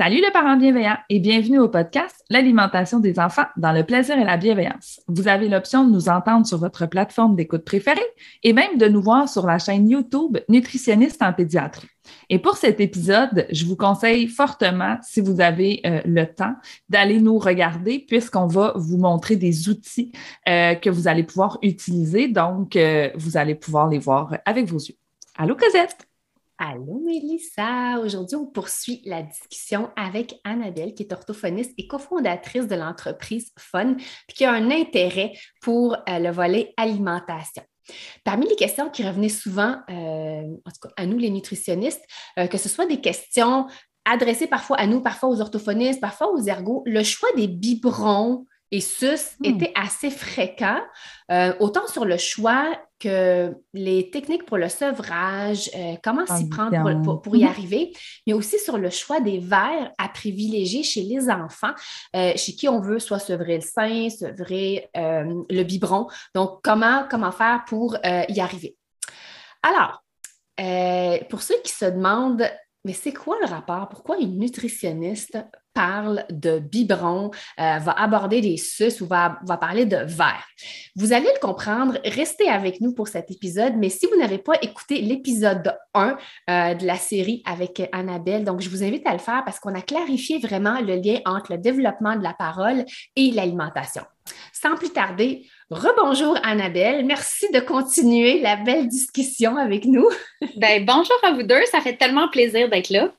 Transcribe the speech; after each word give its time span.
Salut 0.00 0.22
les 0.22 0.30
parents 0.30 0.56
bienveillants 0.56 0.96
et 1.10 1.20
bienvenue 1.20 1.58
au 1.58 1.68
podcast 1.68 2.24
L'alimentation 2.30 3.00
des 3.00 3.18
enfants 3.18 3.44
dans 3.58 3.72
le 3.72 3.84
plaisir 3.84 4.18
et 4.18 4.24
la 4.24 4.38
bienveillance. 4.38 4.98
Vous 5.08 5.28
avez 5.28 5.46
l'option 5.46 5.84
de 5.84 5.92
nous 5.92 6.08
entendre 6.08 6.46
sur 6.46 6.56
votre 6.56 6.86
plateforme 6.86 7.36
d'écoute 7.36 7.66
préférée 7.66 8.00
et 8.42 8.54
même 8.54 8.78
de 8.78 8.88
nous 8.88 9.02
voir 9.02 9.28
sur 9.28 9.46
la 9.46 9.58
chaîne 9.58 9.90
YouTube 9.90 10.38
Nutritionniste 10.48 11.20
en 11.20 11.34
pédiatrie. 11.34 11.86
Et 12.30 12.38
pour 12.38 12.56
cet 12.56 12.80
épisode, 12.80 13.46
je 13.52 13.66
vous 13.66 13.76
conseille 13.76 14.26
fortement, 14.26 14.96
si 15.02 15.20
vous 15.20 15.38
avez 15.42 15.82
euh, 15.84 16.00
le 16.06 16.24
temps, 16.24 16.54
d'aller 16.88 17.20
nous 17.20 17.38
regarder 17.38 17.98
puisqu'on 17.98 18.46
va 18.46 18.72
vous 18.76 18.96
montrer 18.96 19.36
des 19.36 19.68
outils 19.68 20.12
euh, 20.48 20.76
que 20.76 20.88
vous 20.88 21.08
allez 21.08 21.24
pouvoir 21.24 21.58
utiliser. 21.60 22.26
Donc, 22.28 22.74
euh, 22.74 23.10
vous 23.16 23.36
allez 23.36 23.54
pouvoir 23.54 23.90
les 23.90 23.98
voir 23.98 24.34
avec 24.46 24.64
vos 24.64 24.78
yeux. 24.78 24.96
Allô, 25.36 25.56
Cosette! 25.56 26.09
Allô 26.62 27.00
Mélissa! 27.02 27.98
Aujourd'hui, 28.00 28.36
on 28.36 28.44
poursuit 28.44 29.00
la 29.06 29.22
discussion 29.22 29.88
avec 29.96 30.38
Annabelle, 30.44 30.92
qui 30.92 31.04
est 31.04 31.12
orthophoniste 31.14 31.72
et 31.78 31.86
cofondatrice 31.86 32.66
de 32.66 32.74
l'entreprise 32.74 33.50
Fun, 33.58 33.94
puis 33.94 34.36
qui 34.36 34.44
a 34.44 34.52
un 34.52 34.70
intérêt 34.70 35.32
pour 35.62 35.94
euh, 35.94 36.18
le 36.18 36.30
volet 36.30 36.74
alimentation. 36.76 37.62
Parmi 38.24 38.46
les 38.46 38.56
questions 38.56 38.90
qui 38.90 39.02
revenaient 39.08 39.30
souvent, 39.30 39.78
euh, 39.88 40.42
en 40.42 40.70
tout 40.70 40.80
cas 40.82 40.90
à 40.98 41.06
nous 41.06 41.16
les 41.16 41.30
nutritionnistes, 41.30 42.04
euh, 42.38 42.46
que 42.46 42.58
ce 42.58 42.68
soit 42.68 42.84
des 42.84 43.00
questions 43.00 43.66
adressées 44.04 44.46
parfois 44.46 44.76
à 44.76 44.86
nous, 44.86 45.00
parfois 45.00 45.30
aux 45.30 45.40
orthophonistes, 45.40 46.02
parfois 46.02 46.30
aux 46.30 46.42
ergots, 46.42 46.82
le 46.84 47.02
choix 47.02 47.30
des 47.36 47.48
biberons 47.48 48.44
et 48.72 48.80
sus 48.80 49.36
hmm. 49.40 49.44
était 49.44 49.72
assez 49.74 50.10
fréquent, 50.10 50.80
euh, 51.30 51.52
autant 51.58 51.86
sur 51.88 52.04
le 52.04 52.16
choix 52.16 52.78
que 52.98 53.54
les 53.72 54.10
techniques 54.10 54.44
pour 54.44 54.58
le 54.58 54.68
sevrage, 54.68 55.70
euh, 55.74 55.94
comment 56.04 56.26
s'y 56.26 56.48
prendre 56.48 57.20
pour, 57.22 57.34
y 57.34 57.44
mhm. 57.44 57.48
arriver, 57.48 57.92
mais 58.26 58.34
aussi 58.34 58.58
sur 58.58 58.76
le 58.76 58.90
choix 58.90 59.20
des 59.20 59.38
verres 59.38 59.92
à 59.96 60.08
privilégier 60.08 60.82
chez 60.82 61.02
les 61.02 61.30
enfants, 61.30 61.72
euh, 62.14 62.32
chez 62.36 62.52
qui 62.52 62.68
on 62.68 62.80
veut 62.80 62.98
soit 62.98 63.18
sevrer 63.18 63.56
le 63.56 63.62
sein, 63.62 64.10
sevrer 64.10 64.90
le 64.94 65.62
biberon. 65.62 66.08
Donc, 66.34 66.60
comment, 66.62 67.06
comment 67.10 67.32
faire 67.32 67.64
pour 67.66 67.96
y 68.04 68.40
arriver? 68.40 68.76
Alors, 69.62 70.04
pour 71.30 71.40
ceux 71.40 71.56
qui 71.64 71.72
se 71.72 71.86
demandent 71.86 72.50
mais 72.84 72.94
c'est 72.94 73.12
quoi 73.12 73.38
le 73.40 73.46
rapport? 73.46 73.88
Pourquoi 73.88 74.18
une 74.18 74.38
nutritionniste 74.38 75.38
parle 75.74 76.24
de 76.30 76.58
biberon, 76.58 77.30
euh, 77.58 77.78
va 77.78 77.92
aborder 77.92 78.40
des 78.40 78.56
suces 78.56 79.00
ou 79.00 79.06
va, 79.06 79.38
parler 79.60 79.86
de 79.86 79.96
verre? 79.96 80.46
Vous 80.96 81.12
allez 81.12 81.28
le 81.34 81.40
comprendre. 81.40 81.98
Restez 82.04 82.48
avec 82.48 82.80
nous 82.80 82.92
pour 82.92 83.08
cet 83.08 83.30
épisode, 83.30 83.74
mais 83.76 83.88
si 83.88 84.06
vous 84.06 84.18
n'avez 84.18 84.38
pas 84.38 84.54
écouté 84.62 85.00
l'épisode 85.00 85.74
1 85.94 86.16
euh, 86.50 86.74
de 86.74 86.86
la 86.86 86.96
série 86.96 87.42
avec 87.46 87.82
Annabelle, 87.92 88.44
donc 88.44 88.60
je 88.60 88.68
vous 88.68 88.82
invite 88.82 89.06
à 89.06 89.12
le 89.12 89.18
faire 89.18 89.42
parce 89.44 89.58
qu'on 89.60 89.74
a 89.74 89.82
clarifié 89.82 90.38
vraiment 90.38 90.80
le 90.80 90.96
lien 90.96 91.18
entre 91.24 91.52
le 91.52 91.58
développement 91.58 92.16
de 92.16 92.22
la 92.22 92.34
parole 92.34 92.84
et 93.16 93.30
l'alimentation. 93.30 94.02
Sans 94.52 94.76
plus 94.76 94.92
tarder, 94.92 95.46
rebonjour 95.70 96.36
Annabelle. 96.42 97.04
Merci 97.06 97.50
de 97.52 97.60
continuer 97.60 98.40
la 98.40 98.56
belle 98.56 98.88
discussion 98.88 99.56
avec 99.56 99.84
nous. 99.84 100.08
ben, 100.56 100.84
bonjour 100.84 101.16
à 101.22 101.32
vous 101.32 101.42
deux. 101.42 101.64
Ça 101.70 101.80
fait 101.80 101.96
tellement 101.96 102.28
plaisir 102.28 102.68
d'être 102.68 102.90
là. 102.90 103.10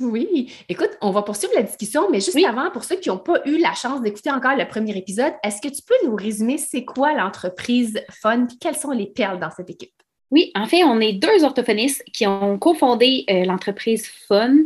Oui, 0.00 0.52
écoute, 0.68 0.90
on 1.00 1.10
va 1.10 1.22
poursuivre 1.22 1.54
la 1.54 1.62
discussion, 1.62 2.10
mais 2.10 2.20
juste 2.20 2.36
avant, 2.44 2.70
pour 2.70 2.84
ceux 2.84 2.96
qui 2.96 3.08
n'ont 3.08 3.16
pas 3.16 3.40
eu 3.46 3.56
la 3.58 3.72
chance 3.72 4.02
d'écouter 4.02 4.30
encore 4.30 4.54
le 4.54 4.68
premier 4.68 4.96
épisode, 4.96 5.32
est-ce 5.42 5.62
que 5.62 5.74
tu 5.74 5.82
peux 5.82 5.94
nous 6.06 6.14
résumer 6.14 6.58
c'est 6.58 6.84
quoi 6.84 7.14
l'entreprise 7.14 7.98
Fun 8.10 8.44
et 8.44 8.58
quelles 8.60 8.76
sont 8.76 8.90
les 8.90 9.06
perles 9.06 9.40
dans 9.40 9.50
cette 9.50 9.70
équipe? 9.70 9.92
Oui, 10.30 10.50
en 10.54 10.66
fait, 10.66 10.84
on 10.84 11.00
est 11.00 11.14
deux 11.14 11.44
orthophonistes 11.44 12.04
qui 12.12 12.26
ont 12.26 12.58
cofondé 12.58 13.24
euh, 13.30 13.44
l'entreprise 13.44 14.06
Fun. 14.28 14.56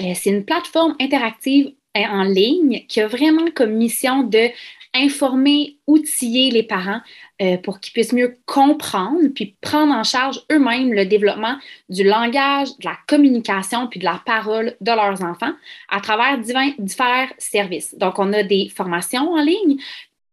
Euh, 0.00 0.12
c'est 0.14 0.30
une 0.30 0.44
plateforme 0.44 0.96
interactive 1.00 1.72
euh, 1.96 2.00
en 2.00 2.24
ligne 2.24 2.84
qui 2.88 3.00
a 3.00 3.06
vraiment 3.06 3.46
comme 3.54 3.72
mission 3.74 4.24
de 4.24 4.48
informer, 4.94 5.76
outiller 5.86 6.50
les 6.50 6.62
parents 6.62 7.00
euh, 7.40 7.56
pour 7.58 7.80
qu'ils 7.80 7.92
puissent 7.92 8.12
mieux 8.12 8.36
comprendre 8.46 9.28
puis 9.34 9.56
prendre 9.60 9.94
en 9.94 10.04
charge 10.04 10.40
eux-mêmes 10.50 10.92
le 10.92 11.06
développement 11.06 11.56
du 11.88 12.02
langage, 12.04 12.68
de 12.78 12.84
la 12.84 12.98
communication 13.06 13.86
puis 13.86 14.00
de 14.00 14.04
la 14.04 14.20
parole 14.26 14.76
de 14.80 14.90
leurs 14.90 15.22
enfants 15.22 15.52
à 15.88 16.00
travers 16.00 16.38
divers 16.38 17.32
services. 17.38 17.94
Donc, 17.96 18.18
on 18.18 18.32
a 18.32 18.42
des 18.42 18.68
formations 18.68 19.32
en 19.32 19.42
ligne, 19.42 19.78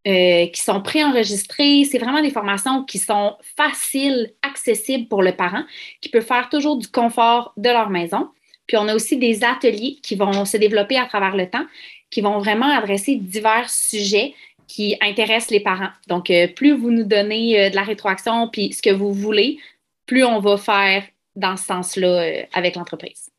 euh, 0.07 0.47
qui 0.47 0.61
sont 0.61 0.81
préenregistrées. 0.81 1.83
C'est 1.83 1.97
vraiment 1.97 2.21
des 2.21 2.29
formations 2.29 2.85
qui 2.85 2.97
sont 2.97 3.35
faciles, 3.57 4.31
accessibles 4.41 5.09
pour 5.09 5.21
le 5.21 5.33
parent, 5.33 5.63
qui 5.99 6.07
peut 6.07 6.21
faire 6.21 6.47
toujours 6.47 6.77
du 6.77 6.87
confort 6.87 7.51
de 7.57 7.69
leur 7.69 7.89
maison. 7.89 8.29
Puis 8.67 8.77
on 8.77 8.87
a 8.87 8.95
aussi 8.95 9.17
des 9.17 9.43
ateliers 9.43 9.97
qui 10.01 10.15
vont 10.15 10.45
se 10.45 10.55
développer 10.55 10.97
à 10.97 11.07
travers 11.07 11.35
le 11.35 11.49
temps, 11.49 11.65
qui 12.09 12.21
vont 12.21 12.39
vraiment 12.39 12.69
adresser 12.69 13.15
divers 13.15 13.69
sujets 13.69 14.33
qui 14.67 14.97
intéressent 15.01 15.51
les 15.51 15.61
parents. 15.61 15.89
Donc, 16.07 16.29
euh, 16.29 16.47
plus 16.47 16.73
vous 16.75 16.91
nous 16.91 17.05
donnez 17.05 17.59
euh, 17.59 17.69
de 17.69 17.75
la 17.75 17.83
rétroaction 17.83 18.49
puis 18.49 18.73
ce 18.73 18.81
que 18.81 18.93
vous 18.93 19.13
voulez, 19.13 19.57
plus 20.05 20.23
on 20.23 20.39
va 20.39 20.57
faire 20.57 21.03
dans 21.35 21.57
ce 21.57 21.65
sens-là 21.65 22.07
euh, 22.07 22.43
avec 22.53 22.75
l'entreprise. 22.75 23.31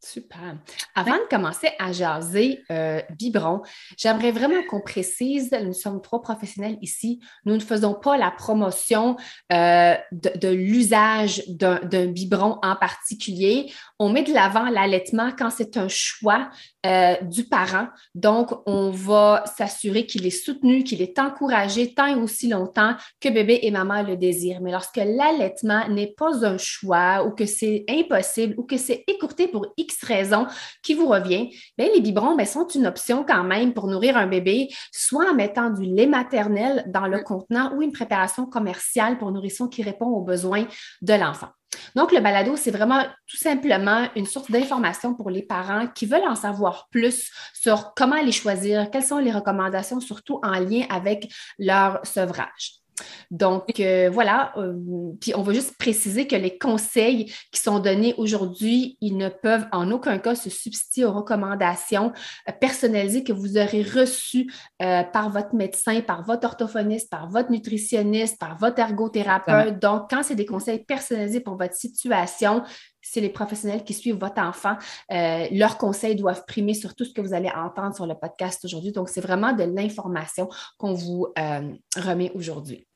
Super. 0.00 0.58
Avant 0.94 1.14
de 1.14 1.26
commencer 1.30 1.70
à 1.78 1.90
jaser 1.90 2.60
biberon, 3.18 3.62
j'aimerais 3.96 4.32
vraiment 4.32 4.62
qu'on 4.68 4.82
précise, 4.82 5.50
nous 5.62 5.72
sommes 5.72 6.02
trois 6.02 6.20
professionnels 6.20 6.76
ici, 6.82 7.20
nous 7.46 7.54
ne 7.54 7.60
faisons 7.60 7.94
pas 7.94 8.18
la 8.18 8.30
promotion 8.30 9.16
de, 9.48 10.48
l'usage 10.48 11.42
d'un 11.48 12.06
biberon 12.08 12.58
en 12.62 12.76
particulier. 12.76 13.72
On 14.00 14.08
met 14.08 14.24
de 14.24 14.32
l'avant 14.32 14.64
l'allaitement 14.64 15.30
quand 15.38 15.50
c'est 15.50 15.76
un 15.76 15.86
choix 15.88 16.50
euh, 16.84 17.14
du 17.22 17.44
parent. 17.44 17.86
Donc, 18.16 18.50
on 18.66 18.90
va 18.90 19.44
s'assurer 19.56 20.04
qu'il 20.04 20.26
est 20.26 20.30
soutenu, 20.30 20.82
qu'il 20.82 21.00
est 21.00 21.16
encouragé 21.20 21.94
tant 21.94 22.06
et 22.06 22.14
aussi 22.16 22.48
longtemps 22.48 22.94
que 23.20 23.28
bébé 23.28 23.60
et 23.62 23.70
maman 23.70 24.02
le 24.02 24.16
désirent. 24.16 24.60
Mais 24.60 24.72
lorsque 24.72 24.96
l'allaitement 24.96 25.88
n'est 25.88 26.12
pas 26.16 26.44
un 26.44 26.58
choix 26.58 27.24
ou 27.24 27.30
que 27.30 27.46
c'est 27.46 27.84
impossible 27.88 28.54
ou 28.58 28.64
que 28.64 28.76
c'est 28.76 29.04
écourté 29.06 29.46
pour 29.46 29.66
X 29.76 30.02
raison 30.02 30.46
qui 30.82 30.94
vous 30.94 31.06
revient, 31.06 31.50
bien, 31.78 31.88
les 31.94 32.00
biberons 32.00 32.34
bien, 32.34 32.46
sont 32.46 32.66
une 32.66 32.88
option 32.88 33.24
quand 33.24 33.44
même 33.44 33.74
pour 33.74 33.86
nourrir 33.86 34.16
un 34.16 34.26
bébé, 34.26 34.68
soit 34.92 35.30
en 35.30 35.34
mettant 35.34 35.70
du 35.70 35.84
lait 35.84 36.06
maternel 36.06 36.84
dans 36.88 37.06
le 37.06 37.22
contenant 37.22 37.72
ou 37.74 37.82
une 37.82 37.92
préparation 37.92 38.46
commerciale 38.46 39.18
pour 39.18 39.30
nourrisson 39.30 39.68
qui 39.68 39.82
répond 39.84 40.06
aux 40.06 40.22
besoins 40.22 40.66
de 41.00 41.14
l'enfant. 41.14 41.48
Donc, 41.94 42.12
le 42.12 42.20
balado, 42.20 42.56
c'est 42.56 42.70
vraiment 42.70 43.02
tout 43.26 43.36
simplement 43.36 44.08
une 44.16 44.26
source 44.26 44.50
d'information 44.50 45.14
pour 45.14 45.30
les 45.30 45.42
parents 45.42 45.86
qui 45.88 46.06
veulent 46.06 46.28
en 46.28 46.34
savoir 46.34 46.88
plus 46.90 47.30
sur 47.52 47.94
comment 47.94 48.20
les 48.20 48.32
choisir, 48.32 48.90
quelles 48.90 49.04
sont 49.04 49.18
les 49.18 49.32
recommandations, 49.32 50.00
surtout 50.00 50.40
en 50.42 50.58
lien 50.60 50.84
avec 50.90 51.32
leur 51.58 52.04
sevrage. 52.06 52.83
Donc, 53.30 53.80
euh, 53.80 54.10
voilà. 54.12 54.52
Euh, 54.56 54.74
puis, 55.20 55.34
on 55.34 55.42
va 55.42 55.52
juste 55.52 55.76
préciser 55.78 56.26
que 56.26 56.36
les 56.36 56.58
conseils 56.58 57.32
qui 57.52 57.60
sont 57.60 57.78
donnés 57.78 58.14
aujourd'hui, 58.16 58.96
ils 59.00 59.16
ne 59.16 59.28
peuvent 59.28 59.66
en 59.72 59.90
aucun 59.90 60.18
cas 60.18 60.34
se 60.34 60.50
substituer 60.50 61.04
aux 61.04 61.12
recommandations 61.12 62.12
euh, 62.48 62.52
personnalisées 62.60 63.24
que 63.24 63.32
vous 63.32 63.56
aurez 63.56 63.82
reçues 63.82 64.50
par 64.78 65.30
votre 65.30 65.54
médecin, 65.54 66.00
par 66.02 66.24
votre 66.24 66.46
orthophoniste, 66.46 67.10
par 67.10 67.28
votre 67.28 67.50
nutritionniste, 67.50 68.38
par 68.38 68.58
votre 68.58 68.78
ergothérapeute. 68.78 69.78
Donc, 69.78 70.10
quand 70.10 70.22
c'est 70.22 70.34
des 70.34 70.46
conseils 70.46 70.84
personnalisés 70.84 71.40
pour 71.40 71.56
votre 71.56 71.74
situation, 71.74 72.62
c'est 73.04 73.20
les 73.20 73.28
professionnels 73.28 73.84
qui 73.84 73.94
suivent 73.94 74.18
votre 74.18 74.40
enfant. 74.40 74.76
leurs 75.10 75.78
conseils 75.78 76.16
doivent 76.16 76.44
primer 76.46 76.74
sur 76.74 76.94
tout 76.94 77.04
ce 77.04 77.12
que 77.12 77.20
vous 77.20 77.34
allez 77.34 77.50
entendre 77.50 77.94
sur 77.94 78.06
le 78.06 78.14
podcast 78.14 78.64
aujourd'hui. 78.64 78.92
Donc, 78.92 79.08
c'est 79.08 79.20
vraiment 79.20 79.52
de 79.52 79.64
l'information 79.64 80.48
qu'on 80.78 80.94
vous 80.94 81.28
remet 81.96 82.32
aujourd'hui. 82.34 82.86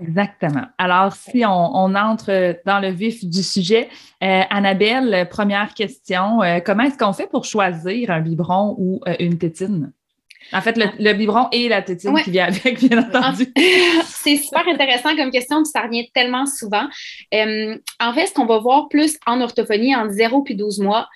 Exactement. 0.00 0.66
Alors, 0.78 1.12
si 1.12 1.44
on, 1.44 1.94
entre 1.94 2.56
dans 2.64 2.80
le 2.80 2.88
vif 2.88 3.24
du 3.24 3.42
sujet, 3.42 3.88
euh, 4.22 4.42
Annabelle, 4.48 5.28
première 5.28 5.74
question, 5.74 6.42
euh, 6.42 6.60
comment 6.64 6.84
est-ce 6.84 6.96
qu'on 6.96 7.12
fait 7.12 7.26
pour 7.26 7.44
choisir 7.44 8.10
un 8.10 8.20
biberon 8.20 8.74
ou 8.78 9.00
euh, 9.06 9.14
une 9.20 9.36
tétine? 9.36 9.92
En 10.52 10.60
fait, 10.60 10.76
le, 10.76 11.12
biberon 11.12 11.48
et 11.52 11.68
la 11.68 11.82
tétine 11.82 12.14
qui 12.22 12.30
vient 12.30 12.46
avec, 12.46 12.78
bien 12.80 12.98
entendu. 12.98 13.52
C'est 14.04 14.36
super 14.36 14.66
intéressant 14.68 15.16
comme 15.16 15.30
question, 15.30 15.64
ça 15.64 15.82
revient 15.82 16.10
tellement 16.12 16.46
souvent. 16.46 16.86
en 17.32 18.14
fait, 18.14 18.26
ce 18.26 18.34
qu'on 18.34 18.46
va 18.46 18.58
voir 18.58 18.88
plus 18.88 19.18
en 19.26 19.40
orthophonie 19.40 19.94
en 19.94 20.08
0 20.08 20.42
puis 20.42 20.54
12 20.54 20.80
mois, 20.80 21.08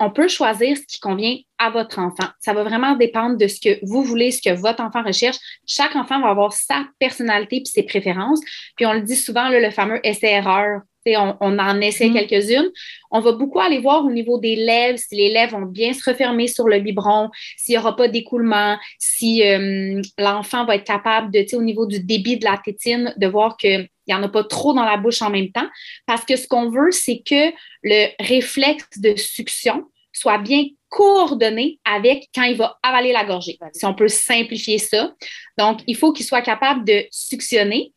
on 0.00 0.10
peut 0.10 0.28
choisir 0.28 0.76
ce 0.76 0.82
qui 0.86 1.00
convient 1.00 1.36
à 1.58 1.70
votre 1.70 1.98
enfant. 1.98 2.28
Ça 2.40 2.52
va 2.52 2.64
vraiment 2.64 2.96
dépendre 2.96 3.36
de 3.36 3.46
ce 3.46 3.60
que 3.60 3.78
vous 3.82 4.02
voulez, 4.02 4.30
ce 4.30 4.42
que 4.42 4.54
votre 4.54 4.82
enfant 4.82 5.02
recherche. 5.02 5.36
Chaque 5.66 5.94
enfant 5.96 6.20
va 6.20 6.28
avoir 6.28 6.52
sa 6.52 6.84
personnalité 6.98 7.56
et 7.56 7.64
ses 7.64 7.84
préférences. 7.84 8.40
Puis 8.76 8.86
on 8.86 8.92
le 8.92 9.02
dit 9.02 9.16
souvent, 9.16 9.48
le 9.48 9.70
fameux 9.70 10.00
essai-erreur. 10.04 10.82
On, 11.06 11.36
on, 11.40 11.58
en 11.58 11.80
essaie 11.80 12.08
mm-hmm. 12.08 12.28
quelques-unes. 12.28 12.70
On 13.10 13.20
va 13.20 13.32
beaucoup 13.32 13.60
aller 13.60 13.78
voir 13.78 14.04
au 14.04 14.10
niveau 14.10 14.38
des 14.38 14.56
lèvres, 14.56 14.98
si 14.98 15.16
les 15.16 15.30
lèvres 15.30 15.58
vont 15.58 15.66
bien 15.66 15.92
se 15.92 16.08
refermer 16.08 16.48
sur 16.48 16.66
le 16.66 16.80
biberon, 16.80 17.30
s'il 17.56 17.74
n'y 17.74 17.78
aura 17.78 17.94
pas 17.94 18.08
d'écoulement, 18.08 18.78
si 18.98 19.42
euh, 19.42 20.00
l'enfant 20.18 20.64
va 20.64 20.76
être 20.76 20.84
capable 20.84 21.30
de, 21.30 21.44
au 21.56 21.62
niveau 21.62 21.86
du 21.86 22.00
débit 22.00 22.38
de 22.38 22.44
la 22.44 22.58
tétine, 22.64 23.14
de 23.16 23.26
voir 23.26 23.56
qu'il 23.56 23.88
n'y 24.08 24.14
en 24.14 24.22
a 24.22 24.28
pas 24.28 24.44
trop 24.44 24.72
dans 24.72 24.84
la 24.84 24.96
bouche 24.96 25.22
en 25.22 25.30
même 25.30 25.50
temps. 25.52 25.68
Parce 26.06 26.24
que 26.24 26.36
ce 26.36 26.48
qu'on 26.48 26.70
veut, 26.70 26.90
c'est 26.90 27.22
que 27.24 27.52
le 27.82 28.08
réflexe 28.18 28.98
de 28.98 29.14
succion 29.16 29.84
soit 30.12 30.38
bien 30.38 30.64
coordonné 30.88 31.80
avec 31.84 32.28
quand 32.34 32.44
il 32.44 32.56
va 32.56 32.78
avaler 32.82 33.12
la 33.12 33.24
gorgée, 33.24 33.58
si 33.72 33.84
on 33.84 33.94
peut 33.94 34.08
simplifier 34.08 34.78
ça. 34.78 35.12
Donc, 35.58 35.80
il 35.88 35.96
faut 35.96 36.12
qu'il 36.12 36.24
soit 36.24 36.42
capable 36.42 36.84
de 36.84 37.04
suctionner, 37.10 37.92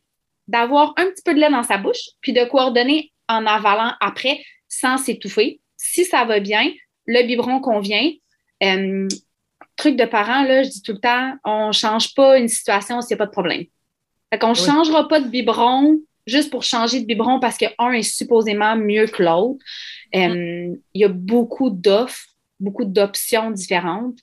d'avoir 0.48 0.94
un 0.96 1.06
petit 1.06 1.22
peu 1.22 1.34
de 1.34 1.40
lait 1.40 1.50
dans 1.50 1.62
sa 1.62 1.78
bouche, 1.78 2.10
puis 2.20 2.32
de 2.32 2.44
coordonner 2.44 3.12
en 3.28 3.46
avalant 3.46 3.92
après 4.00 4.42
sans 4.68 4.98
s'étouffer. 4.98 5.60
Si 5.76 6.04
ça 6.04 6.24
va 6.24 6.40
bien, 6.40 6.72
le 7.06 7.26
biberon 7.26 7.60
convient. 7.60 8.10
Euh, 8.62 9.08
truc 9.76 9.96
de 9.96 10.04
parents, 10.04 10.42
là, 10.42 10.62
je 10.62 10.70
dis 10.70 10.82
tout 10.82 10.92
le 10.92 10.98
temps, 10.98 11.34
on 11.44 11.68
ne 11.68 11.72
change 11.72 12.14
pas 12.14 12.38
une 12.38 12.48
situation 12.48 13.00
s'il 13.00 13.14
n'y 13.14 13.22
a 13.22 13.24
pas 13.24 13.26
de 13.26 13.32
problème. 13.32 13.64
Fait 14.30 14.38
qu'on 14.38 14.50
ne 14.50 14.54
changera 14.54 15.08
pas 15.08 15.20
de 15.20 15.28
biberon 15.28 16.00
juste 16.26 16.50
pour 16.50 16.62
changer 16.62 17.00
de 17.00 17.06
biberon 17.06 17.40
parce 17.40 17.56
qu'un 17.56 17.92
est 17.92 18.02
supposément 18.02 18.76
mieux 18.76 19.06
que 19.06 19.22
l'autre. 19.22 19.64
Euh, 20.14 20.74
il 20.94 21.00
y 21.00 21.04
a 21.04 21.08
beaucoup 21.08 21.70
d'offres, 21.70 22.26
beaucoup 22.60 22.84
d'options 22.84 23.50
différentes. 23.50 24.18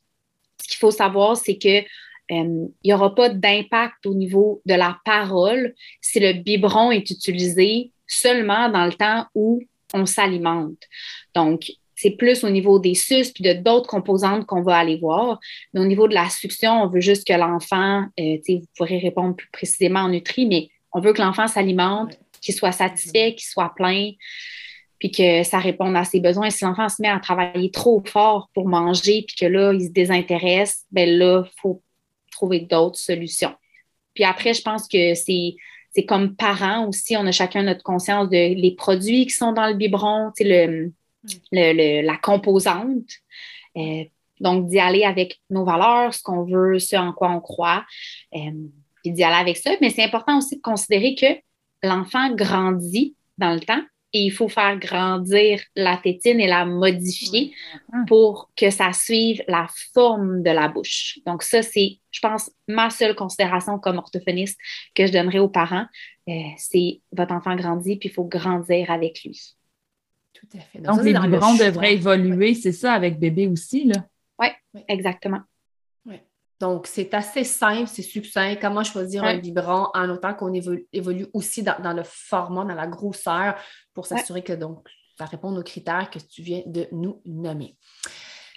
Ce 0.61 0.67
qu'il 0.67 0.77
faut 0.77 0.91
savoir, 0.91 1.37
c'est 1.37 1.57
que 1.57 1.83
il 2.29 2.69
n'y 2.83 2.93
aura 2.93 3.13
pas 3.13 3.29
d'impact 3.29 4.05
au 4.05 4.13
niveau 4.13 4.61
de 4.65 4.73
la 4.73 4.97
parole 5.05 5.73
si 6.01 6.19
le 6.19 6.33
biberon 6.33 6.91
est 6.91 7.09
utilisé 7.09 7.91
seulement 8.07 8.69
dans 8.69 8.85
le 8.85 8.93
temps 8.93 9.25
où 9.35 9.61
on 9.93 10.05
s'alimente. 10.05 10.79
Donc, 11.33 11.71
c'est 11.95 12.11
plus 12.11 12.43
au 12.43 12.49
niveau 12.49 12.79
des 12.79 12.93
sus 12.93 13.31
puis 13.33 13.43
de 13.43 13.53
d'autres 13.53 13.87
composantes 13.87 14.45
qu'on 14.45 14.61
va 14.61 14.77
aller 14.77 14.97
voir. 14.97 15.39
Mais 15.73 15.79
au 15.79 15.85
niveau 15.85 16.07
de 16.07 16.13
la 16.13 16.29
succion, 16.29 16.83
on 16.83 16.87
veut 16.87 16.99
juste 16.99 17.25
que 17.25 17.33
l'enfant, 17.33 18.05
euh, 18.19 18.37
vous 18.47 18.65
pourrez 18.75 18.99
répondre 18.99 19.35
plus 19.35 19.49
précisément 19.51 20.01
en 20.01 20.09
nutri, 20.09 20.45
mais 20.45 20.69
on 20.91 20.99
veut 20.99 21.13
que 21.13 21.21
l'enfant 21.21 21.47
s'alimente, 21.47 22.17
qu'il 22.41 22.53
soit 22.53 22.73
satisfait, 22.73 23.33
qu'il 23.35 23.47
soit 23.47 23.73
plein, 23.75 24.11
puis 24.99 25.11
que 25.11 25.43
ça 25.43 25.59
réponde 25.59 25.95
à 25.95 26.03
ses 26.03 26.19
besoins. 26.19 26.49
Si 26.49 26.63
l'enfant 26.63 26.89
se 26.89 27.01
met 27.01 27.09
à 27.09 27.19
travailler 27.19 27.71
trop 27.71 28.03
fort 28.05 28.49
pour 28.53 28.67
manger, 28.67 29.25
puis 29.27 29.35
que 29.39 29.45
là, 29.45 29.73
il 29.73 29.85
se 29.85 29.91
désintéresse, 29.91 30.85
ben 30.91 31.09
là, 31.09 31.43
il 31.45 31.51
faut 31.61 31.81
trouver 32.35 32.59
d'autres 32.61 32.99
solutions. 32.99 33.53
Puis 34.13 34.23
après, 34.23 34.53
je 34.53 34.61
pense 34.61 34.87
que 34.87 35.15
c'est 35.15 35.55
c'est 35.95 36.05
comme 36.05 36.35
parents 36.35 36.87
aussi, 36.89 37.15
on 37.15 37.25
a 37.25 37.31
chacun 37.31 37.63
notre 37.63 37.81
conscience 37.81 38.29
de 38.29 38.75
produits 38.75 39.25
qui 39.27 39.33
sont 39.33 39.53
dans 39.53 39.67
le 39.67 39.75
biberon, 39.75 40.31
le, 40.41 40.91
le, 41.53 42.01
la 42.01 42.17
composante. 42.17 43.09
Euh, 43.77 44.03
donc, 44.41 44.67
d'y 44.67 44.79
aller 44.79 45.05
avec 45.05 45.39
nos 45.49 45.63
valeurs, 45.63 46.13
ce 46.13 46.21
qu'on 46.21 46.43
veut, 46.43 46.79
ce 46.79 46.97
en 46.97 47.13
quoi 47.13 47.31
on 47.31 47.39
croit. 47.39 47.85
Euh, 48.35 48.51
puis 49.01 49.13
d'y 49.13 49.23
aller 49.23 49.37
avec 49.37 49.55
ça. 49.55 49.71
Mais 49.79 49.89
c'est 49.89 50.03
important 50.03 50.37
aussi 50.37 50.57
de 50.57 50.61
considérer 50.61 51.15
que 51.15 51.87
l'enfant 51.87 52.29
grandit 52.35 53.15
dans 53.37 53.53
le 53.53 53.61
temps 53.61 53.81
et 54.15 54.19
il 54.19 54.31
faut 54.31 54.47
faire 54.47 54.79
grandir 54.79 55.61
la 55.75 55.97
tétine 55.97 56.39
et 56.39 56.47
la 56.47 56.65
modifier 56.65 57.53
pour 58.07 58.49
que 58.55 58.69
ça 58.69 58.93
suive 58.93 59.43
la 59.49 59.67
forme 59.93 60.41
de 60.41 60.51
la 60.51 60.69
bouche. 60.69 61.19
Donc 61.25 61.43
ça, 61.43 61.61
c'est, 61.61 61.99
je 62.11 62.19
pense, 62.21 62.49
ma 62.65 62.89
seule 62.89 63.13
considération 63.13 63.77
comme 63.77 63.97
orthophoniste 63.97 64.57
que 64.95 65.05
je 65.05 65.11
donnerais 65.11 65.39
aux 65.39 65.49
parents. 65.49 65.85
Euh, 66.29 66.31
c'est 66.55 67.01
votre 67.11 67.33
enfant 67.33 67.57
grandit, 67.57 67.97
puis 67.97 68.07
il 68.07 68.13
faut 68.13 68.23
grandir 68.23 68.89
avec 68.89 69.21
lui. 69.25 69.37
Tout 70.31 70.57
à 70.57 70.61
fait. 70.61 70.79
Donc, 70.79 71.03
les 71.03 71.11
biberons 71.13 71.55
devraient 71.55 71.95
évoluer, 71.95 72.53
c'est 72.53 72.71
ça, 72.71 72.93
avec 72.93 73.19
bébé 73.19 73.47
aussi, 73.47 73.83
là? 73.83 74.05
Oui, 74.39 74.47
exactement. 74.87 75.41
Donc, 76.59 76.87
c'est 76.87 77.13
assez 77.13 77.43
simple, 77.43 77.87
c'est 77.87 78.01
succinct. 78.01 78.55
Comment 78.55 78.83
choisir 78.83 79.23
un 79.23 79.37
biberon 79.37 79.89
en 79.93 80.09
autant 80.09 80.33
qu'on 80.33 80.53
évolue, 80.53 81.27
aussi 81.33 81.63
dans, 81.63 81.93
le 81.93 82.03
format, 82.03 82.63
dans 82.63 82.75
la 82.75 82.87
grosseur, 82.87 83.55
pour 83.93 84.05
s'assurer 84.05 84.43
que 84.43 84.53
donc 84.53 84.87
ça 85.17 85.25
répond 85.25 85.55
aux 85.55 85.63
critères 85.63 86.09
que 86.09 86.19
tu 86.19 86.41
viens 86.41 86.61
de 86.65 86.87
nous 86.91 87.21
nommer. 87.25 87.77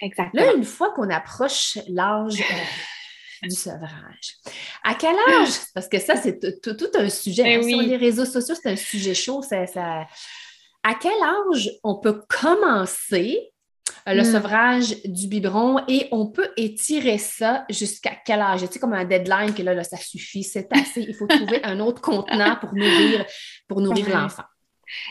Exactement. 0.01 0.43
Là, 0.43 0.53
une 0.53 0.63
fois 0.63 0.91
qu'on 0.91 1.09
approche 1.09 1.77
l'âge 1.87 2.39
euh, 2.39 3.43
du 3.47 3.55
sevrage, 3.55 4.37
à 4.83 4.95
quel 4.95 5.15
âge? 5.33 5.49
Parce 5.73 5.87
que 5.87 5.99
ça, 5.99 6.15
c'est 6.15 6.39
tout 6.61 6.91
un 6.95 7.09
sujet. 7.09 7.43
Ben 7.43 7.59
hein. 7.59 7.69
Sur 7.69 7.81
les 7.81 7.97
réseaux 7.97 8.25
sociaux, 8.25 8.55
c'est 8.61 8.71
un 8.71 8.75
sujet 8.75 9.13
chaud. 9.13 9.41
Ça, 9.41 9.65
ça... 9.67 10.05
À 10.83 10.95
quel 10.95 11.21
âge 11.21 11.71
on 11.83 11.95
peut 11.95 12.21
commencer 12.29 13.51
le 14.05 14.21
hmm. 14.21 14.25
sevrage 14.25 14.95
du 15.05 15.27
biberon 15.27 15.79
et 15.87 16.07
on 16.11 16.27
peut 16.27 16.49
étirer 16.57 17.17
ça 17.17 17.65
jusqu'à 17.69 18.11
quel 18.25 18.41
âge? 18.41 18.61
Tu 18.61 18.67
sais, 18.67 18.79
comme 18.79 18.93
un 18.93 19.05
deadline 19.05 19.53
que 19.53 19.63
là, 19.63 19.73
là 19.73 19.83
ça 19.83 19.97
suffit, 19.97 20.43
c'est 20.43 20.71
assez. 20.71 21.01
Il 21.01 21.13
faut 21.15 21.27
trouver 21.27 21.63
un 21.63 21.79
autre 21.79 22.01
contenant 22.01 22.55
pour 22.55 22.73
nourrir, 22.73 23.25
pour 23.67 23.81
nourrir 23.81 24.09
l'enfant. 24.09 24.43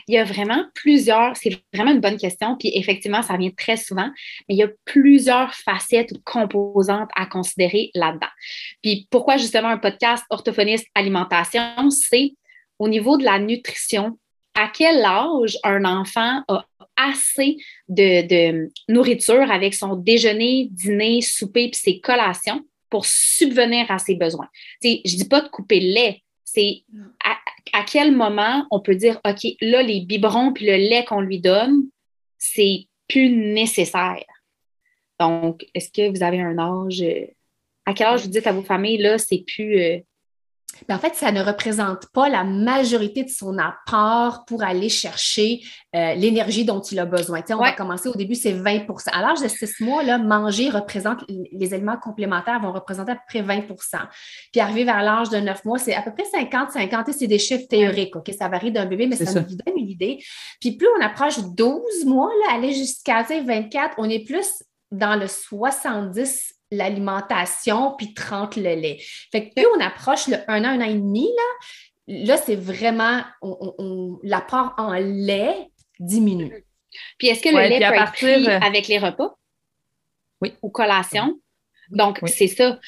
Il 0.06 0.14
y 0.14 0.18
a 0.18 0.24
vraiment 0.24 0.64
plusieurs, 0.74 1.36
c'est 1.36 1.62
vraiment 1.72 1.92
une 1.92 2.00
bonne 2.00 2.16
question, 2.16 2.56
puis 2.56 2.72
effectivement, 2.74 3.22
ça 3.22 3.36
vient 3.36 3.50
très 3.56 3.76
souvent, 3.76 4.10
mais 4.48 4.54
il 4.54 4.58
y 4.58 4.62
a 4.62 4.68
plusieurs 4.84 5.54
facettes 5.54 6.12
ou 6.12 6.20
composantes 6.24 7.10
à 7.16 7.26
considérer 7.26 7.90
là-dedans. 7.94 8.26
Puis 8.82 9.06
pourquoi 9.10 9.36
justement 9.36 9.68
un 9.68 9.78
podcast 9.78 10.24
orthophoniste 10.30 10.86
alimentation, 10.94 11.90
c'est 11.90 12.32
au 12.78 12.88
niveau 12.88 13.16
de 13.18 13.24
la 13.24 13.38
nutrition, 13.38 14.18
à 14.54 14.68
quel 14.68 15.04
âge 15.04 15.56
un 15.62 15.84
enfant 15.84 16.42
a 16.48 16.64
assez 16.98 17.56
de, 17.88 18.68
nourriture 18.88 19.50
avec 19.50 19.74
son 19.74 19.96
déjeuner, 19.96 20.68
dîner, 20.70 21.22
souper 21.22 21.70
puis 21.70 21.80
ses 21.80 22.00
collations 22.00 22.60
pour 22.90 23.06
subvenir 23.06 23.90
à 23.90 23.98
ses 23.98 24.14
besoins. 24.14 24.48
Je 24.82 24.96
je 25.04 25.16
dis 25.16 25.28
pas 25.28 25.40
de 25.40 25.48
couper 25.48 25.80
le 25.80 25.94
lait, 25.94 26.22
c'est 26.44 26.84
à, 27.72 27.84
quel 27.84 28.14
moment 28.14 28.66
on 28.70 28.80
peut 28.80 28.94
dire, 28.94 29.20
OK, 29.26 29.46
là, 29.60 29.82
les 29.82 30.00
biberons 30.00 30.52
puis 30.52 30.66
le 30.66 30.76
lait 30.76 31.04
qu'on 31.04 31.20
lui 31.20 31.40
donne, 31.40 31.84
c'est 32.38 32.86
plus 33.06 33.30
nécessaire. 33.30 34.24
Donc, 35.20 35.66
est-ce 35.74 35.90
que 35.90 36.08
vous 36.10 36.22
avez 36.22 36.40
un 36.40 36.58
âge? 36.58 37.02
Euh, 37.02 37.26
à 37.84 37.92
quel 37.92 38.06
âge 38.06 38.22
vous 38.22 38.30
dites 38.30 38.46
à 38.46 38.52
vos 38.52 38.62
familles, 38.62 38.98
là, 38.98 39.18
c'est 39.18 39.44
plus, 39.46 39.78
euh, 39.78 39.98
en 40.90 40.98
fait, 40.98 41.14
ça 41.14 41.32
ne 41.32 41.42
représente 41.42 42.06
pas 42.12 42.28
la 42.28 42.44
majorité 42.44 43.24
de 43.24 43.28
son 43.28 43.56
apport 43.58 44.44
pour 44.44 44.62
aller 44.62 44.88
chercher 44.88 45.60
euh, 45.94 46.14
l'énergie 46.14 46.64
dont 46.64 46.80
il 46.80 46.98
a 46.98 47.06
besoin. 47.06 47.40
on 47.50 47.56
va 47.56 47.72
commencer 47.72 48.08
au 48.08 48.14
début, 48.14 48.34
c'est 48.34 48.52
20% 48.52 49.08
À 49.12 49.22
l'âge 49.22 49.40
de 49.40 49.48
six 49.48 49.80
mois, 49.80 50.02
là, 50.02 50.18
manger 50.18 50.70
représente, 50.70 51.24
les 51.28 51.74
éléments 51.74 51.96
complémentaires 51.96 52.60
vont 52.60 52.72
représenter 52.72 53.12
à 53.12 53.16
peu 53.16 53.22
près 53.28 53.42
20% 53.42 53.66
Puis 54.52 54.60
arriver 54.60 54.84
vers 54.84 55.02
l'âge 55.02 55.30
de 55.30 55.38
neuf 55.38 55.64
mois, 55.64 55.78
c'est 55.78 55.94
à 55.94 56.02
peu 56.02 56.12
près 56.12 56.24
50-50. 56.24 57.12
C'est 57.12 57.26
des 57.26 57.38
chiffres 57.38 57.66
théoriques, 57.68 58.16
OK? 58.16 58.30
Ça 58.38 58.48
varie 58.48 58.72
d'un 58.72 58.86
bébé, 58.86 59.06
mais 59.06 59.16
ça, 59.16 59.40
nous 59.40 59.56
donne 59.56 59.76
une 59.76 59.88
idée. 59.88 60.18
Puis 60.60 60.72
plus 60.76 60.88
on 60.98 61.04
approche 61.04 61.38
12 61.38 62.04
mois, 62.04 62.30
là, 62.46 62.54
aller 62.54 62.72
jusqu'à 62.72 63.22
24, 63.22 63.94
on 63.98 64.08
est 64.08 64.24
plus 64.24 64.62
dans 64.90 65.16
le 65.16 65.26
70 65.26 66.57
l'alimentation, 66.70 67.94
puis 67.96 68.14
30 68.14 68.56
le 68.56 68.74
lait. 68.74 68.98
Fait 69.32 69.48
que 69.48 69.54
plus 69.54 69.66
on 69.76 69.80
approche 69.80 70.28
le 70.28 70.36
1 70.48 70.64
an, 70.64 70.68
un 70.68 70.80
an 70.80 70.84
et 70.84 70.94
demi, 70.94 71.28
là, 71.36 72.24
là 72.24 72.36
c'est 72.36 72.56
vraiment, 72.56 73.22
l'apport 74.22 74.74
en 74.76 74.92
lait 74.92 75.70
diminue. 75.98 76.64
Puis 77.18 77.28
est-ce 77.28 77.42
que 77.42 77.48
le 77.48 77.68
lait 77.68 77.78
peut 77.78 77.94
être 77.94 78.12
pris 78.12 78.48
avec 78.48 78.88
les 78.88 78.98
repas? 78.98 79.36
Oui. 80.40 80.54
Ou 80.62 80.70
collation? 80.70 81.40
Donc, 81.90 82.18
c'est 82.26 82.48
ça. 82.48 82.78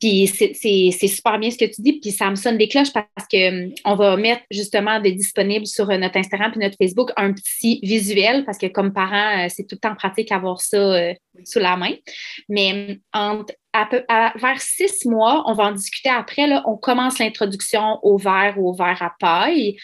Puis 0.00 0.26
c'est 0.26 1.08
super 1.08 1.38
bien 1.38 1.50
ce 1.50 1.58
que 1.58 1.64
tu 1.64 1.82
dis, 1.82 1.98
puis 2.00 2.10
ça 2.10 2.30
me 2.30 2.36
sonne 2.36 2.58
des 2.58 2.68
cloches 2.68 2.92
parce 2.92 3.28
qu'on 3.30 3.72
hum, 3.84 3.96
va 3.96 4.16
mettre 4.16 4.42
justement 4.50 5.00
de 5.00 5.10
disponible 5.10 5.66
sur 5.66 5.90
euh, 5.90 5.96
notre 5.96 6.16
Instagram 6.16 6.52
puis 6.52 6.60
notre 6.60 6.76
Facebook 6.80 7.10
un 7.16 7.32
petit 7.32 7.80
visuel 7.82 8.44
parce 8.44 8.58
que 8.58 8.66
comme 8.66 8.92
parent, 8.92 9.44
euh, 9.44 9.46
c'est 9.48 9.64
tout 9.64 9.76
le 9.76 9.80
temps 9.80 9.94
pratique 9.94 10.28
d'avoir 10.28 10.60
ça 10.60 10.76
euh, 10.76 11.14
sous 11.44 11.58
la 11.58 11.76
main. 11.76 11.94
Mais 12.48 12.98
hum, 13.14 13.44
vers 13.72 14.60
six 14.60 15.04
mois, 15.06 15.42
on 15.46 15.54
va 15.54 15.64
en 15.64 15.72
discuter 15.72 16.10
après, 16.10 16.46
là, 16.46 16.62
on 16.66 16.76
commence 16.76 17.18
l'introduction 17.18 17.98
au 18.02 18.18
verre 18.18 18.54
ou 18.56 18.70
au 18.70 18.72
verre 18.72 19.02
à 19.02 19.12
paille. 19.18 19.76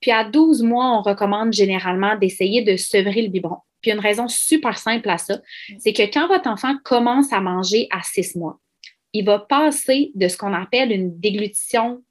Puis 0.00 0.10
à 0.10 0.24
12 0.24 0.62
mois, 0.62 0.98
on 0.98 1.02
recommande 1.02 1.52
généralement 1.52 2.16
d'essayer 2.16 2.62
de 2.62 2.76
sevrer 2.76 3.22
le 3.22 3.28
biberon. 3.28 3.58
Puis 3.80 3.90
une 3.90 4.00
raison 4.00 4.28
super 4.28 4.78
simple 4.78 5.08
à 5.08 5.18
ça, 5.18 5.40
c'est 5.78 5.92
que 5.92 6.02
quand 6.02 6.26
votre 6.28 6.48
enfant 6.48 6.76
commence 6.84 7.32
à 7.32 7.40
manger 7.40 7.86
à 7.90 8.02
six 8.02 8.36
mois, 8.36 8.58
il 9.12 9.24
va 9.24 9.38
passer 9.38 10.10
de 10.14 10.28
ce 10.28 10.36
qu'on 10.36 10.52
appelle 10.52 10.92
une 10.92 11.18
déglutition 11.18 12.02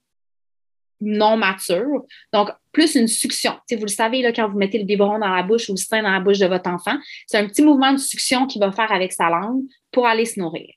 non 1.00 1.38
mature, 1.38 2.06
donc 2.34 2.50
plus 2.72 2.96
une 2.96 3.08
succion. 3.08 3.54
Si 3.70 3.76
vous 3.76 3.84
le 3.84 3.90
savez, 3.90 4.22
là, 4.22 4.32
quand 4.32 4.50
vous 4.50 4.58
mettez 4.58 4.80
le 4.80 4.84
biberon 4.84 5.20
dans 5.20 5.30
la 5.30 5.44
bouche 5.44 5.70
ou 5.70 5.74
le 5.74 5.78
sein 5.78 6.02
dans 6.02 6.12
la 6.12 6.20
bouche 6.20 6.40
de 6.40 6.48
votre 6.48 6.70
enfant, 6.70 6.98
c'est 7.28 7.38
un 7.38 7.48
petit 7.48 7.62
mouvement 7.62 7.94
de 7.94 7.98
succion 7.98 8.48
qu'il 8.48 8.60
va 8.60 8.72
faire 8.72 8.92
avec 8.92 9.14
sa 9.14 9.30
langue 9.30 9.64
pour 9.92 10.08
aller 10.08 10.26
se 10.26 10.40
nourrir. 10.40 10.74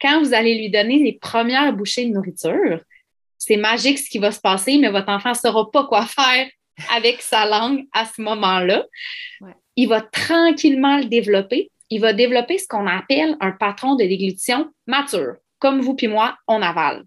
Quand 0.00 0.20
vous 0.20 0.34
allez 0.34 0.58
lui 0.58 0.70
donner 0.70 0.98
les 0.98 1.12
premières 1.14 1.72
bouchées 1.72 2.06
de 2.06 2.12
nourriture, 2.12 2.80
c'est 3.38 3.56
magique 3.56 3.98
ce 3.98 4.08
qui 4.08 4.18
va 4.18 4.30
se 4.30 4.40
passer, 4.40 4.78
mais 4.78 4.90
votre 4.90 5.08
enfant 5.08 5.30
ne 5.30 5.34
saura 5.34 5.70
pas 5.70 5.86
quoi 5.86 6.06
faire 6.06 6.48
avec 6.94 7.20
sa 7.20 7.46
langue 7.46 7.84
à 7.92 8.06
ce 8.06 8.22
moment-là 8.22 8.86
il 9.76 9.88
va 9.88 10.00
tranquillement 10.00 10.98
le 10.98 11.04
développer. 11.04 11.70
Il 11.90 12.00
va 12.00 12.12
développer 12.12 12.58
ce 12.58 12.66
qu'on 12.66 12.86
appelle 12.86 13.36
un 13.40 13.52
patron 13.52 13.96
de 13.96 14.04
déglutition 14.04 14.70
mature. 14.86 15.34
Comme 15.58 15.80
vous 15.80 15.94
puis 15.94 16.08
moi, 16.08 16.36
on 16.48 16.62
avale. 16.62 17.04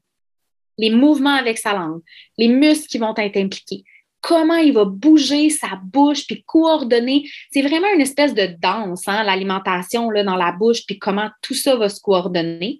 Les 0.77 0.89
mouvements 0.89 1.36
avec 1.36 1.57
sa 1.57 1.74
langue, 1.74 2.01
les 2.38 2.48
muscles 2.48 2.88
qui 2.88 2.98
vont 2.98 3.15
être 3.15 3.38
impliqués, 3.38 3.84
comment 4.25 4.55
il 4.55 4.74
va 4.74 4.86
bouger 4.86 5.51
sa 5.51 5.79
bouche, 5.84 6.25
puis 6.25 6.43
coordonner. 6.48 7.29
C'est 7.51 7.62
vraiment 7.62 7.88
une 7.93 8.01
espèce 8.01 8.34
de 8.34 8.55
danse, 8.60 9.07
hein, 9.07 9.24
l'alimentation 9.24 10.10
dans 10.12 10.36
la 10.36 10.51
bouche, 10.51 10.86
puis 10.88 10.98
comment 10.98 11.29
tout 11.43 11.53
ça 11.53 11.75
va 11.75 11.89
se 11.89 12.01
coordonner. 12.01 12.79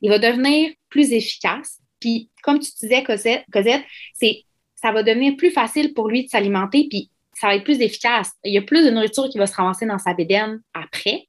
Il 0.00 0.08
va 0.08 0.18
devenir 0.18 0.70
plus 0.88 1.12
efficace. 1.12 1.80
Puis, 2.00 2.30
comme 2.42 2.58
tu 2.60 2.70
disais, 2.80 3.02
Cosette, 3.02 3.44
Cosette 3.52 3.84
ça 4.74 4.92
va 4.92 5.02
devenir 5.02 5.36
plus 5.36 5.50
facile 5.50 5.92
pour 5.92 6.08
lui 6.08 6.24
de 6.24 6.30
s'alimenter, 6.30 6.86
puis 6.88 7.10
ça 7.38 7.48
va 7.48 7.56
être 7.56 7.64
plus 7.64 7.80
efficace. 7.80 8.32
Il 8.44 8.54
y 8.54 8.58
a 8.58 8.62
plus 8.62 8.84
de 8.84 8.90
nourriture 8.90 9.28
qui 9.28 9.38
va 9.38 9.46
se 9.46 9.54
ramasser 9.54 9.84
dans 9.84 9.98
sa 9.98 10.14
bédaine 10.14 10.60
après. 10.72 11.28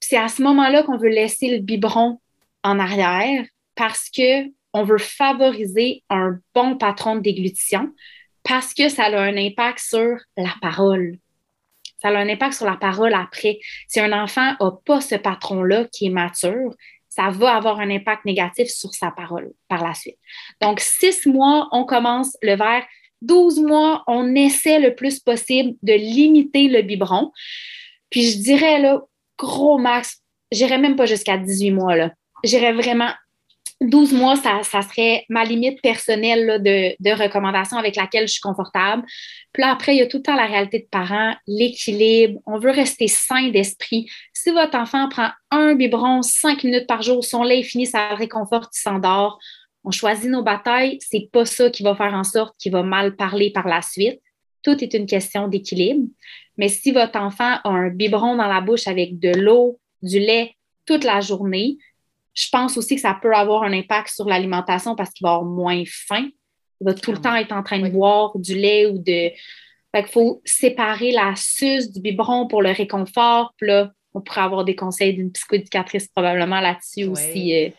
C'est 0.00 0.16
à 0.16 0.28
ce 0.28 0.42
moment-là 0.42 0.82
qu'on 0.82 0.96
veut 0.96 1.08
laisser 1.08 1.50
le 1.50 1.58
biberon 1.58 2.20
en 2.64 2.78
arrière 2.78 3.44
parce 3.76 4.10
que 4.10 4.48
on 4.72 4.82
veut 4.82 4.98
favoriser 4.98 6.02
un 6.10 6.38
bon 6.54 6.76
patron 6.76 7.16
de 7.16 7.20
déglutition 7.20 7.90
parce 8.42 8.74
que 8.74 8.88
ça 8.88 9.04
a 9.04 9.20
un 9.20 9.36
impact 9.36 9.78
sur 9.78 10.16
la 10.36 10.54
parole. 10.60 11.18
Ça 12.02 12.08
a 12.08 12.16
un 12.16 12.28
impact 12.28 12.54
sur 12.54 12.66
la 12.66 12.76
parole 12.76 13.14
après. 13.14 13.58
Si 13.86 14.00
un 14.00 14.12
enfant 14.12 14.54
n'a 14.60 14.70
pas 14.84 15.00
ce 15.00 15.14
patron-là 15.14 15.86
qui 15.92 16.06
est 16.06 16.10
mature, 16.10 16.74
ça 17.08 17.30
va 17.30 17.54
avoir 17.54 17.80
un 17.80 17.90
impact 17.90 18.24
négatif 18.24 18.68
sur 18.68 18.92
sa 18.94 19.10
parole 19.10 19.52
par 19.68 19.84
la 19.84 19.94
suite. 19.94 20.18
Donc, 20.60 20.80
six 20.80 21.26
mois, 21.26 21.68
on 21.72 21.84
commence 21.84 22.36
le 22.42 22.54
verre 22.54 22.84
12 23.22 23.60
mois, 23.60 24.04
on 24.06 24.34
essaie 24.34 24.78
le 24.78 24.94
plus 24.94 25.20
possible 25.20 25.74
de 25.82 25.92
limiter 25.92 26.68
le 26.68 26.82
biberon. 26.82 27.32
Puis 28.10 28.30
je 28.30 28.38
dirais, 28.38 28.80
là, 28.80 29.02
gros 29.36 29.78
max, 29.78 30.22
j'irais 30.52 30.78
même 30.78 30.96
pas 30.96 31.06
jusqu'à 31.06 31.36
18 31.36 31.70
mois, 31.70 31.96
là. 31.96 32.12
J'irais 32.44 32.72
vraiment 32.72 33.10
12 33.80 34.12
mois, 34.12 34.34
ça, 34.34 34.60
serait 34.82 35.24
ma 35.28 35.44
limite 35.44 35.80
personnelle 35.82 36.60
de, 36.62 37.22
recommandation 37.22 37.76
avec 37.76 37.94
laquelle 37.94 38.26
je 38.26 38.32
suis 38.32 38.40
confortable. 38.40 39.04
Puis 39.52 39.62
après, 39.62 39.94
il 39.94 39.98
y 39.98 40.02
a 40.02 40.06
tout 40.06 40.16
le 40.18 40.22
temps 40.24 40.34
la 40.34 40.46
réalité 40.46 40.80
de 40.80 40.88
parents, 40.90 41.34
l'équilibre. 41.46 42.40
On 42.46 42.58
veut 42.58 42.72
rester 42.72 43.06
sain 43.06 43.50
d'esprit. 43.50 44.08
Si 44.32 44.50
votre 44.50 44.76
enfant 44.76 45.08
prend 45.08 45.30
un 45.50 45.74
biberon 45.74 46.22
cinq 46.22 46.64
minutes 46.64 46.88
par 46.88 47.02
jour, 47.02 47.24
son 47.24 47.44
lait 47.44 47.60
est 47.60 47.64
fini, 47.64 47.86
ça 47.86 48.10
le 48.10 48.16
réconforte, 48.16 48.76
il 48.76 48.80
s'endort 48.80 49.38
on 49.84 49.90
choisit 49.90 50.30
nos 50.30 50.42
batailles, 50.42 50.98
c'est 51.00 51.28
pas 51.32 51.44
ça 51.44 51.70
qui 51.70 51.82
va 51.82 51.94
faire 51.94 52.14
en 52.14 52.24
sorte 52.24 52.54
qu'il 52.58 52.72
va 52.72 52.82
mal 52.82 53.16
parler 53.16 53.50
par 53.50 53.66
la 53.68 53.82
suite. 53.82 54.20
Tout 54.62 54.82
est 54.82 54.94
une 54.94 55.06
question 55.06 55.48
d'équilibre. 55.48 56.06
Mais 56.56 56.68
si 56.68 56.92
votre 56.92 57.18
enfant 57.18 57.58
a 57.64 57.68
un 57.68 57.88
biberon 57.88 58.36
dans 58.36 58.48
la 58.48 58.60
bouche 58.60 58.88
avec 58.88 59.18
de 59.18 59.30
l'eau, 59.30 59.78
du 60.02 60.18
lait 60.18 60.54
toute 60.86 61.04
la 61.04 61.20
journée, 61.20 61.78
je 62.34 62.48
pense 62.50 62.76
aussi 62.76 62.96
que 62.96 63.00
ça 63.00 63.18
peut 63.20 63.34
avoir 63.34 63.62
un 63.62 63.72
impact 63.72 64.10
sur 64.10 64.26
l'alimentation 64.26 64.94
parce 64.94 65.10
qu'il 65.10 65.24
va 65.24 65.34
avoir 65.34 65.44
moins 65.44 65.82
faim. 65.86 66.28
Il 66.80 66.84
va 66.84 66.94
tout 66.94 67.12
le 67.12 67.18
temps 67.18 67.34
être 67.34 67.52
en 67.52 67.62
train 67.62 67.80
de 67.80 67.88
boire 67.88 68.36
du 68.38 68.54
lait 68.54 68.86
ou 68.86 68.98
de. 68.98 69.30
Fait 69.94 70.02
qu'il 70.02 70.12
faut 70.12 70.42
séparer 70.44 71.12
la 71.12 71.34
suce 71.34 71.90
du 71.90 72.00
biberon 72.00 72.46
pour 72.46 72.62
le 72.62 72.70
réconfort. 72.70 73.54
Puis 73.56 73.68
là, 73.68 73.90
on 74.18 74.20
pourrait 74.20 74.42
avoir 74.42 74.64
des 74.64 74.74
conseils 74.74 75.14
d'une 75.14 75.30
psychoéducatrice 75.32 76.08
probablement 76.08 76.60
là-dessus 76.60 77.04
aussi 77.04 77.54
euh, 77.54 77.70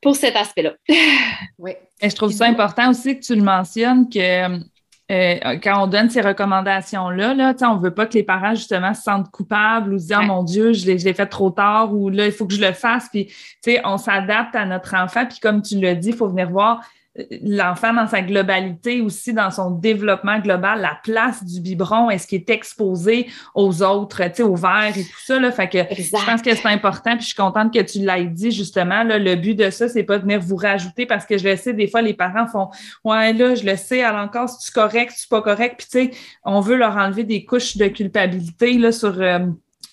pour 0.00 0.16
cet 0.16 0.36
aspect-là. 0.36 0.72
oui. 1.58 1.72
je 2.02 2.14
trouve 2.14 2.32
ça 2.32 2.46
important 2.46 2.90
aussi 2.90 3.18
que 3.18 3.24
tu 3.24 3.34
le 3.34 3.42
mentionnes 3.42 4.08
que 4.08 4.60
euh, 5.10 5.58
quand 5.62 5.82
on 5.82 5.86
donne 5.88 6.08
ces 6.08 6.20
recommandations-là, 6.20 7.34
là, 7.34 7.54
on 7.62 7.76
ne 7.76 7.80
veut 7.80 7.92
pas 7.92 8.06
que 8.06 8.14
les 8.14 8.22
parents, 8.22 8.54
justement, 8.54 8.94
se 8.94 9.02
sentent 9.02 9.28
coupables 9.32 9.92
ou 9.92 9.98
se 9.98 10.06
disent 10.06 10.16
oh, 10.20 10.24
mon 10.24 10.44
Dieu, 10.44 10.72
je 10.72 10.86
l'ai 10.86 11.14
fait 11.14 11.26
trop 11.26 11.50
tard 11.50 11.92
ou 11.92 12.10
là, 12.10 12.26
il 12.26 12.32
faut 12.32 12.46
que 12.46 12.54
je 12.54 12.60
le 12.60 12.72
fasse. 12.72 13.08
Puis, 13.08 13.28
on 13.84 13.98
s'adapte 13.98 14.54
à 14.54 14.64
notre 14.66 14.94
enfant. 14.94 15.26
Puis, 15.26 15.40
comme 15.40 15.62
tu 15.62 15.80
l'as 15.80 15.96
dit, 15.96 16.10
il 16.10 16.14
faut 16.14 16.28
venir 16.28 16.48
voir 16.48 16.80
l'enfant 17.42 17.92
dans 17.92 18.06
sa 18.06 18.22
globalité 18.22 19.00
aussi, 19.00 19.32
dans 19.32 19.50
son 19.50 19.72
développement 19.72 20.38
global, 20.38 20.80
la 20.80 20.96
place 21.02 21.44
du 21.44 21.60
biberon, 21.60 22.08
est-ce 22.08 22.26
qu'il 22.26 22.38
est 22.38 22.50
exposé 22.50 23.26
aux 23.54 23.82
autres, 23.82 24.22
tu 24.26 24.36
sais, 24.36 24.42
au 24.44 24.54
verre 24.54 24.96
et 24.96 25.02
tout 25.02 25.20
ça, 25.24 25.40
là? 25.40 25.50
Fait 25.50 25.68
que 25.68 25.78
je 25.78 26.24
pense 26.24 26.40
que 26.40 26.54
c'est 26.54 26.68
important, 26.68 27.12
puis 27.12 27.22
je 27.22 27.26
suis 27.26 27.34
contente 27.34 27.74
que 27.74 27.80
tu 27.80 27.98
l'aies 27.98 28.26
dit, 28.26 28.52
justement, 28.52 29.02
là, 29.02 29.18
le 29.18 29.34
but 29.34 29.56
de 29.56 29.70
ça, 29.70 29.88
c'est 29.88 30.04
pas 30.04 30.18
de 30.18 30.22
venir 30.22 30.40
vous 30.40 30.56
rajouter, 30.56 31.04
parce 31.04 31.26
que 31.26 31.36
je 31.36 31.48
le 31.48 31.56
sais, 31.56 31.72
des 31.72 31.88
fois, 31.88 32.00
les 32.00 32.14
parents 32.14 32.46
font, 32.46 32.70
ouais, 33.04 33.32
là, 33.32 33.56
je 33.56 33.64
le 33.64 33.76
sais, 33.76 34.04
à 34.04 34.12
l'encore, 34.12 34.48
si 34.48 34.66
tu 34.66 34.72
correct, 34.72 35.10
si 35.10 35.22
tu 35.22 35.28
pas 35.28 35.42
correct, 35.42 35.74
puis 35.78 35.86
tu 35.90 36.12
sais, 36.12 36.20
on 36.44 36.60
veut 36.60 36.76
leur 36.76 36.96
enlever 36.96 37.24
des 37.24 37.44
couches 37.44 37.76
de 37.76 37.88
culpabilité, 37.88 38.74
là, 38.74 38.92
sur... 38.92 39.20
Euh, 39.20 39.40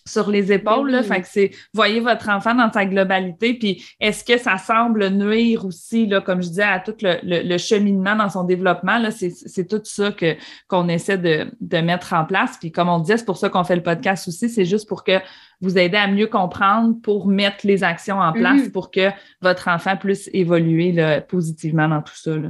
sur 0.07 0.29
les 0.29 0.51
épaules. 0.51 0.91
Là, 0.91 1.03
fait 1.03 1.21
que 1.21 1.27
c'est 1.27 1.51
voyez 1.73 1.99
votre 1.99 2.29
enfant 2.29 2.55
dans 2.55 2.71
sa 2.71 2.85
globalité, 2.85 3.53
puis 3.53 3.83
est-ce 3.99 4.23
que 4.23 4.37
ça 4.37 4.57
semble 4.57 5.09
nuire 5.09 5.65
aussi, 5.65 6.07
là, 6.07 6.21
comme 6.21 6.41
je 6.41 6.49
disais, 6.49 6.63
à 6.63 6.79
tout 6.79 6.95
le, 7.01 7.57
cheminement 7.57 8.15
dans 8.15 8.29
son 8.29 8.43
développement? 8.43 8.97
Là, 8.97 9.11
c'est, 9.11 9.67
tout 9.67 9.81
ça 9.83 10.11
que, 10.11 10.35
qu'on 10.67 10.87
essaie 10.87 11.17
de, 11.17 11.51
de, 11.59 11.77
mettre 11.77 12.13
en 12.13 12.25
place. 12.25 12.57
Puis 12.59 12.71
comme 12.71 12.89
on 12.89 12.99
disait, 12.99 13.17
c'est 13.17 13.25
pour 13.25 13.37
ça 13.37 13.49
qu'on 13.49 13.63
fait 13.63 13.75
le 13.75 13.83
podcast 13.83 14.27
aussi, 14.27 14.49
c'est 14.49 14.65
juste 14.65 14.87
pour 14.87 15.03
que 15.03 15.19
vous 15.61 15.77
aider 15.77 15.97
à 15.97 16.07
mieux 16.07 16.27
comprendre 16.27 16.95
pour 17.01 17.27
mettre 17.27 17.65
les 17.65 17.83
actions 17.83 18.19
en 18.19 18.31
place 18.31 18.61
mm-hmm. 18.61 18.71
pour 18.71 18.91
que 18.91 19.09
votre 19.41 19.67
enfant 19.67 19.97
puisse 19.97 20.29
évoluer 20.33 20.91
là, 20.91 21.21
positivement 21.21 21.87
dans 21.87 22.01
tout 22.01 22.15
ça. 22.15 22.35
Là. 22.35 22.49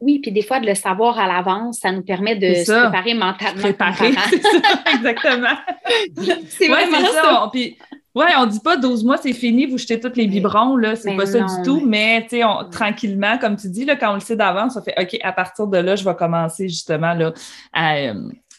Oui, 0.00 0.18
puis 0.20 0.32
des 0.32 0.42
fois, 0.42 0.60
de 0.60 0.66
le 0.66 0.74
savoir 0.74 1.18
à 1.18 1.26
l'avance, 1.26 1.78
ça 1.80 1.92
nous 1.92 2.02
permet 2.02 2.34
de 2.34 2.54
se 2.54 2.72
préparer 2.72 3.14
mentalement. 3.14 3.60
Préparer, 3.60 4.12
c'est 4.30 4.42
ça, 4.42 4.58
exactement. 4.94 5.56
c'est 6.48 6.68
vraiment 6.68 7.06
ça. 7.06 7.44
On, 7.44 7.50
puis, 7.50 7.76
ouais, 8.14 8.28
on 8.38 8.46
dit 8.46 8.60
pas 8.60 8.78
12 8.78 9.04
mois, 9.04 9.18
c'est 9.18 9.34
fini, 9.34 9.66
vous 9.66 9.76
jetez 9.76 10.00
tous 10.00 10.16
les 10.16 10.26
biberons, 10.26 10.76
là, 10.76 10.96
c'est 10.96 11.14
pas 11.14 11.26
ça 11.26 11.40
du 11.40 11.62
tout, 11.64 11.82
mais, 11.84 12.22
tu 12.22 12.38
sais, 12.38 12.42
tranquillement, 12.70 13.36
comme 13.38 13.56
tu 13.56 13.68
dis, 13.68 13.84
là, 13.84 13.96
quand 13.96 14.12
on 14.12 14.14
le 14.14 14.20
sait 14.20 14.36
d'avance, 14.36 14.76
on 14.76 14.82
fait, 14.82 14.94
OK, 14.98 15.18
à 15.22 15.32
partir 15.32 15.66
de 15.66 15.78
là, 15.78 15.96
je 15.96 16.04
vais 16.04 16.14
commencer 16.14 16.68
justement, 16.68 17.12
là, 17.12 17.32
à, 17.74 18.12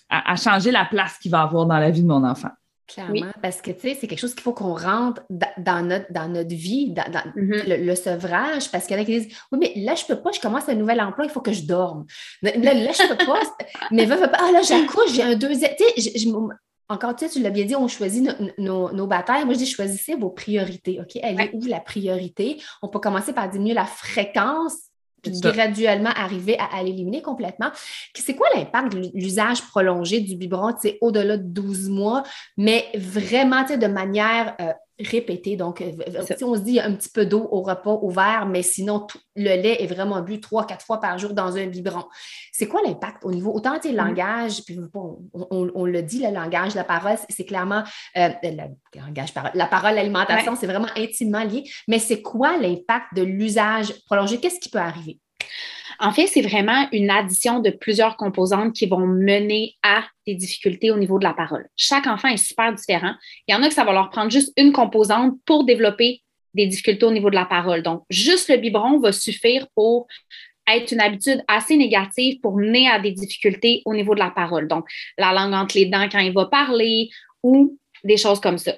à 0.09 0.35
changer 0.35 0.71
la 0.71 0.85
place 0.85 1.17
qu'il 1.17 1.31
va 1.31 1.41
avoir 1.41 1.65
dans 1.65 1.79
la 1.79 1.89
vie 1.89 2.03
de 2.03 2.07
mon 2.07 2.23
enfant. 2.23 2.49
Clairement, 2.93 3.31
parce 3.41 3.61
que 3.61 3.71
tu 3.71 3.81
sais, 3.81 3.97
c'est 3.99 4.07
quelque 4.07 4.19
chose 4.19 4.33
qu'il 4.33 4.43
faut 4.43 4.53
qu'on 4.53 4.75
rentre 4.75 5.21
dans 5.29 5.85
notre, 5.85 6.11
dans 6.11 6.27
notre 6.27 6.53
vie, 6.53 6.91
dans, 6.91 7.03
mm-hmm. 7.03 7.85
le, 7.85 7.95
sevrage, 7.95 8.71
parce 8.71 8.85
qu'il 8.85 8.97
y 8.97 8.99
en 8.99 9.03
a 9.03 9.05
qui 9.05 9.19
disent 9.19 9.37
Oui, 9.51 9.59
mais 9.59 9.73
là, 9.77 9.95
je 9.95 10.05
peux 10.05 10.21
pas, 10.21 10.31
je 10.31 10.39
commence 10.39 10.67
un 10.67 10.75
nouvel 10.75 10.99
emploi, 11.01 11.25
il 11.25 11.31
faut 11.31 11.41
que 11.41 11.53
je 11.53 11.63
dorme. 11.63 12.05
Là, 12.41 12.51
là 12.55 12.91
je 12.91 13.07
peux 13.07 13.25
pas, 13.25 13.39
mais 13.91 14.05
va, 14.05 14.27
pas. 14.27 14.37
Ah 14.39 14.51
là, 14.51 14.61
j'accouche, 14.61 15.13
j'ai 15.13 15.23
un 15.23 15.35
deuxième. 15.35 15.71
Tu 15.77 16.01
sais, 16.01 16.29
encore, 16.91 17.15
tu 17.15 17.25
sais, 17.25 17.31
tu 17.31 17.41
l'as 17.41 17.51
bien 17.51 17.63
dit, 17.63 17.75
on 17.75 17.87
choisit 17.87 18.29
nos, 18.57 19.07
batailles. 19.07 19.45
Moi, 19.45 19.53
je 19.53 19.59
dis 19.59 19.65
choisissez 19.65 20.15
vos 20.15 20.29
priorités. 20.29 20.99
OK? 20.99 21.17
Elle 21.23 21.39
est 21.39 21.51
où 21.53 21.65
la 21.65 21.79
priorité? 21.79 22.61
On 22.81 22.89
peut 22.89 22.99
commencer 22.99 23.31
par 23.31 23.49
diminuer 23.49 23.73
la 23.73 23.85
fréquence 23.85 24.73
graduellement 25.25 26.11
arriver 26.15 26.57
à, 26.59 26.81
l'éliminer 26.83 27.21
complètement. 27.21 27.71
C'est 28.13 28.35
quoi 28.35 28.47
l'impact 28.55 28.93
de 28.93 29.11
l'usage 29.13 29.61
prolongé 29.67 30.21
du 30.21 30.35
biberon 30.35 30.73
au-delà 31.01 31.37
de 31.37 31.43
12 31.43 31.89
mois, 31.89 32.23
mais 32.57 32.85
vraiment 32.95 33.63
de 33.63 33.87
manière 33.87 34.55
euh, 34.61 34.73
répéter. 35.07 35.55
Donc, 35.55 35.81
euh, 35.81 35.91
si 36.37 36.43
on 36.43 36.55
se 36.55 36.61
dit 36.61 36.79
un 36.79 36.93
petit 36.93 37.09
peu 37.09 37.25
d'eau 37.25 37.47
au 37.51 37.61
repas 37.61 37.99
ouvert, 38.01 38.45
mais 38.45 38.61
sinon, 38.61 39.07
le 39.35 39.61
lait 39.61 39.81
est 39.81 39.87
vraiment 39.87 40.21
bu 40.21 40.39
trois, 40.39 40.65
quatre 40.65 40.85
fois 40.85 40.99
par 40.99 41.17
jour 41.17 41.33
dans 41.33 41.57
un 41.57 41.67
biberon. 41.67 42.05
C'est 42.51 42.67
quoi 42.67 42.81
l'impact 42.85 43.23
au 43.25 43.31
niveau, 43.31 43.53
autant 43.53 43.79
le 43.83 43.95
langage, 43.95 44.63
puis 44.65 44.79
on, 44.93 45.85
le 45.85 46.01
dit, 46.01 46.23
le 46.23 46.31
langage, 46.31 46.75
la 46.75 46.83
parole, 46.83 47.17
c'est 47.29 47.45
clairement, 47.45 47.83
euh, 48.17 48.29
langage, 48.95 49.33
la 49.53 49.65
parole, 49.67 49.95
l'alimentation, 49.95 50.55
c'est 50.55 50.67
vraiment 50.67 50.89
intimement 50.97 51.43
lié, 51.43 51.63
mais 51.87 51.99
c'est 51.99 52.21
quoi 52.21 52.57
l'impact 52.57 53.15
de 53.15 53.23
l'usage 53.23 53.93
prolongé? 54.05 54.39
Qu'est-ce 54.39 54.59
qui 54.59 54.69
peut 54.69 54.79
arriver? 54.79 55.19
En 55.99 56.11
fait, 56.11 56.25
c'est 56.25 56.41
vraiment 56.41 56.87
une 56.91 57.11
addition 57.11 57.59
de 57.59 57.69
plusieurs 57.69 58.17
composantes 58.17 58.73
qui 58.73 58.87
vont 58.87 59.05
mener 59.05 59.75
à 59.83 60.03
des 60.25 60.33
difficultés 60.33 60.89
au 60.89 60.97
niveau 60.97 61.19
de 61.19 61.23
la 61.23 61.33
parole. 61.33 61.67
Chaque 61.75 62.07
enfant 62.07 62.27
est 62.27 62.37
super 62.37 62.73
différent. 62.73 63.13
Il 63.47 63.53
y 63.53 63.55
en 63.55 63.61
a 63.61 63.67
que 63.67 63.73
ça 63.73 63.83
va 63.83 63.93
leur 63.93 64.09
prendre 64.09 64.31
juste 64.31 64.51
une 64.57 64.71
composante 64.71 65.35
pour 65.45 65.63
développer 65.63 66.23
des 66.53 66.65
difficultés 66.65 67.05
au 67.05 67.11
niveau 67.11 67.29
de 67.29 67.35
la 67.35 67.45
parole. 67.45 67.83
Donc, 67.83 68.03
juste 68.09 68.49
le 68.49 68.57
biberon 68.57 68.99
va 68.99 69.11
suffire 69.11 69.67
pour 69.75 70.07
être 70.67 70.91
une 70.91 71.01
habitude 71.01 71.43
assez 71.47 71.77
négative 71.77 72.39
pour 72.41 72.57
mener 72.57 72.89
à 72.89 72.99
des 72.99 73.11
difficultés 73.11 73.81
au 73.85 73.93
niveau 73.93 74.15
de 74.15 74.19
la 74.19 74.31
parole. 74.31 74.67
Donc, 74.67 74.85
la 75.17 75.33
langue 75.33 75.53
entre 75.53 75.77
les 75.77 75.85
dents 75.85 76.07
quand 76.11 76.19
il 76.19 76.33
va 76.33 76.45
parler 76.45 77.09
ou 77.43 77.77
des 78.03 78.17
choses 78.17 78.39
comme 78.39 78.57
ça. 78.57 78.73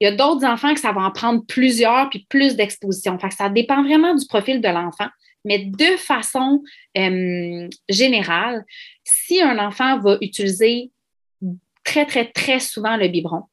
Il 0.00 0.04
y 0.04 0.08
a 0.08 0.14
d'autres 0.14 0.46
enfants 0.46 0.74
que 0.74 0.80
ça 0.80 0.92
va 0.92 1.00
en 1.00 1.10
prendre 1.10 1.44
plusieurs 1.46 2.08
puis 2.08 2.24
plus 2.28 2.54
d'exposition. 2.54 3.18
ça 3.36 3.48
dépend 3.48 3.82
vraiment 3.82 4.14
du 4.14 4.26
profil 4.26 4.60
de 4.60 4.68
l'enfant. 4.68 5.08
Mais 5.48 5.60
de 5.64 5.96
façon 5.96 6.62
euh, 6.96 7.68
générale, 7.88 8.64
si 9.02 9.40
un 9.40 9.58
enfant 9.58 9.98
va 9.98 10.18
utiliser 10.20 10.92
très, 11.84 12.04
très, 12.04 12.30
très 12.30 12.60
souvent 12.60 12.98
le 12.98 13.08
biberon, 13.08 13.44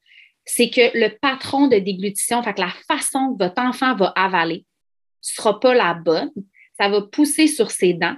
c'est 0.44 0.68
que 0.68 0.92
le 0.92 1.08
patron 1.18 1.68
de 1.68 1.78
déglutition, 1.78 2.42
fait 2.42 2.52
que 2.52 2.60
la 2.60 2.74
façon 2.86 3.34
que 3.34 3.44
votre 3.44 3.62
enfant 3.62 3.96
va 3.96 4.12
avaler, 4.14 4.58
ne 4.58 4.62
sera 5.20 5.58
pas 5.58 5.74
la 5.74 5.94
bonne. 5.94 6.30
Ça 6.78 6.90
va 6.90 7.00
pousser 7.00 7.46
sur 7.46 7.70
ses 7.70 7.94
dents. 7.94 8.16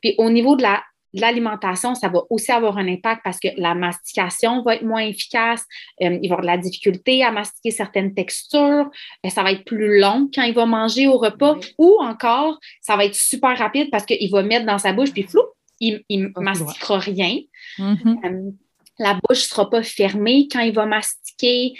Puis 0.00 0.14
au 0.16 0.30
niveau 0.30 0.56
de 0.56 0.62
la 0.62 0.82
l'alimentation, 1.14 1.94
ça 1.94 2.08
va 2.08 2.20
aussi 2.30 2.52
avoir 2.52 2.78
un 2.78 2.88
impact 2.88 3.22
parce 3.24 3.38
que 3.38 3.48
la 3.56 3.74
mastication 3.74 4.62
va 4.62 4.76
être 4.76 4.84
moins 4.84 5.02
efficace. 5.02 5.64
Euh, 6.02 6.18
il 6.22 6.28
va 6.28 6.36
avoir 6.36 6.40
de 6.42 6.46
la 6.46 6.58
difficulté 6.58 7.22
à 7.22 7.30
mastiquer 7.30 7.70
certaines 7.70 8.14
textures. 8.14 8.90
Euh, 9.24 9.28
ça 9.28 9.42
va 9.42 9.52
être 9.52 9.64
plus 9.64 10.00
long 10.00 10.28
quand 10.34 10.42
il 10.42 10.54
va 10.54 10.66
manger 10.66 11.06
au 11.06 11.18
repas. 11.18 11.56
Ou 11.78 11.96
encore, 12.00 12.58
ça 12.80 12.96
va 12.96 13.04
être 13.04 13.14
super 13.14 13.56
rapide 13.56 13.90
parce 13.90 14.04
qu'il 14.04 14.30
va 14.30 14.42
mettre 14.42 14.66
dans 14.66 14.78
sa 14.78 14.92
bouche, 14.92 15.12
puis 15.12 15.22
flou, 15.22 15.42
il 15.80 16.02
ne 16.10 16.40
mastiquera 16.40 16.98
rien. 16.98 17.38
Mm-hmm. 17.78 18.26
Euh, 18.26 18.50
la 18.98 19.14
bouche 19.14 19.44
ne 19.44 19.48
sera 19.48 19.70
pas 19.70 19.82
fermée 19.82 20.48
quand 20.50 20.60
il 20.60 20.74
va 20.74 20.84
mastiquer. 20.86 21.74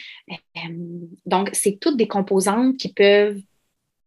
donc, 1.26 1.50
c'est 1.52 1.78
toutes 1.80 1.96
des 1.96 2.06
composantes 2.06 2.76
qui 2.76 2.92
peuvent 2.92 3.40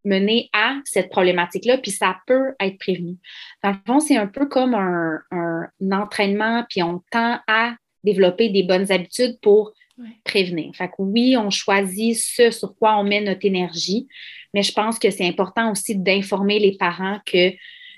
mener 0.03 0.49
à 0.53 0.77
cette 0.85 1.09
problématique-là, 1.09 1.77
puis 1.77 1.91
ça 1.91 2.17
peut 2.27 2.53
être 2.59 2.77
prévenu. 2.79 3.17
Dans 3.63 3.71
le 3.71 3.77
fond, 3.85 3.99
c'est 3.99 4.17
un 4.17 4.27
peu 4.27 4.47
comme 4.47 4.73
un, 4.73 5.19
entraînement, 5.91 6.65
puis 6.69 6.81
on 6.83 7.03
tend 7.11 7.39
à 7.47 7.75
développer 8.03 8.49
des 8.49 8.63
bonnes 8.63 8.91
habitudes 8.91 9.39
pour 9.41 9.73
prévenir. 10.23 10.73
Fait 10.75 10.87
que 10.87 10.93
oui, 10.99 11.37
on 11.37 11.49
choisit 11.49 12.17
ce 12.17 12.49
sur 12.49 12.75
quoi 12.75 12.97
on 12.97 13.03
met 13.03 13.21
notre 13.21 13.45
énergie, 13.45 14.07
mais 14.53 14.63
je 14.63 14.71
pense 14.71 14.97
que 14.97 15.11
c'est 15.11 15.27
important 15.27 15.71
aussi 15.71 15.95
d'informer 15.95 16.59
les 16.59 16.75
parents 16.77 17.19
que 17.25 17.51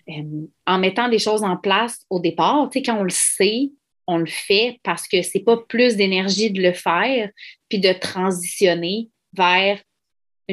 euh, 0.09 0.47
en 0.67 0.79
mettant 0.79 1.07
des 1.07 1.19
choses 1.19 1.43
en 1.43 1.55
place 1.55 2.05
au 2.09 2.19
départ, 2.19 2.69
tu 2.69 2.79
sais, 2.79 2.83
quand 2.83 2.99
on 2.99 3.03
le 3.03 3.09
sait, 3.09 3.69
on 4.05 4.17
le 4.17 4.25
fait 4.25 4.79
parce 4.83 5.07
que 5.07 5.21
c'est 5.21 5.39
pas 5.39 5.57
plus 5.57 5.95
d'énergie 5.95 6.51
de 6.51 6.61
le 6.61 6.73
faire, 6.73 7.29
puis 7.69 7.79
de 7.79 7.93
transitionner 7.93 9.09
vers 9.31 9.79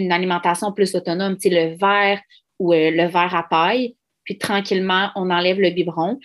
une 0.00 0.12
alimentation 0.12 0.73
plus 0.73 0.95
autonome, 0.95 1.37
tu 1.37 1.49
sais, 1.49 1.50
le 1.50 1.76
verre 1.76 2.21
ou 2.59 2.73
euh, 2.73 2.90
le 2.90 3.07
verre 3.07 3.35
à 3.35 3.42
paille, 3.49 3.97
puis 4.25 4.38
tranquillement, 4.38 5.11
on 5.16 5.30
enlève 5.30 5.61
le 5.61 5.71
biberon. 5.71 6.19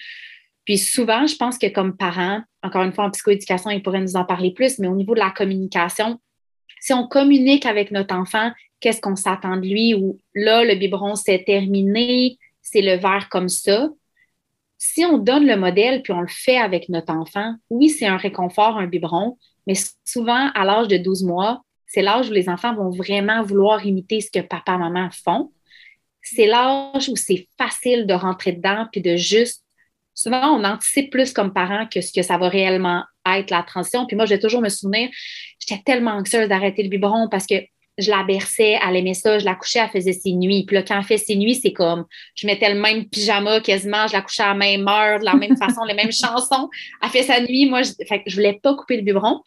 Puis 0.65 0.77
souvent, 0.77 1.27
je 1.27 1.35
pense 1.35 1.57
que 1.57 1.67
comme 1.67 1.95
parents, 1.95 2.41
encore 2.63 2.83
une 2.83 2.93
fois, 2.93 3.05
en 3.05 3.11
psychoéducation, 3.11 3.69
ils 3.69 3.83
pourraient 3.83 4.01
nous 4.01 4.15
en 4.15 4.25
parler 4.25 4.51
plus, 4.51 4.79
mais 4.79 4.87
au 4.87 4.95
niveau 4.95 5.13
de 5.13 5.19
la 5.19 5.29
communication, 5.29 6.19
si 6.81 6.93
on 6.93 7.07
communique 7.07 7.65
avec 7.65 7.91
notre 7.91 8.15
enfant, 8.15 8.51
qu'est-ce 8.79 9.01
qu'on 9.01 9.15
s'attend 9.15 9.57
de 9.57 9.67
lui, 9.67 9.93
ou 9.93 10.19
là, 10.33 10.63
le 10.63 10.75
biberon, 10.75 11.15
c'est 11.15 11.43
terminé, 11.43 12.37
c'est 12.61 12.81
le 12.81 12.97
verre 12.97 13.29
comme 13.29 13.49
ça. 13.49 13.89
Si 14.77 15.05
on 15.05 15.17
donne 15.17 15.47
le 15.47 15.55
modèle, 15.55 16.01
puis 16.01 16.13
on 16.13 16.21
le 16.21 16.27
fait 16.27 16.57
avec 16.57 16.89
notre 16.89 17.13
enfant, 17.13 17.55
oui, 17.69 17.89
c'est 17.89 18.07
un 18.07 18.17
réconfort, 18.17 18.77
un 18.77 18.87
biberon, 18.87 19.37
mais 19.65 19.75
souvent, 20.05 20.51
à 20.53 20.65
l'âge 20.65 20.87
de 20.87 20.97
12 20.97 21.23
mois, 21.23 21.64
c'est 21.87 22.01
l'âge 22.01 22.29
où 22.29 22.33
les 22.33 22.49
enfants 22.49 22.73
vont 22.75 22.89
vraiment 22.89 23.43
vouloir 23.43 23.85
imiter 23.85 24.21
ce 24.21 24.31
que 24.31 24.45
papa 24.45 24.77
maman 24.77 25.09
font. 25.11 25.51
C'est 26.21 26.47
l'âge 26.47 27.09
où 27.09 27.15
c'est 27.15 27.47
facile 27.57 28.07
de 28.07 28.13
rentrer 28.13 28.53
dedans 28.53 28.87
puis 28.91 29.01
de 29.01 29.15
juste. 29.15 29.63
Souvent, 30.13 30.57
on 30.57 30.63
anticipe 30.63 31.11
plus 31.11 31.33
comme 31.33 31.53
parent 31.53 31.87
que 31.87 32.01
ce 32.01 32.11
que 32.13 32.21
ça 32.21 32.37
va 32.37 32.49
réellement 32.49 33.03
être 33.25 33.51
la 33.51 33.63
transition. 33.63 34.05
Puis 34.05 34.15
moi, 34.15 34.25
je 34.25 34.33
vais 34.33 34.39
toujours 34.39 34.61
me 34.61 34.69
souvenir, 34.69 35.09
j'étais 35.59 35.81
tellement 35.83 36.11
anxieuse 36.11 36.47
d'arrêter 36.47 36.83
le 36.83 36.89
biberon 36.89 37.27
parce 37.29 37.45
que 37.45 37.55
je 37.97 38.09
la 38.09 38.23
berçais, 38.23 38.77
elle 38.85 38.97
aimait 38.97 39.13
ça, 39.13 39.39
je 39.39 39.45
la 39.45 39.55
couchais, 39.55 39.79
elle 39.79 39.89
faisait 39.89 40.13
ses 40.13 40.33
nuits. 40.33 40.65
Puis 40.65 40.75
là, 40.75 40.83
quand 40.83 40.97
elle 40.97 41.03
fait 41.05 41.17
ses 41.17 41.35
nuits, 41.35 41.55
c'est 41.55 41.71
comme, 41.71 42.05
je 42.35 42.45
mettais 42.45 42.73
le 42.73 42.79
même 42.79 43.07
pyjama 43.07 43.61
quasiment, 43.61 44.07
je 44.07 44.13
la 44.13 44.21
couchais 44.21 44.43
à 44.43 44.49
la 44.49 44.53
même 44.53 44.87
heure, 44.87 45.19
de 45.19 45.25
la 45.25 45.35
même 45.35 45.55
façon, 45.55 45.83
les 45.85 45.93
mêmes 45.93 46.11
chansons. 46.11 46.69
Elle 47.01 47.09
fait 47.09 47.23
sa 47.23 47.39
nuit. 47.39 47.69
Moi, 47.69 47.83
je, 47.83 47.91
fait 48.07 48.21
je 48.25 48.35
voulais 48.35 48.59
pas 48.61 48.75
couper 48.75 48.97
le 48.97 49.03
biberon. 49.03 49.41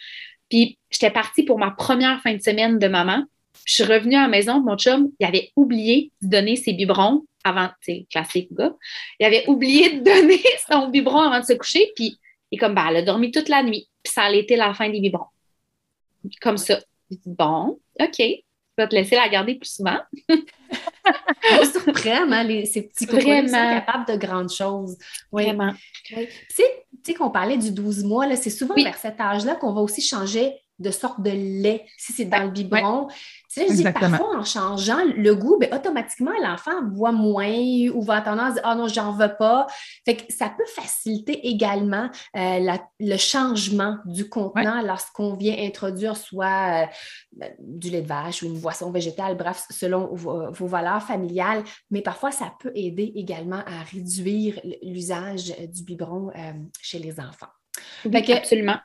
Puis 0.49 0.79
j'étais 0.91 1.11
partie 1.11 1.43
pour 1.43 1.59
ma 1.59 1.71
première 1.71 2.21
fin 2.23 2.35
de 2.35 2.43
semaine 2.43 2.79
de 2.79 2.89
maman. 2.89 3.25
Je 3.65 3.75
suis 3.75 3.85
revenue 3.85 4.17
à 4.17 4.23
la 4.23 4.29
maison, 4.29 4.61
mon 4.61 4.77
chum, 4.77 5.11
il 5.19 5.27
avait 5.27 5.51
oublié 5.57 6.13
de 6.23 6.29
donner 6.29 6.57
ses 6.57 6.73
biberons 6.73 7.25
avant, 7.45 7.69
tu 7.83 8.05
classique 8.11 8.53
gars. 8.53 8.75
Il 9.19 9.27
avait 9.27 9.49
oublié 9.49 9.99
de 9.99 10.05
donner 10.05 10.43
son 10.71 10.89
biberon 10.89 11.21
avant 11.21 11.41
de 11.41 11.45
se 11.45 11.55
coucher, 11.55 11.93
puis 11.95 12.19
il 12.51 12.57
est 12.57 12.59
comme, 12.59 12.75
bah, 12.75 12.87
elle 12.89 12.97
a 12.97 13.03
dormi 13.03 13.31
toute 13.31 13.49
la 13.49 13.63
nuit, 13.63 13.89
puis 14.03 14.13
ça 14.13 14.23
allait 14.23 14.41
été 14.41 14.57
la 14.57 14.75
fin 14.75 14.89
des 14.89 15.01
biberons. 15.01 15.27
Comme 16.41 16.57
ça. 16.57 16.79
Bon, 17.27 17.79
OK, 18.01 18.23
je 18.79 18.83
vais 18.85 18.89
te 18.89 18.95
laisser 18.95 19.17
la 19.17 19.29
garder 19.29 19.57
plus 19.57 19.71
souvent. 19.71 19.99
surprend, 21.73 22.31
hein, 22.31 22.45
les, 22.45 22.65
ces 22.67 22.83
petits 22.83 23.07
copains 23.07 23.47
sont 23.47 23.53
capables 23.53 24.07
de 24.07 24.17
grandes 24.17 24.53
choses. 24.53 24.97
Vraiment. 25.33 25.73
Tu 26.05 26.29
sais 27.03 27.15
qu'on 27.15 27.31
parlait 27.31 27.57
du 27.57 27.73
12 27.73 28.05
mois, 28.05 28.37
c'est 28.37 28.51
souvent 28.51 28.75
vers 28.75 28.97
cet 28.97 29.21
âge-là 29.21 29.57
qu'on 29.57 29.73
va 29.73 29.81
aussi 29.81 30.03
changer 30.03 30.53
de 30.79 30.91
sorte 30.91 31.21
de 31.23 31.31
lait, 31.31 31.87
si 31.97 32.13
c'est 32.13 32.25
dans 32.25 32.45
le 32.45 32.51
biberon. 32.51 33.09
Tu 33.53 33.61
sais, 33.61 33.69
je 33.69 33.73
dis 33.75 33.83
parfois 33.83 34.39
en 34.39 34.45
changeant 34.45 35.01
le 35.05 35.35
goût, 35.35 35.59
ben, 35.59 35.73
automatiquement, 35.75 36.33
l'enfant 36.43 36.83
boit 36.83 37.13
moins 37.13 37.89
ou 37.95 38.03
va 38.03 38.21
tendance 38.21 38.51
à 38.51 38.53
dire 38.53 38.63
Ah 38.65 38.75
non, 38.75 38.87
j'en 38.87 39.13
veux 39.13 39.35
pas. 39.37 39.67
Fait 40.05 40.17
que 40.17 40.33
ça 40.33 40.49
peut 40.49 40.67
faciliter 40.67 41.49
également 41.49 42.11
euh, 42.37 42.77
le 43.01 43.17
changement 43.17 43.99
du 44.05 44.29
contenant 44.29 44.83
lorsqu'on 44.83 45.35
vient 45.35 45.57
introduire 45.59 46.17
soit 46.17 46.85
euh, 46.85 46.87
ben, 47.33 47.53
du 47.59 47.91
lait 47.91 48.03
de 48.03 48.07
vache 48.07 48.43
ou 48.43 48.47
une 48.47 48.61
boisson 48.61 48.91
végétale, 48.91 49.37
bref, 49.37 49.65
selon 49.71 50.15
vos, 50.15 50.67
valeurs 50.67 51.03
familiales. 51.03 51.65
Mais 51.91 52.03
parfois, 52.03 52.31
ça 52.31 52.53
peut 52.61 52.73
aider 52.75 53.13
également 53.17 53.63
à 53.67 53.83
réduire 53.91 54.61
l'usage 54.83 55.55
du 55.69 55.83
biberon 55.83 56.31
euh, 56.37 56.53
chez 56.81 56.99
les 56.99 57.19
enfants. 57.19 57.49
absolument. 58.05 58.77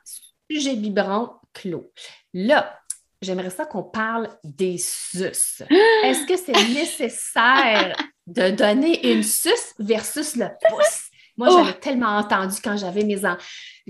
Sujet 0.50 0.76
biberon 0.76 1.30
clos. 1.54 1.90
Là, 2.32 2.78
j'aimerais 3.22 3.50
ça 3.50 3.64
qu'on 3.64 3.82
parle 3.82 4.28
des 4.44 4.78
sus. 4.78 5.62
Est-ce 6.04 6.26
que 6.26 6.36
c'est 6.36 6.52
nécessaire 6.74 7.96
de 8.26 8.50
donner 8.50 9.12
une 9.12 9.22
suce 9.22 9.74
versus 9.78 10.36
le 10.36 10.48
pouce? 10.68 11.10
Moi, 11.36 11.50
j'avais 11.50 11.76
oh! 11.76 11.80
tellement 11.80 12.16
entendu 12.18 12.56
quand 12.62 12.76
j'avais 12.76 13.02
mes 13.02 13.20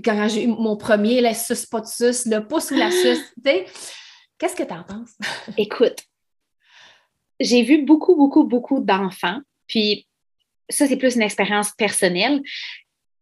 quand 0.03 0.27
j'ai 0.27 0.43
eu 0.43 0.47
mon 0.47 0.77
premier, 0.77 1.21
la 1.21 1.33
suce, 1.33 1.65
pas 1.65 1.81
de 1.81 1.85
suce, 1.85 2.25
le 2.25 2.39
pouce 2.39 2.71
ou 2.71 2.75
la 2.75 2.89
suce. 2.89 3.33
Qu'est-ce 4.37 4.55
que 4.55 4.63
tu 4.63 4.73
en 4.73 4.83
penses? 4.83 5.15
Écoute, 5.57 6.03
j'ai 7.39 7.61
vu 7.63 7.83
beaucoup, 7.83 8.15
beaucoup, 8.15 8.45
beaucoup 8.45 8.79
d'enfants, 8.79 9.39
puis 9.67 10.07
ça, 10.69 10.87
c'est 10.87 10.97
plus 10.97 11.15
une 11.15 11.21
expérience 11.21 11.71
personnelle. 11.71 12.41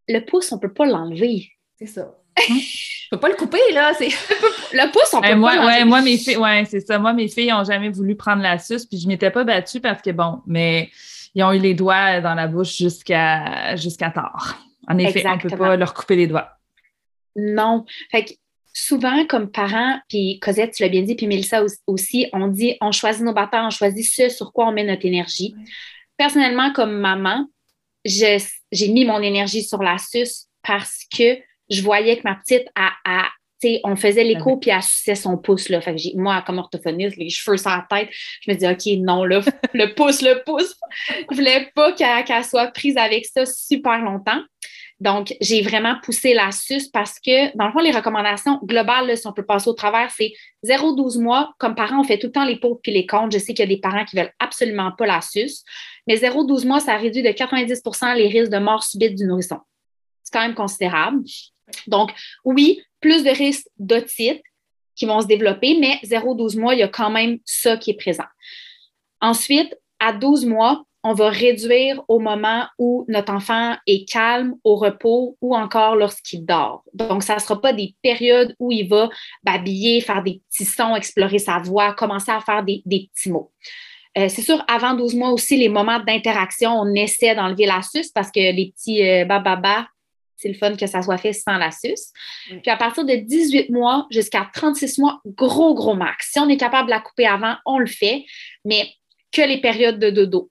Le 0.07 0.19
pouce, 0.19 0.51
on 0.51 0.55
ne 0.55 0.61
peut 0.61 0.73
pas 0.73 0.85
l'enlever. 0.85 1.51
C'est 1.77 1.87
ça. 1.87 2.17
On 3.11 3.17
peut 3.17 3.19
pas 3.19 3.29
le 3.29 3.35
couper, 3.35 3.59
là. 3.73 3.91
le 3.99 4.91
pouce, 4.91 5.13
on 5.13 5.21
peut 5.21 5.35
moi, 5.35 5.55
pas 5.55 5.65
ouais, 5.67 5.85
moi, 5.85 6.01
mes 6.01 6.17
filles, 6.17 6.37
ouais, 6.37 6.65
c'est 6.65 6.79
ça. 6.79 6.97
Moi, 6.97 7.13
mes 7.13 7.27
filles 7.27 7.51
n'ont 7.51 7.63
jamais 7.63 7.89
voulu 7.89 8.15
prendre 8.15 8.41
la 8.41 8.57
suce, 8.57 8.87
puis 8.87 8.97
je 8.97 9.07
m'étais 9.07 9.29
pas 9.29 9.43
battue 9.43 9.79
parce 9.79 10.01
que, 10.01 10.09
bon, 10.09 10.41
mais 10.47 10.89
ils 11.35 11.43
ont 11.43 11.51
eu 11.51 11.59
les 11.59 11.75
doigts 11.75 12.21
dans 12.21 12.33
la 12.33 12.47
bouche 12.47 12.75
jusqu'à 12.75 13.75
jusqu'à 13.75 14.09
tard. 14.09 14.57
En 14.87 14.97
effet, 14.97 15.23
on 15.27 15.35
ne 15.35 15.41
peut 15.41 15.55
pas 15.55 15.75
leur 15.75 15.93
couper 15.93 16.15
les 16.15 16.25
doigts. 16.25 16.49
Non. 17.35 17.85
Fait 18.11 18.25
que 18.25 18.31
souvent, 18.73 19.25
comme 19.27 19.51
parents, 19.51 19.99
puis 20.09 20.39
Cosette, 20.39 20.73
tu 20.73 20.83
l'as 20.83 20.89
bien 20.89 21.03
dit, 21.03 21.15
puis 21.15 21.27
Mélissa 21.27 21.63
aussi, 21.87 22.27
on 22.33 22.47
dit 22.47 22.77
on 22.81 22.91
choisit 22.91 23.23
nos 23.23 23.33
batailles, 23.33 23.65
on 23.65 23.69
choisit 23.69 24.05
ce 24.05 24.29
sur 24.29 24.51
quoi 24.51 24.67
on 24.67 24.71
met 24.71 24.83
notre 24.83 25.05
énergie. 25.05 25.55
Personnellement, 26.17 26.73
comme 26.73 26.97
maman, 26.99 27.47
j'ai 28.05 28.39
mis 28.89 29.05
mon 29.05 29.21
énergie 29.21 29.63
sur 29.63 29.81
la 29.81 29.97
suce 29.97 30.47
parce 30.63 31.03
que 31.15 31.37
je 31.73 31.83
voyais 31.83 32.17
que 32.17 32.23
ma 32.23 32.35
petite, 32.35 32.67
a, 32.75 32.91
on 33.83 33.95
faisait 33.95 34.23
l'écho, 34.23 34.57
puis 34.57 34.71
elle 34.71 34.81
suçait 34.81 35.15
son 35.15 35.37
pouce. 35.37 35.69
Là. 35.69 35.81
Fait 35.81 35.95
que 35.95 36.17
moi, 36.17 36.43
comme 36.45 36.59
orthophoniste, 36.59 37.17
les 37.17 37.29
cheveux 37.29 37.57
sur 37.57 37.69
la 37.69 37.85
tête, 37.89 38.09
je 38.41 38.51
me 38.51 38.55
dis, 38.55 38.67
OK, 38.67 39.03
non, 39.03 39.23
là, 39.23 39.41
le 39.73 39.93
pouce, 39.93 40.21
le 40.21 40.43
pouce. 40.43 40.75
Je 41.31 41.35
voulais 41.35 41.71
pas 41.75 41.93
qu'elle 41.93 42.43
soit 42.43 42.67
prise 42.67 42.97
avec 42.97 43.25
ça 43.25 43.45
super 43.45 43.99
longtemps. 43.99 44.41
Donc, 44.99 45.35
j'ai 45.41 45.61
vraiment 45.61 45.95
poussé 46.01 46.33
la 46.33 46.51
suce 46.51 46.87
parce 46.87 47.19
que, 47.19 47.55
dans 47.57 47.65
le 47.65 47.73
fond, 47.73 47.79
les 47.79 47.91
recommandations 47.91 48.59
globales, 48.63 49.17
si 49.17 49.27
on 49.27 49.33
peut 49.33 49.45
passer 49.45 49.69
au 49.69 49.73
travers, 49.73 50.09
c'est 50.11 50.31
0-12 50.65 51.21
mois. 51.21 51.53
Comme 51.57 51.75
parents, 51.75 51.99
on 51.99 52.03
fait 52.03 52.17
tout 52.17 52.27
le 52.27 52.31
temps 52.31 52.45
les 52.45 52.57
pauvres 52.57 52.79
puis 52.81 52.93
les 52.93 53.05
comptes. 53.05 53.33
Je 53.33 53.37
sais 53.37 53.53
qu'il 53.53 53.59
y 53.59 53.63
a 53.63 53.75
des 53.75 53.81
parents 53.81 54.05
qui 54.05 54.15
veulent 54.15 54.31
absolument 54.39 54.91
pas 54.97 55.05
la 55.05 55.19
suce. 55.19 55.63
Mais 56.07 56.15
0-12 56.15 56.65
mois, 56.65 56.79
ça 56.79 56.95
réduit 56.95 57.21
de 57.21 57.29
90% 57.29 58.15
les 58.15 58.27
risques 58.27 58.51
de 58.51 58.59
mort 58.59 58.83
subite 58.83 59.15
du 59.15 59.25
nourrisson. 59.25 59.57
C'est 60.23 60.31
quand 60.31 60.45
même 60.45 60.55
considérable. 60.55 61.19
Donc, 61.87 62.11
oui, 62.45 62.81
plus 62.99 63.23
de 63.23 63.29
risques 63.29 63.67
d'otite 63.77 64.41
qui 64.95 65.05
vont 65.05 65.21
se 65.21 65.27
développer, 65.27 65.77
mais 65.79 65.99
0-12 66.03 66.59
mois, 66.59 66.73
il 66.73 66.79
y 66.79 66.83
a 66.83 66.87
quand 66.87 67.09
même 67.09 67.39
ça 67.45 67.77
qui 67.77 67.91
est 67.91 67.97
présent. 67.97 68.25
Ensuite, 69.21 69.75
à 69.99 70.13
12 70.13 70.45
mois, 70.45 70.83
on 71.03 71.13
va 71.13 71.29
réduire 71.29 72.01
au 72.07 72.19
moment 72.19 72.65
où 72.79 73.05
notre 73.09 73.33
enfant 73.33 73.75
est 73.87 74.07
calme, 74.07 74.55
au 74.63 74.75
repos 74.75 75.37
ou 75.41 75.53
encore 75.55 75.97
lorsqu'il 75.97 76.45
dort. 76.45 76.83
Donc, 76.93 77.23
ça 77.23 77.35
ne 77.35 77.39
sera 77.39 77.59
pas 77.59 77.73
des 77.73 77.93
périodes 78.01 78.55
où 78.57 78.71
il 78.71 78.87
va 78.87 79.09
babiller, 79.43 79.99
faire 79.99 80.23
des 80.23 80.41
petits 80.49 80.65
sons, 80.65 80.95
explorer 80.95 81.39
sa 81.39 81.59
voix, 81.59 81.93
commencer 81.93 82.31
à 82.31 82.39
faire 82.39 82.63
des, 82.63 82.83
petits 82.85 83.29
mots. 83.29 83.51
Euh, 84.17 84.29
c'est 84.29 84.43
sûr, 84.43 84.63
avant 84.67 84.93
12 84.93 85.15
mois 85.15 85.31
aussi, 85.31 85.57
les 85.57 85.69
moments 85.69 85.99
d'interaction, 85.99 86.71
on 86.71 86.93
essaie 86.93 87.35
d'enlever 87.35 87.65
la 87.65 87.81
suce 87.81 88.11
parce 88.11 88.31
que 88.31 88.39
les 88.39 88.71
petits 88.71 89.05
euh, 89.05 89.25
bababa, 89.25 89.87
c'est 90.43 90.49
le 90.49 90.55
fun 90.55 90.75
que 90.75 90.87
ça 90.87 91.01
soit 91.01 91.17
fait 91.17 91.33
sans 91.33 91.57
la 91.57 91.71
suce. 91.71 92.11
Puis 92.47 92.69
à 92.69 92.75
partir 92.75 93.05
de 93.05 93.15
18 93.15 93.69
mois 93.69 94.07
jusqu'à 94.11 94.49
36 94.53 94.99
mois, 94.99 95.21
gros, 95.25 95.73
gros 95.73 95.95
max. 95.95 96.31
Si 96.33 96.39
on 96.39 96.49
est 96.49 96.57
capable 96.57 96.87
de 96.87 96.91
la 96.91 96.99
couper 96.99 97.25
avant, 97.25 97.55
on 97.65 97.79
le 97.79 97.87
fait, 97.87 98.25
mais 98.65 98.89
que 99.31 99.41
les 99.41 99.61
périodes 99.61 99.99
de 99.99 100.09
dodo. 100.09 100.49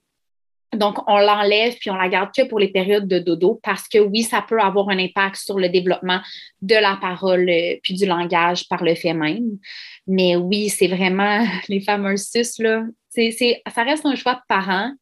Donc, 0.74 1.06
on 1.06 1.18
l'enlève 1.18 1.76
puis 1.78 1.90
on 1.90 1.96
la 1.96 2.08
garde 2.08 2.30
que 2.34 2.46
pour 2.48 2.58
les 2.58 2.68
périodes 2.68 3.06
de 3.06 3.18
dodo 3.18 3.60
parce 3.62 3.86
que 3.86 3.98
oui, 3.98 4.22
ça 4.22 4.42
peut 4.46 4.58
avoir 4.58 4.88
un 4.88 4.98
impact 4.98 5.36
sur 5.36 5.58
le 5.58 5.68
développement 5.68 6.20
de 6.62 6.74
la 6.74 6.96
parole 6.98 7.48
euh, 7.50 7.76
puis 7.82 7.92
du 7.92 8.06
langage 8.06 8.66
par 8.68 8.82
le 8.82 8.94
fait 8.94 9.12
même. 9.12 9.58
Mais 10.06 10.34
oui, 10.34 10.70
c'est 10.70 10.88
vraiment 10.88 11.46
les 11.68 11.80
fameuses 11.80 12.26
sus, 12.30 12.62
là. 12.62 12.84
ça 13.10 13.82
reste 13.82 14.06
un 14.06 14.14
choix 14.14 14.34
de 14.34 14.40
parents. 14.48 14.92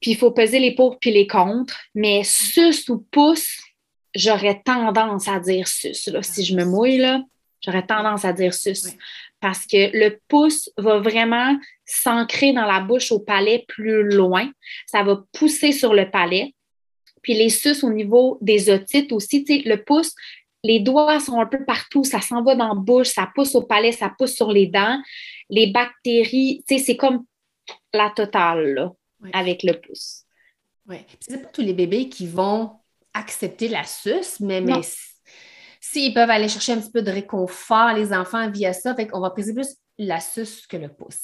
Puis 0.00 0.12
il 0.12 0.16
faut 0.16 0.30
peser 0.30 0.58
les 0.58 0.74
pour 0.74 0.98
puis 0.98 1.10
les 1.10 1.26
contre. 1.26 1.78
Mais 1.94 2.22
sus 2.24 2.88
ou 2.88 2.98
pouce, 3.10 3.58
j'aurais 4.14 4.60
tendance 4.64 5.28
à 5.28 5.40
dire 5.40 5.68
sus. 5.68 6.10
Là. 6.10 6.22
Si 6.22 6.44
je 6.44 6.54
me 6.56 6.64
mouille, 6.64 6.98
là, 6.98 7.22
j'aurais 7.60 7.86
tendance 7.86 8.24
à 8.24 8.32
dire 8.32 8.54
sus 8.54 8.96
parce 9.40 9.66
que 9.66 9.96
le 9.96 10.20
pouce 10.28 10.70
va 10.76 10.98
vraiment 10.98 11.58
s'ancrer 11.84 12.52
dans 12.52 12.66
la 12.66 12.80
bouche 12.80 13.10
au 13.10 13.18
palais 13.18 13.64
plus 13.68 14.02
loin. 14.04 14.50
Ça 14.86 15.02
va 15.02 15.22
pousser 15.32 15.72
sur 15.72 15.94
le 15.94 16.10
palais. 16.10 16.54
Puis 17.22 17.34
les 17.34 17.50
suces 17.50 17.82
au 17.82 17.90
niveau 17.90 18.38
des 18.40 18.70
otites 18.70 19.12
aussi, 19.12 19.44
le 19.64 19.76
pouce, 19.76 20.14
les 20.62 20.80
doigts 20.80 21.20
sont 21.20 21.40
un 21.40 21.46
peu 21.46 21.64
partout, 21.64 22.04
ça 22.04 22.20
s'en 22.20 22.42
va 22.42 22.54
dans 22.54 22.68
la 22.68 22.74
bouche, 22.74 23.08
ça 23.08 23.30
pousse 23.34 23.54
au 23.54 23.62
palais, 23.62 23.92
ça 23.92 24.12
pousse 24.16 24.34
sur 24.34 24.52
les 24.52 24.66
dents. 24.66 25.00
Les 25.48 25.68
bactéries, 25.68 26.62
c'est 26.66 26.96
comme 26.96 27.24
la 27.92 28.10
totale 28.10 28.90
avec 29.32 29.62
le 29.62 29.80
pouce. 29.80 30.24
Oui. 30.88 30.98
C'est 31.20 31.42
pas 31.42 31.48
tous 31.48 31.62
les 31.62 31.74
bébés 31.74 32.08
qui 32.08 32.26
vont 32.26 32.80
accepter 33.14 33.68
la 33.68 33.84
suce, 33.84 34.40
mais, 34.40 34.60
mais 34.60 34.80
S'ils 35.80 36.12
peuvent 36.12 36.30
aller 36.30 36.48
chercher 36.48 36.72
un 36.72 36.80
petit 36.80 36.90
peu 36.90 37.02
de 37.02 37.10
réconfort, 37.10 37.94
les 37.94 38.12
enfants, 38.12 38.50
via 38.50 38.72
ça, 38.72 38.94
fait 38.94 39.06
qu'on 39.06 39.20
va 39.20 39.30
préciser 39.30 39.54
plus 39.54 39.76
la 39.98 40.20
suce 40.20 40.66
que 40.66 40.76
le 40.76 40.88
pouce. 40.88 41.22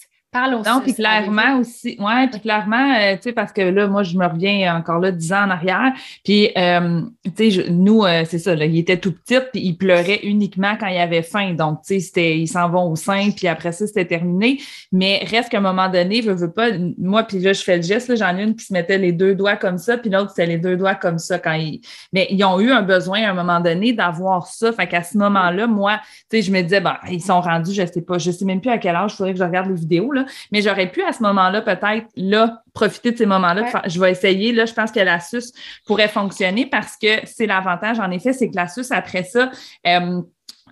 Non, 0.67 0.81
puis 0.81 0.95
clairement 0.95 1.59
aussi, 1.61 1.97
ouais, 1.99 2.29
puis 2.29 2.41
clairement, 2.41 2.95
euh, 2.95 3.15
tu 3.17 3.23
sais, 3.23 3.33
parce 3.33 3.53
que 3.53 3.63
là, 3.63 3.87
moi, 3.87 4.03
je 4.03 4.17
me 4.17 4.27
reviens 4.27 4.77
encore 4.77 4.99
là 4.99 5.11
dix 5.11 5.33
ans 5.33 5.45
en 5.45 5.51
arrière, 5.51 5.93
puis, 6.25 6.51
euh, 6.57 7.03
tu 7.37 7.51
sais, 7.51 7.71
nous, 7.71 8.05
euh, 8.05 8.25
c'est 8.27 8.39
ça, 8.39 8.55
là, 8.55 8.67
il 8.67 8.79
était 8.79 8.99
tout 8.99 9.13
petit, 9.13 9.39
puis 9.53 9.63
il 9.63 9.77
pleurait 9.77 10.21
uniquement 10.23 10.77
quand 10.79 10.89
il 10.89 10.99
avait 10.99 11.23
faim, 11.23 11.55
donc, 11.55 11.81
tu 11.83 11.95
sais, 11.95 12.01
c'était, 12.01 12.39
ils 12.39 12.49
s'en 12.49 12.69
vont 12.69 12.91
au 12.91 12.97
sein, 12.97 13.31
puis 13.35 13.49
après 13.49 13.73
ça, 13.73 13.87
c'était 13.87 14.05
terminé, 14.05 14.61
mais 14.93 15.27
reste 15.31 15.51
qu'à 15.51 15.59
un 15.59 15.63
moment 15.63 15.89
donné, 15.89 16.23
je 16.23 16.31
veux 16.31 16.51
pas, 16.51 16.69
moi, 16.99 17.23
puis 17.23 17.39
là, 17.39 17.53
je 17.53 17.63
fais 17.63 17.77
le 17.77 17.83
geste, 17.83 18.09
là, 18.09 18.15
j'en 18.17 18.37
ai 18.37 18.43
une 18.43 18.55
qui 18.55 18.67
se 18.67 18.73
mettait 18.73 18.99
les 18.99 19.13
deux 19.13 19.35
doigts 19.35 19.57
comme 19.57 19.79
ça, 19.79 19.97
puis 19.97 20.11
l'autre, 20.11 20.31
c'était 20.31 20.47
les 20.47 20.59
deux 20.59 20.77
doigts 20.77 20.95
comme 20.95 21.19
ça 21.19 21.39
quand 21.39 21.55
ils, 21.55 21.81
mais 22.13 22.27
ils 22.31 22.45
ont 22.45 22.61
eu 22.61 22.71
un 22.71 22.83
besoin 22.83 23.23
à 23.25 23.31
un 23.31 23.35
moment 23.35 23.61
donné 23.61 23.93
d'avoir 23.93 24.47
ça, 24.47 24.73
fait 24.73 24.87
qu'à 24.87 25.03
ce 25.03 25.17
moment-là, 25.19 25.67
moi, 25.67 26.01
tu 26.31 26.37
sais, 26.37 26.43
je 26.43 26.53
me 26.53 26.61
disais, 26.63 26.81
ben, 26.81 26.97
ils 27.11 27.23
sont 27.23 27.41
rendus, 27.41 27.73
je 27.73 27.87
sais 27.87 28.03
pas, 28.03 28.19
je 28.19 28.31
sais 28.31 28.45
même 28.45 28.61
plus 28.61 28.71
à 28.71 28.79
quel 28.79 28.95
âge, 28.97 29.13
il 29.15 29.17
faudrait 29.17 29.33
que 29.33 29.39
je 29.39 29.45
regarde 29.45 29.69
les 29.69 29.75
vidéos, 29.75 30.13
là, 30.13 30.26
mais 30.53 30.63
j'aurais 30.63 30.91
pu 30.91 31.03
à 31.03 31.13
ce 31.13 31.23
moment-là, 31.23 31.63
peut-être, 31.63 32.07
là, 32.17 32.63
profiter 32.75 33.13
de 33.13 33.19
ces 33.19 33.27
moments-là. 33.27 33.83
Je 33.87 34.01
vais 34.01 34.11
essayer. 34.11 34.53
Là, 34.53 34.67
je 34.67 34.73
pense 34.73 34.93
que 34.93 35.01
la 35.01 35.21
suce 35.21 35.53
pourrait 35.87 36.09
fonctionner 36.09 36.67
parce 36.67 36.97
que 36.97 37.09
c'est 37.25 37.47
l'avantage, 37.47 37.99
en 38.01 38.11
effet, 38.11 38.33
c'est 38.33 38.51
que 38.51 38.57
la 38.57 38.69
suce, 38.69 38.91
après 38.91 39.25
ça, 39.25 39.51
euh, 39.87 40.23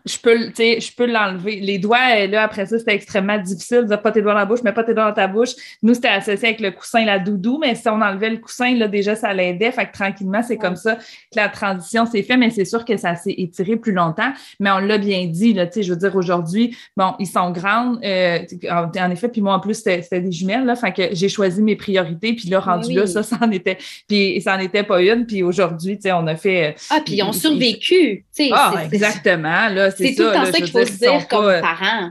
je 0.07 0.19
peux, 0.19 0.39
je 0.39 0.95
peux 0.95 1.07
l'enlever. 1.07 1.61
Les 1.61 1.79
doigts, 1.79 2.27
là, 2.27 2.43
après 2.43 2.67
ça, 2.67 2.79
c'était 2.79 2.95
extrêmement 2.95 3.39
difficile. 3.39 3.83
de 3.83 3.87
Dire 3.87 4.03
pas 4.03 4.13
tes 4.13 4.21
doigts 4.21 4.35
dans 4.35 4.41
la 4.41 4.45
bouche, 4.45 4.61
mais 4.63 4.73
pas 4.73 4.85
tes 4.85 4.93
doigts 4.93 5.07
dans 5.07 5.15
ta 5.15 5.27
bouche. 5.27 5.51
Nous, 5.83 5.95
c'était 5.95 6.09
associé 6.09 6.49
avec 6.49 6.61
le 6.61 6.73
coussin, 6.73 7.07
la 7.07 7.19
doudou, 7.19 7.59
mais 7.59 7.75
si 7.75 7.89
on 7.89 8.01
enlevait 8.03 8.29
le 8.31 8.37
coussin, 8.37 8.75
là, 8.75 8.87
déjà, 8.87 9.17
ça 9.17 9.33
l'aidait. 9.33 9.73
Fait 9.73 9.87
que 9.87 9.93
tranquillement, 9.93 10.43
c'est 10.43 10.59
comme 10.59 10.77
ça 10.77 10.97
que 10.97 11.37
la 11.37 11.49
transition 11.49 12.05
s'est 12.05 12.23
faite, 12.23 12.39
mais 12.39 12.51
c'est 12.51 12.67
sûr 12.67 12.85
que 12.85 12.99
ça 12.99 13.15
s'est 13.15 13.35
étiré 13.39 13.77
plus 13.77 13.93
longtemps. 13.93 14.31
Mais 14.61 14.71
on 14.71 14.79
l'a 14.79 14.99
bien 14.99 15.27
dit, 15.27 15.55
là, 15.55 15.67
tu 15.67 15.75
sais, 15.75 15.83
je 15.83 15.93
veux 15.95 15.99
dire, 15.99 16.15
aujourd'hui, 16.15 16.77
bon, 16.99 17.15
ils 17.19 17.27
sont 17.27 17.51
grandes, 17.51 17.99
euh, 18.05 18.41
en 18.71 19.11
effet, 19.11 19.29
puis 19.29 19.41
moi, 19.41 19.55
en 19.55 19.61
plus, 19.61 19.83
c'était 19.83 20.21
des 20.21 20.33
jumelles, 20.33 20.67
là. 20.67 20.77
Fait 20.77 20.93
que 20.93 21.15
j'ai 21.15 21.31
choisi 21.31 21.63
mes 21.63 21.77
priorités, 21.77 22.35
puis 22.35 22.51
là, 22.51 22.61
rendu 22.61 22.93
là, 22.93 23.07
ça, 23.07 23.23
ça 23.23 23.39
en 23.41 23.51
était, 23.51 23.79
puis 24.07 24.39
ça 24.43 24.57
en 24.57 24.59
était 24.59 24.83
pas 24.83 25.01
une. 25.01 25.25
Puis 25.25 25.43
aujourd'hui, 25.43 25.97
tu 25.97 26.03
sais, 26.03 26.13
on 26.13 26.27
a 26.27 26.37
fait. 26.37 26.69
Euh, 26.69 26.73
ah, 26.91 27.01
puis 27.03 27.15
ils 27.15 27.23
ont 27.23 27.33
survécu, 27.33 28.25
tu 28.37 28.45
sais. 28.45 28.51
Ah, 28.53 28.75
exactement, 28.85 29.69
là 29.71 29.94
c'est 29.97 30.15
tout 30.15 30.23
le 30.23 30.33
temps 30.33 30.45
ça 30.45 30.53
qu'il 30.53 30.71
faut 30.71 30.85
se 30.85 30.99
dire 30.99 31.29
comme 31.29 31.47
euh, 31.47 31.61
parent. 31.61 32.11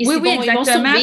oui, 0.00 0.16
oui, 0.20 0.38
exactement. 0.40 0.94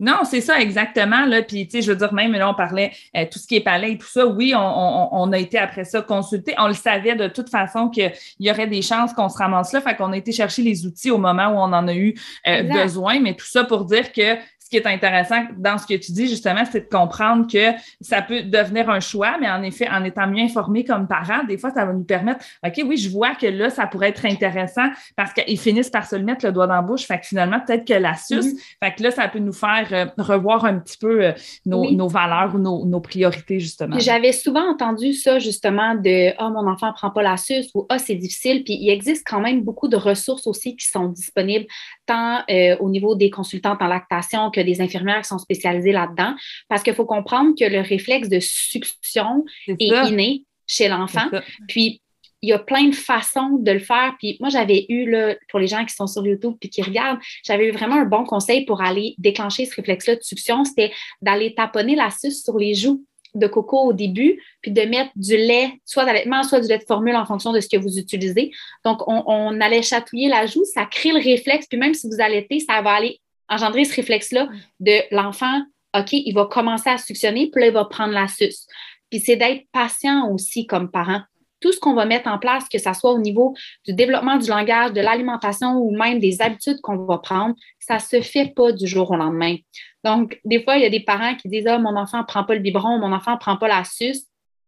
non, 0.00 0.20
c'est 0.24 0.40
ça, 0.40 0.60
exactement. 0.60 1.24
Là. 1.26 1.42
Puis, 1.42 1.66
tu 1.66 1.72
sais, 1.72 1.82
je 1.82 1.92
veux 1.92 1.96
dire, 1.96 2.12
même 2.12 2.32
là, 2.32 2.48
on 2.48 2.54
parlait 2.54 2.92
euh, 3.16 3.24
tout 3.30 3.38
ce 3.38 3.46
qui 3.46 3.56
est 3.56 3.60
palais 3.60 3.92
et 3.92 3.98
tout 3.98 4.08
ça. 4.08 4.26
Oui, 4.26 4.52
on, 4.56 5.32
a 5.32 5.38
été 5.38 5.58
après 5.58 5.84
ça 5.84 6.02
consulté. 6.02 6.54
On 6.58 6.68
le 6.68 6.74
savait 6.74 7.14
de 7.14 7.28
toute 7.28 7.48
façon 7.48 7.88
qu'il 7.88 8.12
y 8.40 8.50
aurait 8.50 8.66
des 8.66 8.82
chances 8.82 9.12
qu'on 9.12 9.28
se 9.28 9.38
ramasse 9.38 9.72
là. 9.72 9.80
Fait 9.80 9.96
qu'on 9.96 10.12
a 10.12 10.16
été 10.16 10.32
chercher 10.32 10.62
les 10.62 10.86
outils 10.86 11.10
au 11.10 11.18
moment 11.18 11.48
où 11.48 11.56
on 11.56 11.72
en 11.72 11.88
a 11.88 11.94
eu 11.94 12.14
euh, 12.46 12.62
besoin. 12.62 13.20
Mais 13.20 13.34
tout 13.34 13.46
ça 13.46 13.64
pour 13.64 13.84
dire 13.84 14.12
que 14.12 14.36
qui 14.72 14.78
est 14.78 14.86
intéressant 14.86 15.44
dans 15.58 15.76
ce 15.76 15.86
que 15.86 15.94
tu 15.94 16.12
dis, 16.12 16.28
justement, 16.28 16.62
c'est 16.70 16.80
de 16.80 16.88
comprendre 16.88 17.46
que 17.46 17.78
ça 18.00 18.22
peut 18.22 18.42
devenir 18.42 18.88
un 18.88 19.00
choix, 19.00 19.36
mais 19.38 19.50
en 19.50 19.62
effet, 19.62 19.86
en 19.86 20.02
étant 20.02 20.26
mieux 20.26 20.42
informé 20.42 20.82
comme 20.82 21.06
parent, 21.06 21.44
des 21.44 21.58
fois, 21.58 21.70
ça 21.70 21.84
va 21.84 21.92
nous 21.92 22.04
permettre, 22.04 22.42
OK, 22.66 22.82
oui, 22.86 22.96
je 22.96 23.10
vois 23.10 23.34
que 23.34 23.46
là, 23.46 23.68
ça 23.68 23.86
pourrait 23.86 24.08
être 24.08 24.24
intéressant 24.24 24.88
parce 25.14 25.34
qu'ils 25.34 25.58
finissent 25.58 25.90
par 25.90 26.06
se 26.06 26.16
le 26.16 26.24
mettre 26.24 26.46
le 26.46 26.52
doigt 26.52 26.66
dans 26.66 26.76
la 26.76 26.82
bouche. 26.82 27.02
Fait 27.02 27.18
que 27.20 27.26
finalement, 27.26 27.60
peut-être 27.60 27.86
que 27.86 27.92
la 27.92 28.14
suce, 28.14 28.46
mm-hmm. 28.46 28.76
fait 28.82 28.94
que 28.94 29.02
là, 29.02 29.10
ça 29.10 29.28
peut 29.28 29.40
nous 29.40 29.52
faire 29.52 29.88
euh, 29.92 30.06
revoir 30.16 30.64
un 30.64 30.78
petit 30.78 30.96
peu 30.96 31.22
euh, 31.22 31.32
nos, 31.66 32.08
valeurs 32.08 32.54
ou 32.54 32.58
nos, 32.58 33.00
priorités, 33.00 33.60
justement. 33.60 33.98
J'avais 33.98 34.32
souvent 34.32 34.70
entendu 34.70 35.12
ça, 35.12 35.38
justement, 35.38 35.94
de 35.96 36.30
Ah, 36.38 36.46
oh, 36.46 36.50
mon 36.50 36.66
enfant 36.66 36.88
ne 36.88 36.92
prend 36.94 37.10
pas 37.10 37.22
la 37.22 37.36
suce 37.36 37.68
ou 37.74 37.84
Ah, 37.90 37.96
oh, 37.98 38.02
c'est 38.02 38.14
difficile. 38.14 38.64
Puis 38.64 38.78
il 38.80 38.88
existe 38.88 39.26
quand 39.28 39.40
même 39.40 39.60
beaucoup 39.60 39.88
de 39.88 39.96
ressources 39.96 40.46
aussi 40.46 40.76
qui 40.76 40.86
sont 40.86 41.08
disponibles, 41.08 41.66
tant 42.06 42.38
euh, 42.48 42.76
au 42.80 42.88
niveau 42.88 43.14
des 43.14 43.28
consultantes 43.28 43.82
en 43.82 43.86
lactation 43.86 44.50
que 44.50 44.61
des 44.64 44.80
infirmières 44.80 45.22
qui 45.22 45.28
sont 45.28 45.38
spécialisées 45.38 45.92
là-dedans, 45.92 46.34
parce 46.68 46.82
qu'il 46.82 46.94
faut 46.94 47.06
comprendre 47.06 47.54
que 47.58 47.64
le 47.64 47.80
réflexe 47.80 48.28
de 48.28 48.40
succion 48.40 49.44
est, 49.66 49.76
inné 49.80 50.44
chez 50.66 50.88
l'enfant. 50.88 51.28
Puis, 51.68 52.00
il 52.42 52.48
y 52.48 52.52
a 52.52 52.58
plein 52.58 52.88
de 52.88 52.94
façons 52.94 53.58
de 53.60 53.70
le 53.70 53.78
faire. 53.78 54.16
Puis 54.18 54.36
moi, 54.40 54.48
j'avais 54.48 54.84
eu, 54.88 55.08
là, 55.08 55.36
pour 55.48 55.60
les 55.60 55.68
gens 55.68 55.84
qui 55.84 55.94
sont 55.94 56.08
sur 56.08 56.26
YouTube 56.26 56.54
puis 56.60 56.68
qui 56.68 56.82
regardent, 56.82 57.20
j'avais 57.44 57.68
eu 57.68 57.70
vraiment 57.70 57.94
un 57.94 58.04
bon 58.04 58.24
conseil 58.24 58.64
pour 58.64 58.82
aller 58.82 59.14
déclencher 59.18 59.64
ce 59.64 59.76
réflexe-là 59.76 60.16
de 60.16 60.22
succion, 60.22 60.64
c'était 60.64 60.92
d'aller 61.22 61.54
taponner 61.54 61.94
la 61.94 62.10
suce 62.10 62.42
sur 62.42 62.58
les 62.58 62.74
joues 62.74 63.04
de 63.34 63.46
coco 63.46 63.78
au 63.78 63.92
début, 63.92 64.42
puis 64.60 64.72
de 64.72 64.82
mettre 64.82 65.10
du 65.16 65.36
lait, 65.36 65.80
soit 65.86 66.04
d'allaitement, 66.04 66.42
soit 66.42 66.60
du 66.60 66.68
lait 66.68 66.78
de 66.78 66.84
formule 66.84 67.16
en 67.16 67.24
fonction 67.24 67.52
de 67.52 67.60
ce 67.60 67.68
que 67.68 67.78
vous 67.78 67.98
utilisez. 67.98 68.50
Donc, 68.84 69.08
on, 69.08 69.22
on 69.26 69.58
allait 69.60 69.80
chatouiller 69.80 70.28
la 70.28 70.44
joue, 70.44 70.64
ça 70.64 70.84
crée 70.84 71.12
le 71.12 71.22
réflexe, 71.22 71.66
puis 71.66 71.78
même 71.78 71.94
si 71.94 72.08
vous 72.08 72.20
allaitez, 72.20 72.60
ça 72.60 72.82
va 72.82 72.90
aller 72.90 73.20
engendrer 73.52 73.84
ce 73.84 73.94
réflexe-là 73.94 74.48
de 74.80 75.14
l'enfant, 75.14 75.62
OK, 75.96 76.12
il 76.12 76.32
va 76.32 76.46
commencer 76.46 76.88
à 76.90 76.98
suctionner, 76.98 77.50
puis 77.50 77.60
là, 77.60 77.66
il 77.68 77.72
va 77.72 77.84
prendre 77.84 78.12
la 78.12 78.28
suce. 78.28 78.66
Puis 79.10 79.20
c'est 79.20 79.36
d'être 79.36 79.66
patient 79.72 80.30
aussi 80.30 80.66
comme 80.66 80.90
parent. 80.90 81.20
Tout 81.60 81.70
ce 81.70 81.78
qu'on 81.78 81.94
va 81.94 82.06
mettre 82.06 82.28
en 82.28 82.38
place, 82.38 82.68
que 82.68 82.78
ce 82.78 82.92
soit 82.92 83.12
au 83.12 83.18
niveau 83.18 83.54
du 83.86 83.92
développement 83.92 84.36
du 84.36 84.48
langage, 84.48 84.92
de 84.94 85.00
l'alimentation 85.00 85.76
ou 85.76 85.96
même 85.96 86.18
des 86.18 86.40
habitudes 86.40 86.80
qu'on 86.80 86.96
va 87.04 87.18
prendre, 87.18 87.54
ça 87.78 87.96
ne 87.96 88.00
se 88.00 88.20
fait 88.20 88.52
pas 88.54 88.72
du 88.72 88.86
jour 88.86 89.10
au 89.10 89.16
lendemain. 89.16 89.56
Donc, 90.02 90.40
des 90.44 90.62
fois, 90.62 90.76
il 90.76 90.82
y 90.82 90.86
a 90.86 90.90
des 90.90 91.04
parents 91.04 91.36
qui 91.36 91.48
disent 91.48 91.66
Ah, 91.68 91.78
mon 91.78 91.94
enfant 91.94 92.18
ne 92.18 92.24
prend 92.24 92.42
pas 92.42 92.54
le 92.54 92.60
biberon, 92.60 92.98
mon 92.98 93.12
enfant 93.12 93.32
ne 93.34 93.38
prend 93.38 93.56
pas 93.58 93.68
la 93.68 93.84
suce, 93.84 94.24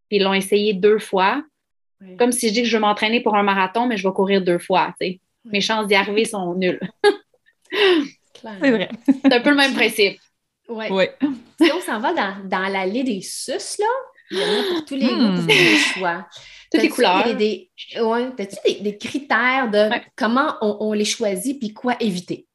puis 0.09 0.19
ils 0.19 0.23
l'ont 0.23 0.35
essayé 0.35 0.75
deux 0.75 0.99
fois. 0.99 1.43
Comme 2.19 2.33
si 2.33 2.49
je 2.49 2.53
dis 2.53 2.63
que 2.63 2.69
je 2.69 2.77
vais 2.77 2.81
m'entraîner 2.81 3.21
pour 3.23 3.35
un 3.35 3.43
marathon, 3.43 3.87
mais 3.87 3.97
je 3.97 4.07
vais 4.07 4.13
courir 4.13 4.43
deux 4.43 4.59
fois. 4.59 4.95
mes 5.47 5.61
chances 5.63 5.87
d'y 5.87 5.95
arriver 5.95 6.27
sont 6.27 6.55
nulles. 6.55 6.81
C'est 8.41 8.71
vrai. 8.71 8.89
C'est 9.23 9.33
un 9.33 9.41
peu 9.41 9.51
le 9.51 9.57
même 9.57 9.75
principe. 9.75 10.19
Ouais. 10.69 10.89
Oui. 10.91 11.05
Si 11.61 11.71
on 11.73 11.81
s'en 11.81 12.01
va 12.01 12.13
dans, 12.15 12.37
dans 12.49 12.69
l'allée 12.69 13.05
des 13.05 13.21
sus, 13.21 13.53
là, 13.79 13.87
il 14.31 14.39
y 14.39 14.43
en 14.43 14.47
a 14.47 14.63
pour 14.75 14.85
tous 14.87 14.95
les 14.97 15.07
goûts, 15.07 15.15
pour 15.17 15.19
Hmm. 15.19 15.41
tous 15.41 15.47
les 15.49 15.77
choix. 15.77 16.27
Toutes 16.73 16.83
les 16.83 16.89
couleurs. 16.89 17.25
Des, 17.37 17.71
des, 17.95 18.01
ouais, 18.01 18.31
t'as-tu 18.37 18.57
des, 18.65 18.81
des 18.81 18.97
critères 18.99 19.71
de 19.71 19.91
Ouais. 19.91 20.03
comment 20.17 20.55
on, 20.63 20.77
on 20.81 20.93
les 20.95 21.05
choisit 21.05 21.59
puis 21.59 21.73
quoi 21.73 21.97
éviter? 22.01 22.47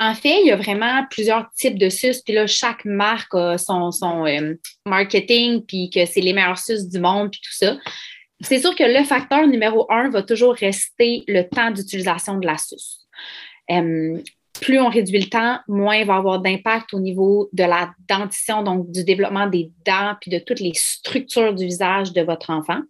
En 0.00 0.14
fait, 0.14 0.40
il 0.40 0.46
y 0.48 0.50
a 0.50 0.56
vraiment 0.56 1.06
plusieurs 1.08 1.48
types 1.56 1.78
de 1.78 1.88
sus, 1.88 2.16
puis 2.24 2.34
là, 2.34 2.48
chaque 2.48 2.84
marque 2.84 3.32
a 3.34 3.56
son, 3.56 3.92
son 3.92 4.26
euh, 4.26 4.54
marketing, 4.84 5.62
puis 5.64 5.90
que 5.90 6.04
c'est 6.06 6.20
les 6.20 6.32
meilleurs 6.32 6.58
sus 6.58 6.88
du 6.88 6.98
monde, 6.98 7.30
puis 7.30 7.40
tout 7.40 7.52
ça. 7.52 7.76
C'est 8.40 8.58
sûr 8.58 8.74
que 8.74 8.82
le 8.82 9.04
facteur 9.04 9.46
numéro 9.46 9.86
un 9.92 10.10
va 10.10 10.22
toujours 10.24 10.54
rester 10.54 11.22
le 11.28 11.42
temps 11.48 11.70
d'utilisation 11.70 12.36
de 12.38 12.46
la 12.46 12.58
suce. 12.58 13.06
Euh, 13.70 14.18
plus 14.62 14.78
on 14.80 14.88
réduit 14.88 15.18
le 15.18 15.28
temps, 15.28 15.58
moins 15.66 15.96
il 15.96 16.06
va 16.06 16.16
avoir 16.16 16.40
d'impact 16.40 16.94
au 16.94 17.00
niveau 17.00 17.50
de 17.52 17.64
la 17.64 17.90
dentition, 18.08 18.62
donc 18.62 18.90
du 18.90 19.04
développement 19.04 19.48
des 19.48 19.70
dents, 19.84 20.14
puis 20.20 20.30
de 20.30 20.38
toutes 20.38 20.60
les 20.60 20.72
structures 20.74 21.52
du 21.52 21.64
visage 21.64 22.12
de 22.12 22.22
votre 22.22 22.50
enfant. 22.50 22.80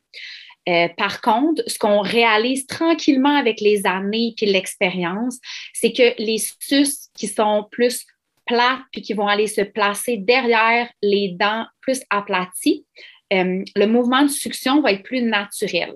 Euh, 0.69 0.89
par 0.97 1.23
contre, 1.23 1.63
ce 1.67 1.79
qu'on 1.79 2.03
réalise 2.03 2.67
tranquillement 2.67 3.35
avec 3.35 3.61
les 3.61 3.85
années 3.87 4.35
puis 4.37 4.47
l'expérience, 4.47 5.39
c'est 5.73 5.93
que 5.93 6.15
les 6.23 6.39
sus 6.39 7.09
qui 7.17 7.27
sont 7.27 7.67
plus 7.73 8.07
plates 8.47 8.83
puis 8.93 9.03
qui 9.03 9.15
vont 9.15 9.27
aller 9.27 9.47
se 9.47 9.63
placer 9.63 10.19
derrière 10.19 10.89
les 11.03 11.35
dents 11.41 11.65
plus 11.81 12.03
aplaties, 12.11 12.85
euh, 13.33 13.65
le 13.75 13.87
mouvement 13.87 14.23
de 14.23 14.29
succion 14.29 14.83
va 14.83 14.93
être 14.93 15.03
plus 15.03 15.23
naturel. 15.23 15.95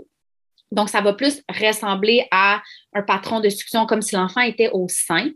Donc, 0.72 0.88
ça 0.88 1.00
va 1.00 1.12
plus 1.12 1.42
ressembler 1.48 2.26
à 2.31 2.61
un 2.92 3.02
patron 3.02 3.40
de 3.40 3.48
succion 3.48 3.87
comme 3.87 4.02
si 4.02 4.14
l'enfant 4.14 4.40
était 4.40 4.70
au 4.72 4.87
sein, 4.88 5.31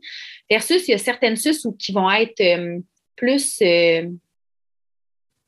versus 0.51 0.87
il 0.88 0.93
y 0.93 0.95
a 0.95 0.99
certaines 0.99 1.37
où- 1.64 1.73
qui 1.73 1.93
vont 1.93 2.11
être 2.11 2.40
euh, 2.40 2.79
plus 3.16 3.59
euh, 3.62 4.09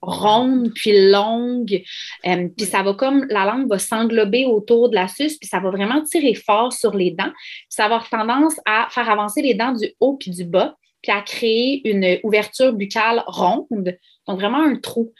rondes 0.02 0.72
puis 0.74 1.10
longues, 1.10 1.82
euh, 2.26 2.48
puis 2.56 2.66
ça 2.66 2.82
va 2.82 2.94
comme 2.94 3.24
la 3.28 3.44
langue 3.44 3.68
va 3.68 3.78
s'englober 3.78 4.44
autour 4.44 4.88
de 4.88 4.96
la 4.96 5.08
suce, 5.08 5.38
puis 5.38 5.48
ça 5.48 5.60
va 5.60 5.70
vraiment 5.70 6.02
tirer 6.02 6.34
fort 6.34 6.72
sur 6.72 6.94
les 6.94 7.12
dents. 7.12 7.32
Puis 7.32 7.66
ça 7.68 7.88
va 7.88 7.96
avoir 7.96 8.08
tendance 8.08 8.60
à 8.66 8.88
faire 8.90 9.08
avancer 9.08 9.42
les 9.42 9.54
dents 9.54 9.72
du 9.72 9.86
haut 10.00 10.16
puis 10.16 10.30
du 10.30 10.44
bas, 10.44 10.76
puis 11.02 11.12
à 11.12 11.22
créer 11.22 11.88
une 11.88 12.18
ouverture 12.22 12.72
buccale 12.72 13.22
ronde, 13.26 13.96
donc 14.26 14.38
vraiment 14.38 14.62
un 14.62 14.76
trou. 14.76 15.12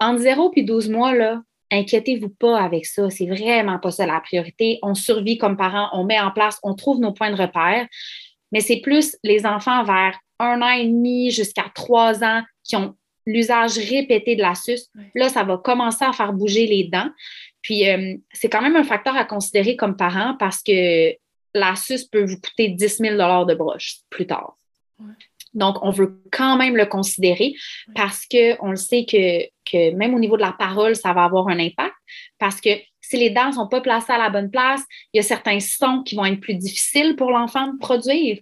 Entre 0.00 0.20
0 0.20 0.50
puis 0.50 0.64
12 0.64 0.90
mois, 0.90 1.14
là, 1.14 1.42
inquiétez-vous 1.76 2.30
pas 2.30 2.58
avec 2.60 2.86
ça. 2.86 3.10
C'est 3.10 3.26
vraiment 3.26 3.78
pas 3.78 3.90
ça 3.90 4.06
la 4.06 4.20
priorité. 4.20 4.78
On 4.82 4.94
survit 4.94 5.38
comme 5.38 5.56
parents, 5.56 5.88
on 5.92 6.04
met 6.04 6.20
en 6.20 6.30
place, 6.30 6.58
on 6.62 6.74
trouve 6.74 7.00
nos 7.00 7.12
points 7.12 7.30
de 7.30 7.40
repère, 7.40 7.86
mais 8.52 8.60
c'est 8.60 8.80
plus 8.80 9.16
les 9.22 9.46
enfants 9.46 9.84
vers 9.84 10.18
un 10.38 10.60
an 10.62 10.70
et 10.70 10.86
demi 10.86 11.30
jusqu'à 11.30 11.64
trois 11.74 12.22
ans 12.22 12.42
qui 12.64 12.76
ont 12.76 12.94
l'usage 13.26 13.76
répété 13.76 14.36
de 14.36 14.42
la 14.42 14.54
suce. 14.54 14.88
Là, 15.14 15.28
ça 15.28 15.42
va 15.42 15.58
commencer 15.58 16.04
à 16.04 16.12
faire 16.12 16.32
bouger 16.32 16.66
les 16.66 16.84
dents. 16.84 17.10
Puis, 17.60 17.88
euh, 17.88 18.14
c'est 18.32 18.48
quand 18.48 18.62
même 18.62 18.76
un 18.76 18.84
facteur 18.84 19.16
à 19.16 19.24
considérer 19.24 19.74
comme 19.76 19.96
parent 19.96 20.36
parce 20.38 20.62
que 20.62 21.12
la 21.52 21.74
suce 21.74 22.04
peut 22.04 22.24
vous 22.24 22.40
coûter 22.40 22.68
10 22.68 22.98
000 22.98 23.16
de 23.16 23.54
broche 23.54 23.96
plus 24.10 24.26
tard. 24.26 24.56
Ouais. 25.00 25.12
Donc, 25.56 25.78
on 25.82 25.90
veut 25.90 26.22
quand 26.30 26.56
même 26.56 26.76
le 26.76 26.86
considérer 26.86 27.54
parce 27.94 28.24
qu'on 28.26 28.70
le 28.70 28.76
sait 28.76 29.04
que, 29.04 29.42
que 29.70 29.90
même 29.96 30.14
au 30.14 30.18
niveau 30.20 30.36
de 30.36 30.42
la 30.42 30.52
parole, 30.52 30.94
ça 30.94 31.12
va 31.12 31.24
avoir 31.24 31.48
un 31.48 31.58
impact. 31.58 31.94
Parce 32.38 32.60
que 32.60 32.70
si 33.00 33.16
les 33.16 33.30
dents 33.30 33.48
ne 33.48 33.52
sont 33.52 33.68
pas 33.68 33.80
placées 33.80 34.12
à 34.12 34.18
la 34.18 34.30
bonne 34.30 34.50
place, 34.50 34.82
il 35.12 35.16
y 35.16 35.20
a 35.20 35.22
certains 35.22 35.60
sons 35.60 36.02
qui 36.04 36.14
vont 36.14 36.24
être 36.24 36.40
plus 36.40 36.54
difficiles 36.54 37.16
pour 37.16 37.30
l'enfant 37.30 37.68
de 37.72 37.78
produire. 37.78 38.38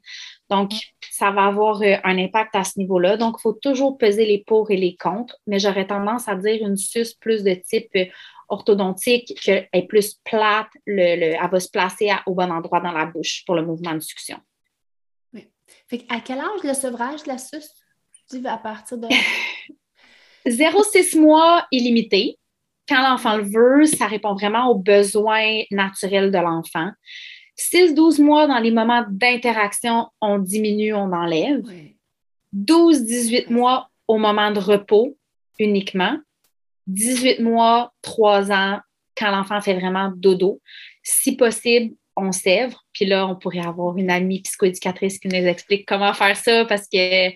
Donc, 0.50 0.72
ça 1.10 1.30
va 1.30 1.44
avoir 1.46 1.80
euh, 1.82 1.96
un 2.04 2.18
impact 2.18 2.54
à 2.54 2.64
ce 2.64 2.78
niveau-là. 2.78 3.16
Donc, 3.16 3.36
il 3.38 3.42
faut 3.42 3.52
toujours 3.52 3.96
peser 3.96 4.26
les 4.26 4.42
pour 4.46 4.70
et 4.70 4.76
les 4.76 4.96
contre, 4.96 5.36
mais 5.46 5.58
j'aurais 5.58 5.86
tendance 5.86 6.28
à 6.28 6.34
dire 6.34 6.66
une 6.66 6.76
suce 6.76 7.14
plus 7.14 7.44
de 7.44 7.54
type 7.54 7.90
euh, 7.96 8.06
orthodontique, 8.48 9.38
qu'elle 9.42 9.68
est 9.72 9.86
plus 9.86 10.14
plate, 10.24 10.68
le, 10.86 11.16
le- 11.16 11.36
elle 11.42 11.50
va 11.50 11.60
se 11.60 11.70
placer 11.70 12.10
à- 12.10 12.22
au 12.26 12.34
bon 12.34 12.50
endroit 12.50 12.80
dans 12.80 12.92
la 12.92 13.06
bouche 13.06 13.42
pour 13.46 13.54
le 13.54 13.62
mouvement 13.64 13.94
de 13.94 14.00
succion. 14.00 14.38
Fait 15.94 16.04
à 16.08 16.20
quel 16.20 16.38
âge 16.38 16.62
le 16.64 16.74
sevrage 16.74 17.22
de 17.22 17.28
la 17.28 17.38
suce? 17.38 17.70
Tu 18.28 18.40
dis 18.40 18.48
à 18.48 18.58
partir 18.58 18.98
de. 18.98 19.06
0-6 20.46 21.18
mois 21.18 21.66
illimité. 21.70 22.36
Quand 22.88 23.00
l'enfant 23.00 23.36
le 23.36 23.44
veut, 23.44 23.86
ça 23.86 24.06
répond 24.06 24.34
vraiment 24.34 24.68
aux 24.68 24.74
besoins 24.74 25.62
naturels 25.70 26.32
de 26.32 26.38
l'enfant. 26.38 26.90
6-12 27.56 28.20
mois, 28.20 28.46
dans 28.46 28.58
les 28.58 28.72
moments 28.72 29.04
d'interaction, 29.08 30.08
on 30.20 30.38
diminue, 30.38 30.92
on 30.92 31.12
enlève. 31.12 31.64
Ouais. 31.64 31.96
12-18 32.54 33.52
mois 33.52 33.88
au 34.08 34.18
moment 34.18 34.50
de 34.50 34.58
repos 34.58 35.16
uniquement. 35.60 36.18
18 36.88 37.40
mois, 37.40 37.92
3 38.02 38.50
ans, 38.50 38.80
quand 39.16 39.30
l'enfant 39.30 39.60
fait 39.60 39.78
vraiment 39.78 40.12
dodo. 40.14 40.60
Si 41.04 41.36
possible, 41.36 41.94
on 42.16 42.32
sèvre. 42.32 42.84
Puis 42.92 43.04
là, 43.04 43.26
on 43.26 43.36
pourrait 43.36 43.66
avoir 43.66 43.96
une 43.96 44.10
amie 44.10 44.42
psychoéducatrice 44.42 45.18
qui 45.18 45.28
nous 45.28 45.46
explique 45.46 45.86
comment 45.86 46.12
faire 46.12 46.36
ça 46.36 46.64
parce 46.64 46.88
que 46.88 47.30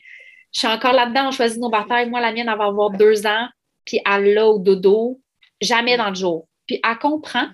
je 0.53 0.61
suis 0.61 0.69
encore 0.69 0.93
là-dedans, 0.93 1.29
on 1.29 1.31
choisit 1.31 1.61
nos 1.61 1.71
batailles. 1.71 2.09
Moi, 2.09 2.21
la 2.21 2.33
mienne, 2.33 2.49
elle 2.51 2.59
va 2.59 2.67
avoir 2.67 2.91
deux 2.91 3.27
ans, 3.27 3.49
puis 3.85 4.01
elle 4.07 4.35
l'a 4.35 4.47
au 4.47 4.59
dodo, 4.59 5.21
jamais 5.61 5.97
dans 5.97 6.09
le 6.09 6.15
jour. 6.15 6.49
Puis 6.67 6.81
elle 6.83 6.99
comprend, 6.99 7.49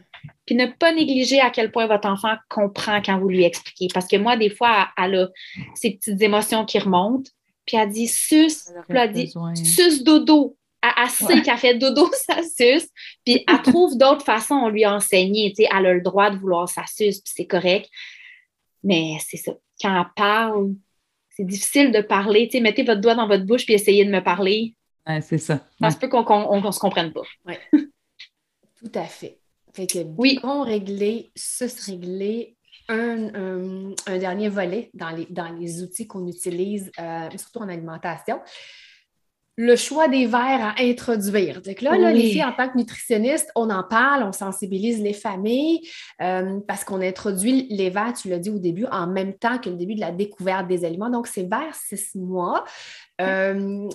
puis 0.46 0.54
ne 0.54 0.66
pas 0.66 0.92
négliger 0.92 1.40
à 1.40 1.50
quel 1.50 1.72
point 1.72 1.86
votre 1.86 2.08
enfant 2.08 2.34
comprend 2.48 3.00
quand 3.02 3.18
vous 3.18 3.28
lui 3.28 3.44
expliquez. 3.44 3.88
Parce 3.92 4.06
que 4.06 4.16
moi, 4.16 4.36
des 4.36 4.50
fois, 4.50 4.88
elle 4.96 5.14
a 5.16 5.28
ces 5.74 5.92
petites 5.92 6.20
émotions 6.22 6.64
qui 6.64 6.78
remontent, 6.78 7.30
puis 7.66 7.76
elle 7.76 7.90
dit 7.90 8.08
sus, 8.08 8.52
puis 8.88 8.98
elle 8.98 9.12
dit 9.12 9.32
sus 9.54 10.04
dodo. 10.04 10.56
Elle, 10.84 10.92
elle 11.04 11.10
sait 11.10 11.24
Ouais. 11.26 11.42
qu'elle 11.42 11.58
fait 11.58 11.74
dodo, 11.74 12.10
ça 12.26 12.42
suce. 12.42 12.88
Puis 13.24 13.44
elle 13.48 13.62
trouve 13.62 13.96
d'autres 13.96 14.24
façons, 14.24 14.54
on 14.54 14.68
lui 14.68 14.84
a 14.84 14.94
enseigné. 14.94 15.50
tu 15.56 15.62
sais, 15.62 15.68
Elle 15.74 15.86
a 15.86 15.94
le 15.94 16.00
droit 16.02 16.30
de 16.30 16.36
vouloir 16.38 16.68
sa 16.68 16.84
suce, 16.86 17.20
puis 17.20 17.32
c'est 17.34 17.46
correct. 17.46 17.88
Mais 18.82 19.16
c'est 19.26 19.38
ça. 19.38 19.52
Quand 19.80 19.98
elle 19.98 20.06
parle, 20.14 20.74
c'est 21.30 21.46
difficile 21.46 21.90
de 21.90 22.00
parler. 22.02 22.46
Tu 22.48 22.58
sais, 22.58 22.60
mettez 22.60 22.82
votre 22.84 23.00
doigt 23.00 23.14
dans 23.14 23.26
votre 23.26 23.44
bouche 23.44 23.64
puis 23.64 23.74
essayez 23.74 24.04
de 24.04 24.10
me 24.10 24.20
parler. 24.22 24.76
Ouais, 25.06 25.20
c'est 25.22 25.38
ça. 25.38 25.56
Ça 25.80 25.86
Ouais. 25.86 25.90
se 25.90 25.96
peut 25.98 26.08
qu'on 26.08 26.22
qu'on- 26.24 26.46
on- 26.50 26.62
qu'on 26.62 26.72
se 26.72 26.78
comprenne 26.80 27.12
pas. 27.12 27.22
Tout 27.72 28.92
à 28.94 29.04
fait. 29.04 29.38
Fait 29.72 29.86
que 29.86 29.98
Oui. 30.16 30.34
biberon 30.34 30.62
réglé, 30.62 31.30
sus 31.34 31.64
réglé, 31.86 32.56
un, 32.88 33.34
un- 33.34 33.94
un 34.06 34.18
dernier 34.18 34.48
volet 34.48 34.90
dans 34.94 35.10
les, 35.10 35.26
dans 35.30 35.48
les 35.52 35.82
outils 35.82 36.06
qu'on 36.06 36.26
utilise, 36.28 36.92
euh, 37.00 37.28
surtout 37.36 37.60
en 37.60 37.68
alimentation. 37.68 38.40
Le 39.56 39.76
choix 39.76 40.08
des 40.08 40.26
verres 40.26 40.74
à 40.74 40.74
introduire. 40.80 41.62
Donc 41.62 41.80
là, 41.80 41.96
là, 41.96 42.12
les 42.12 42.30
filles, 42.30 42.44
en 42.44 42.52
tant 42.52 42.68
que 42.68 42.76
nutritionnistes, 42.76 43.50
on 43.54 43.70
en 43.70 43.84
parle, 43.84 44.24
on 44.24 44.32
sensibilise 44.32 45.00
les 45.00 45.12
familles 45.12 45.88
euh, 46.20 46.58
parce 46.66 46.84
qu'on 46.84 47.00
introduit 47.00 47.68
les 47.70 47.90
verres, 47.90 48.14
tu 48.14 48.28
l'as 48.28 48.38
dit 48.40 48.50
au 48.50 48.58
début, 48.58 48.86
en 48.86 49.06
même 49.06 49.34
temps 49.34 49.58
que 49.58 49.70
le 49.70 49.76
début 49.76 49.94
de 49.94 50.00
la 50.00 50.10
découverte 50.10 50.66
des 50.66 50.84
aliments. 50.84 51.10
Donc, 51.10 51.28
c'est 51.28 51.48
vers 51.48 51.74
six 51.74 52.18
mois. 52.18 52.64
Euh, 53.20 53.88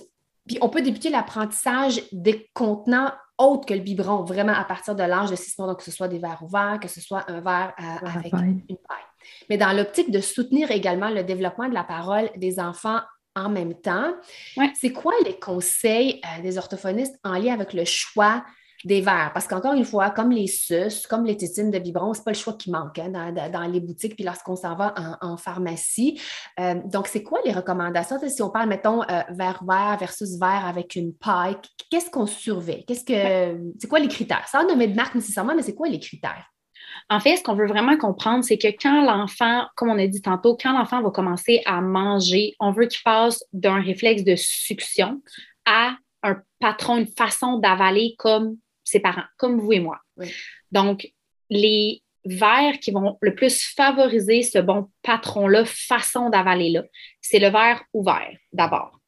puis 0.46 0.58
on 0.62 0.68
peut 0.68 0.82
débuter 0.82 1.10
l'apprentissage 1.10 2.02
des 2.10 2.48
contenants 2.54 3.12
autres 3.40 3.66
que 3.66 3.74
le 3.74 3.80
biberon, 3.80 4.22
vraiment 4.22 4.52
à 4.52 4.64
partir 4.64 4.94
de 4.94 5.02
l'âge 5.02 5.30
de 5.30 5.36
6 5.36 5.58
mois, 5.58 5.68
donc 5.68 5.78
que 5.78 5.84
ce 5.84 5.90
soit 5.90 6.08
des 6.08 6.18
verres 6.18 6.42
ouverts, 6.42 6.78
que 6.80 6.88
ce 6.88 7.00
soit 7.00 7.24
un 7.28 7.40
verre 7.40 7.72
Verre 7.78 8.00
à 8.04 8.18
avec 8.18 8.32
paille. 8.32 8.62
une 8.68 8.76
paille. 8.76 9.06
Mais 9.48 9.56
dans 9.56 9.72
l'optique 9.72 10.10
de 10.10 10.20
soutenir 10.20 10.70
également 10.70 11.08
le 11.08 11.24
développement 11.24 11.68
de 11.68 11.74
la 11.74 11.84
parole 11.84 12.30
des 12.36 12.60
enfants 12.60 13.00
en 13.36 13.48
même 13.48 13.74
temps, 13.74 14.12
Ouais. 14.56 14.72
c'est 14.80 14.92
quoi 14.92 15.12
les 15.24 15.38
conseils 15.38 16.20
euh, 16.24 16.42
des 16.42 16.58
orthophonistes 16.58 17.16
en 17.24 17.34
lien 17.34 17.54
avec 17.54 17.72
le 17.72 17.84
choix 17.84 18.44
des 18.84 19.00
verres? 19.00 19.30
Parce 19.34 19.46
qu'encore 19.46 19.74
une 19.74 19.84
fois, 19.84 20.10
comme 20.10 20.30
les 20.30 20.46
sus, 20.46 21.06
comme 21.08 21.24
les 21.24 21.36
tétines 21.36 21.70
de 21.70 21.78
biberon, 21.78 22.12
c'est 22.14 22.24
pas 22.24 22.32
le 22.32 22.36
choix 22.36 22.54
qui 22.54 22.70
manque 22.70 22.98
hein, 22.98 23.32
dans, 23.52 23.70
les 23.70 23.80
boutiques, 23.80 24.16
puis 24.16 24.24
lorsqu'on 24.24 24.56
s'en 24.56 24.74
va 24.74 24.94
en, 25.20 25.32
en 25.32 25.36
pharmacie. 25.36 26.20
Euh, 26.58 26.74
donc, 26.86 27.06
c'est 27.06 27.22
quoi 27.22 27.38
les 27.44 27.52
recommandations? 27.52 28.16
Si 28.28 28.42
on 28.42 28.50
parle, 28.50 28.68
mettons, 28.68 29.02
euh, 29.02 29.22
verre 29.30 29.62
vert 29.66 29.96
versus 30.00 30.38
verre 30.38 30.66
avec 30.66 30.96
une 30.96 31.14
paille, 31.14 31.56
qu'est-ce 31.90 32.10
qu'on 32.10 32.26
surveille? 32.26 32.84
Qu'est-ce 32.84 33.04
que 33.04 33.72
c'est 33.78 33.88
quoi 33.88 33.98
les 33.98 34.08
critères? 34.08 34.46
Sans 34.48 34.66
nommer 34.66 34.88
de 34.88 34.94
marque 34.96 35.14
nécessairement, 35.14 35.54
mais 35.54 35.62
c'est 35.62 35.74
quoi 35.74 35.88
les 35.88 36.00
critères? 36.00 36.46
En 37.12 37.18
fait, 37.18 37.36
ce 37.36 37.42
qu'on 37.42 37.54
veut 37.54 37.66
vraiment 37.66 37.98
comprendre, 37.98 38.44
c'est 38.44 38.56
que 38.56 38.68
quand 38.68 39.02
l'enfant, 39.02 39.66
comme 39.74 39.90
on 39.90 39.98
a 39.98 40.06
dit 40.06 40.22
tantôt, 40.22 40.56
quand 40.56 40.72
l'enfant 40.72 41.02
va 41.02 41.10
commencer 41.10 41.60
à 41.66 41.80
manger, 41.80 42.54
on 42.60 42.70
veut 42.70 42.86
qu'il 42.86 43.02
passe 43.02 43.44
d'un 43.52 43.82
réflexe 43.82 44.22
de 44.22 44.36
succion 44.36 45.20
à 45.66 45.96
un 46.22 46.40
patron, 46.60 46.98
une 46.98 47.08
façon 47.08 47.58
d'avaler 47.58 48.14
comme 48.16 48.56
ses 48.84 49.00
parents, 49.00 49.24
comme 49.38 49.58
vous 49.58 49.72
et 49.72 49.80
moi. 49.80 49.98
Oui. 50.16 50.32
Donc, 50.70 51.12
les 51.48 52.00
verres 52.24 52.78
qui 52.78 52.92
vont 52.92 53.18
le 53.20 53.34
plus 53.34 53.60
favoriser 53.74 54.42
ce 54.42 54.58
bon 54.58 54.88
patron-là, 55.02 55.64
façon 55.64 56.30
d'avaler-là, 56.30 56.84
c'est 57.20 57.40
le 57.40 57.48
verre 57.48 57.82
ouvert 57.92 58.36
d'abord. 58.52 59.00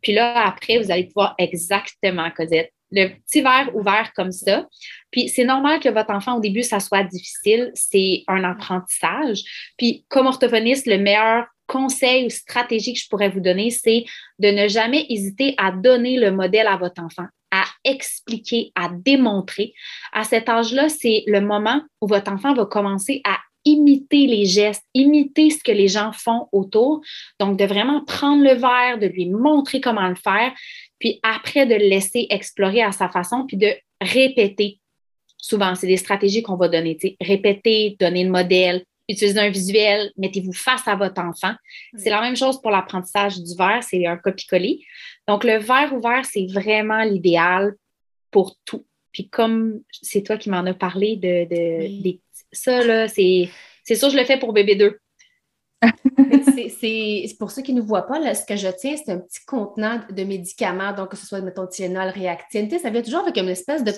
Puis 0.00 0.12
là, 0.12 0.46
après, 0.46 0.78
vous 0.78 0.90
allez 0.90 1.04
pouvoir 1.04 1.34
exactement, 1.36 2.30
Cosette, 2.30 2.72
le 2.90 3.08
petit 3.08 3.40
verre 3.40 3.74
ouvert 3.74 4.12
comme 4.14 4.32
ça. 4.32 4.66
Puis 5.10 5.28
c'est 5.28 5.44
normal 5.44 5.80
que 5.80 5.88
votre 5.88 6.10
enfant, 6.10 6.36
au 6.36 6.40
début, 6.40 6.62
ça 6.62 6.80
soit 6.80 7.04
difficile. 7.04 7.70
C'est 7.74 8.24
un 8.28 8.44
apprentissage. 8.44 9.42
Puis 9.76 10.04
comme 10.08 10.26
orthophoniste, 10.26 10.86
le 10.86 10.98
meilleur 10.98 11.46
conseil 11.66 12.26
ou 12.26 12.30
stratégie 12.30 12.92
que 12.92 12.98
je 12.98 13.08
pourrais 13.08 13.28
vous 13.28 13.40
donner, 13.40 13.70
c'est 13.70 14.04
de 14.38 14.48
ne 14.48 14.66
jamais 14.66 15.06
hésiter 15.08 15.54
à 15.56 15.70
donner 15.70 16.18
le 16.18 16.32
modèle 16.32 16.66
à 16.66 16.76
votre 16.76 17.00
enfant, 17.00 17.26
à 17.52 17.64
expliquer, 17.84 18.72
à 18.74 18.90
démontrer. 18.92 19.72
À 20.12 20.24
cet 20.24 20.48
âge-là, 20.48 20.88
c'est 20.88 21.22
le 21.26 21.40
moment 21.40 21.80
où 22.00 22.08
votre 22.08 22.32
enfant 22.32 22.54
va 22.54 22.66
commencer 22.66 23.20
à 23.24 23.38
imiter 23.64 24.26
les 24.26 24.46
gestes, 24.46 24.84
imiter 24.94 25.50
ce 25.50 25.62
que 25.62 25.72
les 25.72 25.88
gens 25.88 26.12
font 26.12 26.48
autour. 26.52 27.02
Donc, 27.38 27.58
de 27.58 27.64
vraiment 27.64 28.04
prendre 28.04 28.42
le 28.42 28.54
verre, 28.54 28.98
de 28.98 29.06
lui 29.06 29.28
montrer 29.28 29.80
comment 29.80 30.08
le 30.08 30.14
faire, 30.14 30.52
puis 31.00 31.18
après 31.24 31.66
de 31.66 31.74
le 31.74 31.88
laisser 31.88 32.28
explorer 32.30 32.82
à 32.82 32.92
sa 32.92 33.08
façon, 33.08 33.44
puis 33.46 33.56
de 33.56 33.72
répéter. 34.00 34.78
Souvent, 35.36 35.74
c'est 35.74 35.88
des 35.88 35.96
stratégies 35.96 36.42
qu'on 36.42 36.56
va 36.56 36.68
donner. 36.68 36.96
Répéter, 37.20 37.96
donner 37.98 38.22
le 38.22 38.30
modèle, 38.30 38.84
utiliser 39.08 39.40
un 39.40 39.50
visuel, 39.50 40.12
mettez-vous 40.16 40.52
face 40.52 40.86
à 40.86 40.94
votre 40.94 41.20
enfant. 41.20 41.54
C'est 41.96 42.10
la 42.10 42.20
même 42.20 42.36
chose 42.36 42.60
pour 42.60 42.70
l'apprentissage 42.70 43.40
du 43.40 43.56
verre, 43.56 43.82
c'est 43.82 44.06
un 44.06 44.16
copie-coller. 44.16 44.80
Donc, 45.26 45.42
le 45.42 45.58
verre 45.58 45.92
ouvert, 45.92 46.24
c'est 46.24 46.46
vraiment 46.46 47.02
l'idéal 47.02 47.74
pour 48.30 48.56
tout. 48.64 48.86
Puis 49.12 49.28
comme 49.28 49.80
c'est 49.90 50.22
toi 50.22 50.36
qui 50.36 50.50
m'en 50.50 50.64
as 50.66 50.74
parlé 50.74 51.16
de, 51.16 51.46
des 51.48 52.20
ça, 52.52 52.84
là, 52.84 53.08
c'est, 53.08 53.48
c'est 53.84 53.94
sûr, 53.94 54.10
je 54.10 54.16
le 54.16 54.24
fais 54.24 54.38
pour 54.38 54.52
bébé 54.52 54.74
2. 54.74 54.98
c'est 56.80 57.36
pour 57.38 57.50
ceux 57.50 57.62
qui 57.62 57.72
ne 57.72 57.80
voient 57.80 58.06
pas, 58.06 58.34
ce 58.34 58.44
que 58.44 58.56
je 58.56 58.68
tiens, 58.68 58.96
c'est 58.96 59.12
un 59.12 59.18
petit 59.18 59.44
contenant 59.46 60.00
de 60.10 60.24
médicaments, 60.24 60.92
donc 60.92 61.10
que 61.10 61.16
ce 61.16 61.26
soit, 61.26 61.40
mettons, 61.40 61.66
Tylenol, 61.66 62.08
Réactine. 62.08 62.70
Ça 62.78 62.90
vient 62.90 63.02
toujours 63.02 63.20
avec 63.20 63.36
une 63.36 63.48
espèce 63.48 63.84
de 63.84 63.92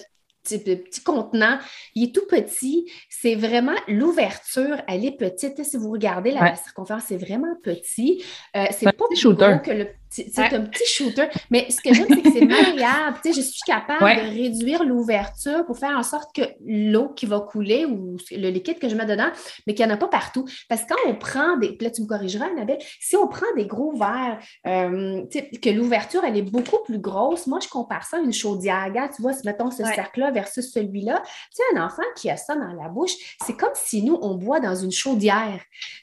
petit, 0.45 1.03
contenant. 1.03 1.59
Il 1.95 2.05
est 2.09 2.15
tout 2.15 2.27
petit. 2.29 2.91
C'est 3.09 3.35
vraiment 3.35 3.75
l'ouverture, 3.89 4.77
elle 4.89 5.05
est 5.05 5.17
petite. 5.17 5.65
Si 5.65 5.77
vous 5.77 5.91
regardez 5.91 6.33
la, 6.33 6.55
circonférence, 6.57 7.05
c'est 7.09 7.17
vraiment 7.17 7.55
petit. 7.63 8.25
Euh, 8.57 8.65
c'est 8.71 8.87
pas 8.87 8.93
plus 8.93 9.25
gros 9.25 9.59
que 9.59 9.71
le 9.71 9.89
c'est 10.13 10.39
un 10.39 10.63
petit 10.63 10.87
shooter. 10.87 11.29
Mais 11.51 11.71
ce 11.71 11.81
que 11.81 11.95
j'aime, 11.95 12.07
c'est 12.09 12.23
que 12.23 12.33
c'est 12.33 12.45
malléable. 12.45 13.19
je 13.25 13.41
suis 13.41 13.63
capable 13.67 14.05
de 14.05 14.29
réduire 14.29 14.85
l'ouverture 14.85 15.65
pour 15.65 15.79
faire 15.79 15.97
en 15.97 16.03
sorte 16.03 16.35
que 16.35 16.43
l'eau 16.65 17.09
qui 17.09 17.27
va 17.27 17.41
couler 17.41 17.85
ou 17.85 18.17
le 18.31 18.51
liquide 18.51 18.79
que 18.79 18.89
je 18.89 18.95
mets 18.95 19.07
dedans, 19.07 19.31
mais 19.67 19.75
qu'il 19.75 19.87
n'y 19.87 19.91
en 19.91 19.95
a 19.95 19.99
pas 19.99 20.09
partout. 20.09 20.45
Parce 20.69 20.83
que 20.83 20.89
quand 20.89 21.11
on 21.11 21.15
prend 21.15 21.57
des. 21.57 21.77
Là, 21.81 21.91
tu 21.91 22.03
me 22.03 22.07
corrigeras, 22.07 22.47
Annabelle. 22.47 22.79
Si 23.01 23.17
on 23.17 23.27
prend 23.27 23.47
des 23.57 23.67
gros 23.67 23.93
verres, 23.97 24.39
euh, 24.67 25.23
que 25.63 25.71
l'ouverture, 25.71 26.23
elle 26.25 26.37
est 26.37 26.43
beaucoup 26.43 26.79
plus 26.85 26.99
grosse, 26.99 27.47
moi, 27.47 27.59
je 27.63 27.69
compare 27.69 28.05
ça 28.05 28.19
à 28.19 28.21
une 28.21 28.33
chaudière. 28.33 28.91
tu 29.15 29.23
vois, 29.23 29.33
mettons 29.45 29.71
ce 29.71 29.85
cercle-là 29.85 30.31
versus 30.31 30.71
celui-là. 30.73 31.23
Tu 31.25 31.31
sais, 31.53 31.63
un 31.77 31.85
enfant 31.85 32.03
qui 32.17 32.31
a 32.31 32.37
ça 32.37 32.55
dans 32.55 32.73
la 32.73 32.89
bouche, 32.89 33.13
c'est 33.45 33.57
comme 33.57 33.73
si 33.75 34.03
nous, 34.03 34.19
on 34.23 34.35
boit 34.35 34.61
dans 34.61 34.75
une 34.75 34.93
chaudière. 34.93 35.61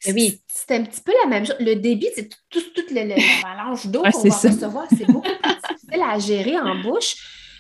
Oui. 0.08 0.42
C'est 0.48 0.76
un 0.76 0.84
petit 0.84 1.02
peu 1.02 1.14
la 1.24 1.30
même 1.30 1.46
chose. 1.46 1.56
Le 1.60 1.76
débit, 1.76 2.10
c'est 2.16 2.30
toute 2.50 2.74
tout, 2.74 2.94
l'avalanche 2.94 3.88
d'eau 4.04 4.12
qu'on 4.12 4.30
va 4.30 4.36
recevoir. 4.36 4.86
C'est 4.90 5.08
beaucoup 5.08 5.22
plus 5.22 5.56
difficile 5.74 6.04
à 6.04 6.20
gérer 6.20 6.60
en 6.60 6.82
bouche. 6.82 7.16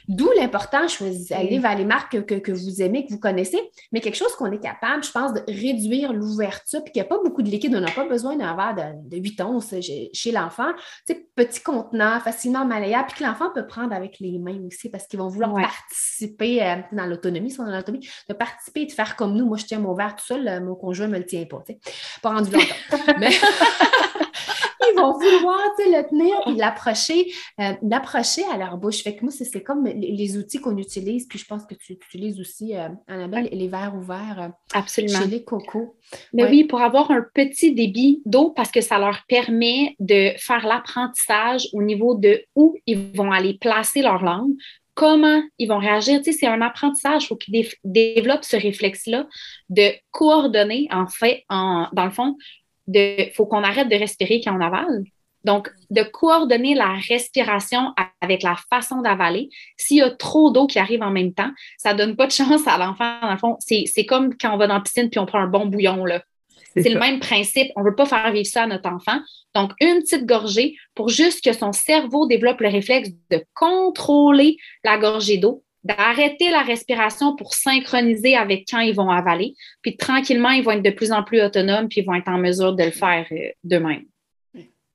D'où 0.10 0.28
l'important, 0.36 0.88
choisir, 0.88 1.38
aller 1.38 1.60
vers 1.60 1.78
les 1.78 1.86
marques 1.86 2.26
que, 2.26 2.52
vous 2.52 2.82
aimez, 2.82 3.06
que 3.06 3.12
vous 3.12 3.20
connaissez, 3.20 3.60
mais 3.92 4.02
quelque 4.02 4.16
chose 4.16 4.34
qu'on 4.36 4.52
est 4.52 4.60
capable, 4.60 5.04
je 5.04 5.12
pense, 5.12 5.36
de 5.36 5.42
réduire 5.48 6.14
l'ouverture, 6.14 6.84
puis 6.84 6.92
qu'il 6.92 7.00
n'y 7.04 7.06
a 7.06 7.10
pas 7.10 7.20
beaucoup 7.24 7.44
de 7.44 7.50
liquide, 7.50 7.76
on 7.76 7.80
n'a 7.80 7.92
pas 7.92 8.08
besoin 8.08 8.36
d'un 8.36 8.56
verre 8.56 8.96
de, 9.04 9.18
8 9.18 9.42
onces 9.42 9.76
chez 9.80 10.32
l'enfant. 10.32 10.72
Tu 11.06 11.14
sais, 11.14 11.28
petit 11.36 11.62
contenant, 11.62 12.20
facilement 12.22 12.66
malléable, 12.66 13.06
puis 13.10 13.20
que 13.20 13.24
l'enfant 13.24 13.52
peut 13.54 13.68
prendre 13.68 13.94
avec 13.94 14.20
les 14.20 14.40
mains 14.40 14.60
aussi, 14.66 14.90
parce 14.90 15.06
qu'ils 15.06 15.20
vont 15.20 15.28
vouloir 15.28 15.54
participer 15.54 16.64
euh, 16.64 16.78
dans 16.92 17.06
l'autonomie, 17.06 17.56
dans 17.56 17.66
l'autonomie, 17.66 18.10
de 18.28 18.34
participer 18.34 18.82
et 18.82 18.86
de 18.88 18.92
faire 18.92 19.16
comme 19.16 19.36
nous. 19.36 19.46
Moi, 19.46 19.58
je 19.58 19.66
tiens 19.66 19.78
mon 19.78 19.94
verre 19.94 20.16
tout 20.16 20.26
seul, 20.26 20.48
euh, 20.48 20.60
mon 20.60 20.74
conjoint 20.74 21.06
ne 21.06 21.14
me 21.14 21.18
le 21.20 21.26
tient 21.28 21.46
pas, 21.46 21.62
tu 21.68 21.74
sais. 21.74 21.80
Pas 22.24 22.32
rendu 22.32 22.50
longtemps. 22.50 23.14
mais... 23.20 23.30
ils 24.92 25.00
vont 25.00 25.14
vouloir 25.14 25.60
le 25.80 26.10
tenir 26.10 26.36
et 26.48 26.58
l'approcher, 26.58 27.32
euh, 27.60 27.74
l'approcher 27.82 28.44
à 28.52 28.58
leur 28.58 28.78
bouche. 28.78 29.04
Fait 29.04 29.16
que 29.16 29.24
moi, 29.24 29.32
c'est 29.32 29.64
comme 29.64 29.86
les, 29.86 30.38
outils 30.38 30.60
qu'on 30.60 30.78
utilise. 30.78 31.28
Puis 31.28 31.40
je 31.40 31.46
pense 31.46 31.66
que 31.66 31.76
tu 31.76 31.94
utilises 31.94 32.40
aussi, 32.40 32.76
euh, 32.76 32.90
Annabelle, 33.08 33.50
les 33.52 33.68
verres 33.68 33.96
ouverts 33.96 34.40
euh, 34.40 34.48
Absolument. 34.74 35.20
chez 35.20 35.28
les 35.28 35.44
cocos. 35.44 35.96
Mais 36.34 36.46
oui, 36.46 36.64
pour 36.64 36.82
avoir 36.82 37.12
un 37.12 37.26
petit 37.34 37.74
débit 37.74 38.22
d'eau 38.26 38.52
parce 38.52 38.72
que 38.72 38.82
ça 38.82 39.00
leur 39.00 39.20
permet 39.28 39.96
de 40.00 40.32
faire 40.38 40.66
l'apprentissage 40.66 41.68
au 41.74 41.82
niveau 41.82 42.16
de 42.16 42.44
où 42.56 42.76
ils 42.86 43.16
vont 43.16 43.32
aller 43.32 43.56
placer 43.56 44.02
leur 44.02 44.24
langue, 44.24 44.54
comment 45.00 45.42
ils 45.58 45.68
vont 45.68 45.78
réagir. 45.78 46.20
Tu 46.20 46.32
sais, 46.32 46.40
c'est 46.40 46.48
un 46.48 46.62
apprentissage. 46.62 47.24
Il 47.24 47.28
faut 47.28 47.38
qu'ils 47.38 47.68
développent 47.86 48.44
ce 48.44 48.58
réflexe-là 48.58 49.28
de 49.70 49.92
coordonner, 50.12 50.88
en 50.92 51.08
fait, 51.08 51.46
en, 51.50 51.88
dans 51.94 52.06
le 52.06 52.12
fond, 52.12 52.36
il 52.94 53.32
faut 53.34 53.46
qu'on 53.46 53.64
arrête 53.64 53.90
de 53.90 53.96
respirer 53.96 54.42
quand 54.44 54.56
on 54.56 54.62
avale. 54.62 55.04
Donc, 55.46 55.72
de 55.90 56.04
coordonner 56.04 56.76
la 56.76 56.96
respiration 57.08 57.94
avec 58.20 58.44
la 58.44 58.58
façon 58.70 59.02
d'avaler. 59.02 59.50
S'il 59.78 59.98
y 59.98 60.02
a 60.02 60.10
trop 60.10 60.52
d'eau 60.52 60.68
qui 60.68 60.80
arrive 60.80 61.02
en 61.02 61.12
même 61.12 61.34
temps, 61.34 61.52
ça 61.78 61.94
ne 61.94 61.98
donne 61.98 62.16
pas 62.16 62.28
de 62.28 62.32
chance 62.32 62.68
à 62.68 62.78
l'enfant. 62.78 63.22
Dans 63.22 63.32
le 63.32 63.38
fond, 63.38 63.58
c'est 63.60 64.06
comme 64.06 64.36
quand 64.38 64.54
on 64.54 64.58
va 64.58 64.68
dans 64.68 64.76
la 64.76 64.82
piscine 64.82 65.10
puis 65.10 65.20
on 65.20 65.26
prend 65.26 65.40
un 65.40 65.48
bon 65.48 65.66
bouillon. 65.66 66.04
Là. 66.04 66.22
C'est 66.76 66.90
le 66.90 67.00
même 67.00 67.20
principe. 67.20 67.72
On 67.76 67.82
ne 67.82 67.90
veut 67.90 67.96
pas 67.96 68.06
faire 68.06 68.32
vivre 68.32 68.48
ça 68.48 68.64
à 68.64 68.68
notre 68.68 68.90
enfant. 68.90 69.20
Donc, 69.56 69.72
une 69.80 70.02
petite 70.02 70.26
gorgée 70.26 70.76
pour 70.94 71.10
juste 71.10 71.44
que 71.44 71.54
son 71.54 71.72
cerveau 71.72 72.28
développe 72.28 72.60
le 72.60 72.70
réflexe 72.70 73.10
de 73.32 73.44
contrôler 73.54 74.58
la 74.84 74.98
gorgée 74.98 75.38
d'eau 75.38 75.64
d'arrêter 75.84 76.50
la 76.50 76.62
respiration 76.62 77.36
pour 77.36 77.54
synchroniser 77.54 78.36
avec 78.36 78.68
quand 78.70 78.80
ils 78.80 78.96
vont 78.96 79.10
avaler. 79.10 79.54
Puis 79.82 79.98
tranquillement, 79.98 80.50
ils 80.50 80.64
vont 80.64 80.72
être 80.72 80.84
de 80.84 80.90
plus 80.90 81.12
en 81.12 81.24
plus 81.24 81.42
autonomes, 81.42 81.88
puis 81.88 82.02
ils 82.02 82.06
vont 82.06 82.16
être 82.16 82.28
en 82.28 82.38
mesure 82.38 82.74
de 82.74 82.84
le 82.84 82.92
faire 82.92 83.26
euh, 83.32 83.50
d'eux-mêmes. 83.64 84.06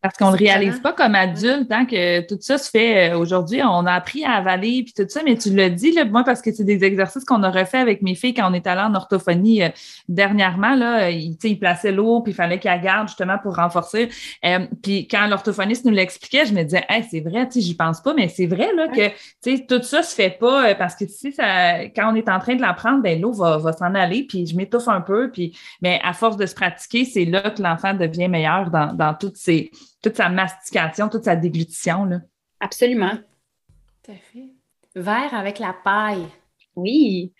Parce 0.05 0.19
qu'on 0.19 0.33
ne 0.33 0.37
le 0.37 0.45
réalise 0.45 0.81
pas 0.81 0.93
comme 0.93 1.15
adulte, 1.15 1.71
tant 1.71 1.77
hein, 1.77 1.87
que 1.87 2.21
tout 2.27 2.37
ça 2.39 2.59
se 2.59 2.69
fait 2.69 3.11
euh, 3.11 3.19
aujourd'hui. 3.19 3.63
On 3.63 3.87
a 3.87 3.93
appris 3.95 4.23
à 4.23 4.33
avaler 4.33 4.83
puis 4.83 4.93
tout 4.95 5.09
ça, 5.09 5.23
mais 5.25 5.35
tu 5.35 5.49
l'as 5.55 5.71
dit, 5.71 5.93
là, 5.93 6.05
moi, 6.05 6.25
parce 6.25 6.43
que 6.43 6.53
c'est 6.53 6.63
des 6.63 6.85
exercices 6.85 7.25
qu'on 7.25 7.43
a 7.43 7.51
refait 7.51 7.79
avec 7.79 8.03
mes 8.03 8.15
filles 8.15 8.35
quand 8.35 8.51
on 8.51 8.53
est 8.53 8.67
allé 8.67 8.83
en 8.83 8.95
orthophonie 8.95 9.63
euh, 9.63 9.71
dernièrement. 10.11 10.75
Là, 10.75 11.09
ils, 11.09 11.39
ils 11.43 11.59
plaçaient 11.59 11.91
l'eau, 11.91 12.21
puis 12.21 12.33
il 12.33 12.35
fallait 12.35 12.59
qu'elle 12.59 12.83
garde 12.83 13.09
justement 13.09 13.39
pour 13.43 13.57
renforcer. 13.57 14.11
Euh, 14.45 14.67
puis 14.83 15.09
quand 15.09 15.27
l'orthophoniste 15.27 15.87
nous 15.87 15.93
l'expliquait, 15.93 16.45
je 16.45 16.53
me 16.53 16.65
disais, 16.65 16.85
hey, 16.91 17.03
c'est 17.11 17.21
vrai, 17.21 17.49
j'y 17.57 17.75
pense 17.75 18.03
pas, 18.03 18.13
mais 18.13 18.29
c'est 18.29 18.47
vrai 18.47 18.69
là, 18.77 18.89
que 18.89 19.09
tu 19.09 19.57
sais, 19.57 19.67
tout 19.67 19.83
ça 19.83 20.03
se 20.03 20.15
fait 20.15 20.37
pas 20.39 20.75
parce 20.75 20.97
que 20.97 21.07
si 21.07 21.33
ça, 21.33 21.87
quand 21.97 22.13
on 22.13 22.15
est 22.15 22.29
en 22.29 22.41
train 22.41 22.57
de 22.57 22.61
l'apprendre, 22.61 23.01
ben 23.01 23.19
l'eau 23.19 23.33
va, 23.33 23.57
va 23.57 23.73
s'en 23.73 23.95
aller, 23.95 24.27
puis 24.29 24.47
je 24.47 24.55
m'étouffe 24.55 24.89
un 24.89 25.01
peu, 25.01 25.31
puis 25.31 25.57
mais 25.81 25.99
à 26.05 26.13
force 26.13 26.37
de 26.37 26.45
se 26.45 26.55
pratiquer, 26.55 27.07
c'est 27.07 27.25
là 27.25 27.51
que 27.51 27.63
l'enfant 27.63 27.95
devient 27.95 28.29
meilleur 28.29 28.71
dans, 28.71 28.93
dans 28.93 29.15
toutes 29.15 29.39
ces 29.39 29.71
toute 30.05 30.17
sa 30.17 30.29
mastication, 30.29 31.09
toute 31.09 31.25
sa 31.25 31.35
déglutition. 31.35 32.05
Là. 32.05 32.21
Absolument. 32.61 33.17
Tout 34.05 34.13
à 34.13 34.17
fait. 34.17 34.51
Verre 34.95 35.35
avec 35.35 35.59
la 35.59 35.73
paille. 35.73 36.27
Oui. 36.77 37.33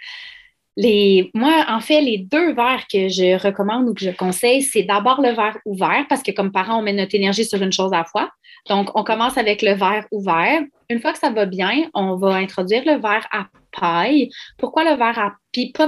Les, 0.77 1.31
moi, 1.35 1.67
en 1.69 1.81
fait, 1.81 2.01
les 2.01 2.19
deux 2.19 2.53
verres 2.53 2.87
que 2.91 3.09
je 3.09 3.41
recommande 3.41 3.89
ou 3.89 3.95
que 3.95 4.05
je 4.05 4.11
conseille, 4.11 4.63
c'est 4.63 4.83
d'abord 4.83 5.21
le 5.21 5.31
verre 5.31 5.59
ouvert 5.67 6.07
parce 6.09 6.23
que 6.23 6.33
comme 6.33 6.51
parents, 6.51 6.79
on 6.81 6.83
met 6.83 6.93
notre 6.93 7.15
énergie 7.15 7.45
sur 7.45 7.63
une 7.63 7.73
chose 7.73 7.93
à 7.93 7.99
la 7.99 8.05
fois. 8.05 8.31
Donc, 8.69 8.91
on 8.95 9.05
commence 9.05 9.37
avec 9.37 9.63
le 9.63 9.75
verre 9.75 10.07
ouvert. 10.11 10.63
Une 10.89 11.01
fois 11.01 11.13
que 11.13 11.19
ça 11.19 11.31
va 11.31 11.47
bien, 11.47 11.91
on 11.93 12.17
va 12.17 12.35
introduire 12.35 12.83
le 12.87 12.99
verre 12.99 13.27
à 13.31 13.47
paille. 13.79 14.31
Pourquoi 14.59 14.85
le 14.85 14.97
verre 14.97 15.19
à 15.19 15.35
puis 15.53 15.73
pas 15.73 15.87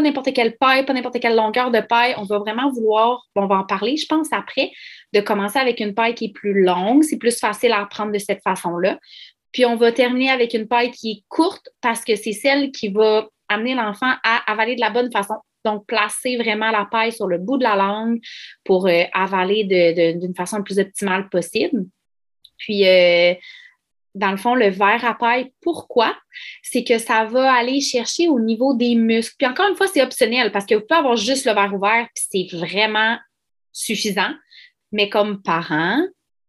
n'importe 0.00 0.32
quelle 0.32 0.56
paille, 0.56 0.84
pas 0.84 0.92
n'importe 0.92 1.20
quelle 1.20 1.36
longueur 1.36 1.70
de 1.70 1.80
paille. 1.80 2.14
On 2.18 2.24
va 2.24 2.38
vraiment 2.40 2.70
vouloir, 2.72 3.24
on 3.36 3.46
va 3.46 3.58
en 3.58 3.64
parler, 3.64 3.96
je 3.96 4.06
pense, 4.06 4.32
après, 4.32 4.72
de 5.12 5.20
commencer 5.20 5.58
avec 5.58 5.78
une 5.78 5.94
paille 5.94 6.16
qui 6.16 6.26
est 6.26 6.32
plus 6.32 6.64
longue. 6.64 7.04
C'est 7.04 7.18
plus 7.18 7.38
facile 7.38 7.70
à 7.72 7.82
apprendre 7.82 8.10
de 8.10 8.18
cette 8.18 8.42
façon-là. 8.42 8.98
Puis 9.52 9.64
on 9.64 9.76
va 9.76 9.92
terminer 9.92 10.30
avec 10.30 10.52
une 10.52 10.66
paille 10.66 10.90
qui 10.90 11.10
est 11.12 11.24
courte 11.28 11.68
parce 11.80 12.04
que 12.04 12.16
c'est 12.16 12.32
celle 12.32 12.72
qui 12.72 12.88
va 12.88 13.28
amener 13.48 13.76
l'enfant 13.76 14.12
à 14.24 14.50
avaler 14.50 14.74
de 14.74 14.80
la 14.80 14.90
bonne 14.90 15.12
façon. 15.12 15.34
Donc, 15.64 15.86
placer 15.86 16.36
vraiment 16.36 16.70
la 16.72 16.86
paille 16.90 17.12
sur 17.12 17.28
le 17.28 17.38
bout 17.38 17.56
de 17.56 17.62
la 17.62 17.76
langue 17.76 18.18
pour 18.64 18.88
euh, 18.88 19.04
avaler 19.14 19.64
d'une 19.64 20.34
façon 20.34 20.58
la 20.58 20.62
plus 20.62 20.78
optimale 20.78 21.28
possible. 21.28 21.84
Puis, 22.58 22.86
euh, 22.86 23.34
dans 24.14 24.30
le 24.30 24.36
fond, 24.36 24.54
le 24.54 24.68
verre 24.68 25.04
à 25.04 25.14
paille, 25.14 25.52
pourquoi? 25.60 26.16
C'est 26.62 26.84
que 26.84 26.98
ça 26.98 27.24
va 27.24 27.52
aller 27.52 27.80
chercher 27.80 28.28
au 28.28 28.38
niveau 28.38 28.74
des 28.74 28.94
muscles. 28.94 29.34
Puis 29.38 29.48
encore 29.48 29.68
une 29.68 29.76
fois, 29.76 29.88
c'est 29.88 30.02
optionnel 30.02 30.52
parce 30.52 30.66
que 30.66 30.74
vous 30.74 30.82
pouvez 30.82 30.98
avoir 30.98 31.16
juste 31.16 31.46
le 31.46 31.52
verre 31.52 31.74
ouvert, 31.74 32.06
puis 32.14 32.48
c'est 32.50 32.56
vraiment 32.56 33.18
suffisant. 33.72 34.32
Mais 34.92 35.08
comme 35.08 35.42
parent, 35.42 35.98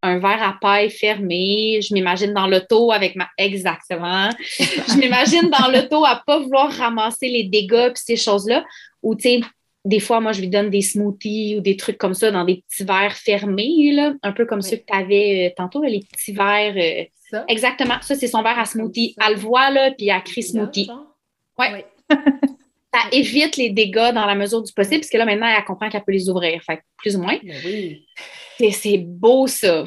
un 0.04 0.20
verre 0.20 0.44
à 0.44 0.58
paille 0.62 0.92
fermé, 0.92 1.80
je 1.82 1.94
m'imagine 1.94 2.34
dans 2.34 2.46
l'auto 2.46 2.92
avec 2.92 3.16
ma. 3.16 3.28
Exactement. 3.38 4.30
je 4.60 4.98
m'imagine 5.00 5.50
dans 5.50 5.72
l'auto 5.72 6.06
à 6.06 6.22
pas 6.26 6.40
vouloir 6.40 6.72
ramasser 6.72 7.28
les 7.28 7.44
dégâts 7.44 7.88
puis 7.88 8.04
ces 8.06 8.16
choses-là. 8.16 8.64
Ou, 9.02 9.16
tu 9.16 9.24
sais, 9.24 9.42
des 9.86 10.00
fois, 10.00 10.20
moi, 10.20 10.32
je 10.32 10.42
lui 10.42 10.50
donne 10.50 10.72
des 10.72 10.82
smoothies 10.82 11.58
ou 11.58 11.62
des 11.62 11.78
trucs 11.78 12.00
comme 12.00 12.16
ça 12.16 12.32
dans 12.32 12.44
des 12.44 12.64
petits 12.68 12.84
verres 12.84 13.16
fermés, 13.16 13.92
là, 13.94 14.14
un 14.24 14.32
peu 14.32 14.46
comme 14.46 14.62
ceux 14.62 14.78
que 14.78 14.86
tu 14.88 14.98
avais 14.98 15.48
euh, 15.48 15.54
tantôt, 15.56 15.84
les 15.84 16.02
petits 16.12 16.34
verres. 16.34 16.76
Euh, 16.76 17.06
Exactement. 17.48 17.96
Ça, 18.02 18.16
c'est 18.16 18.28
son 18.28 18.42
verre 18.42 18.60
à 18.60 18.66
smoothie. 18.66 19.16
Elle 19.24 19.34
le 19.34 19.40
voit, 19.40 19.70
là, 19.70 19.92
puis 19.92 20.10
elle 20.10 20.24
crie 20.24 20.44
smoothie. 20.44 20.90
Oui. 21.60 21.68
ça 22.94 23.00
évite 23.12 23.58
les 23.58 23.70
dégâts 23.70 24.14
dans 24.14 24.26
la 24.26 24.36
mesure 24.36 24.64
du 24.64 24.74
possible, 24.74 25.00
puisque 25.00 25.16
là, 25.16 25.26
maintenant, 25.26 25.48
elle 25.48 25.64
comprend 25.66 25.90
qu'elle 25.90 26.04
peut 26.04 26.14
les 26.14 26.30
ouvrir. 26.30 26.62
Fait 26.64 26.82
plus 26.98 27.16
ou 27.16 27.22
moins. 27.22 27.38
Ben 27.44 27.56
oui. 27.66 28.06
C'est 28.72 28.98
beau, 28.98 29.48
ça. 29.48 29.84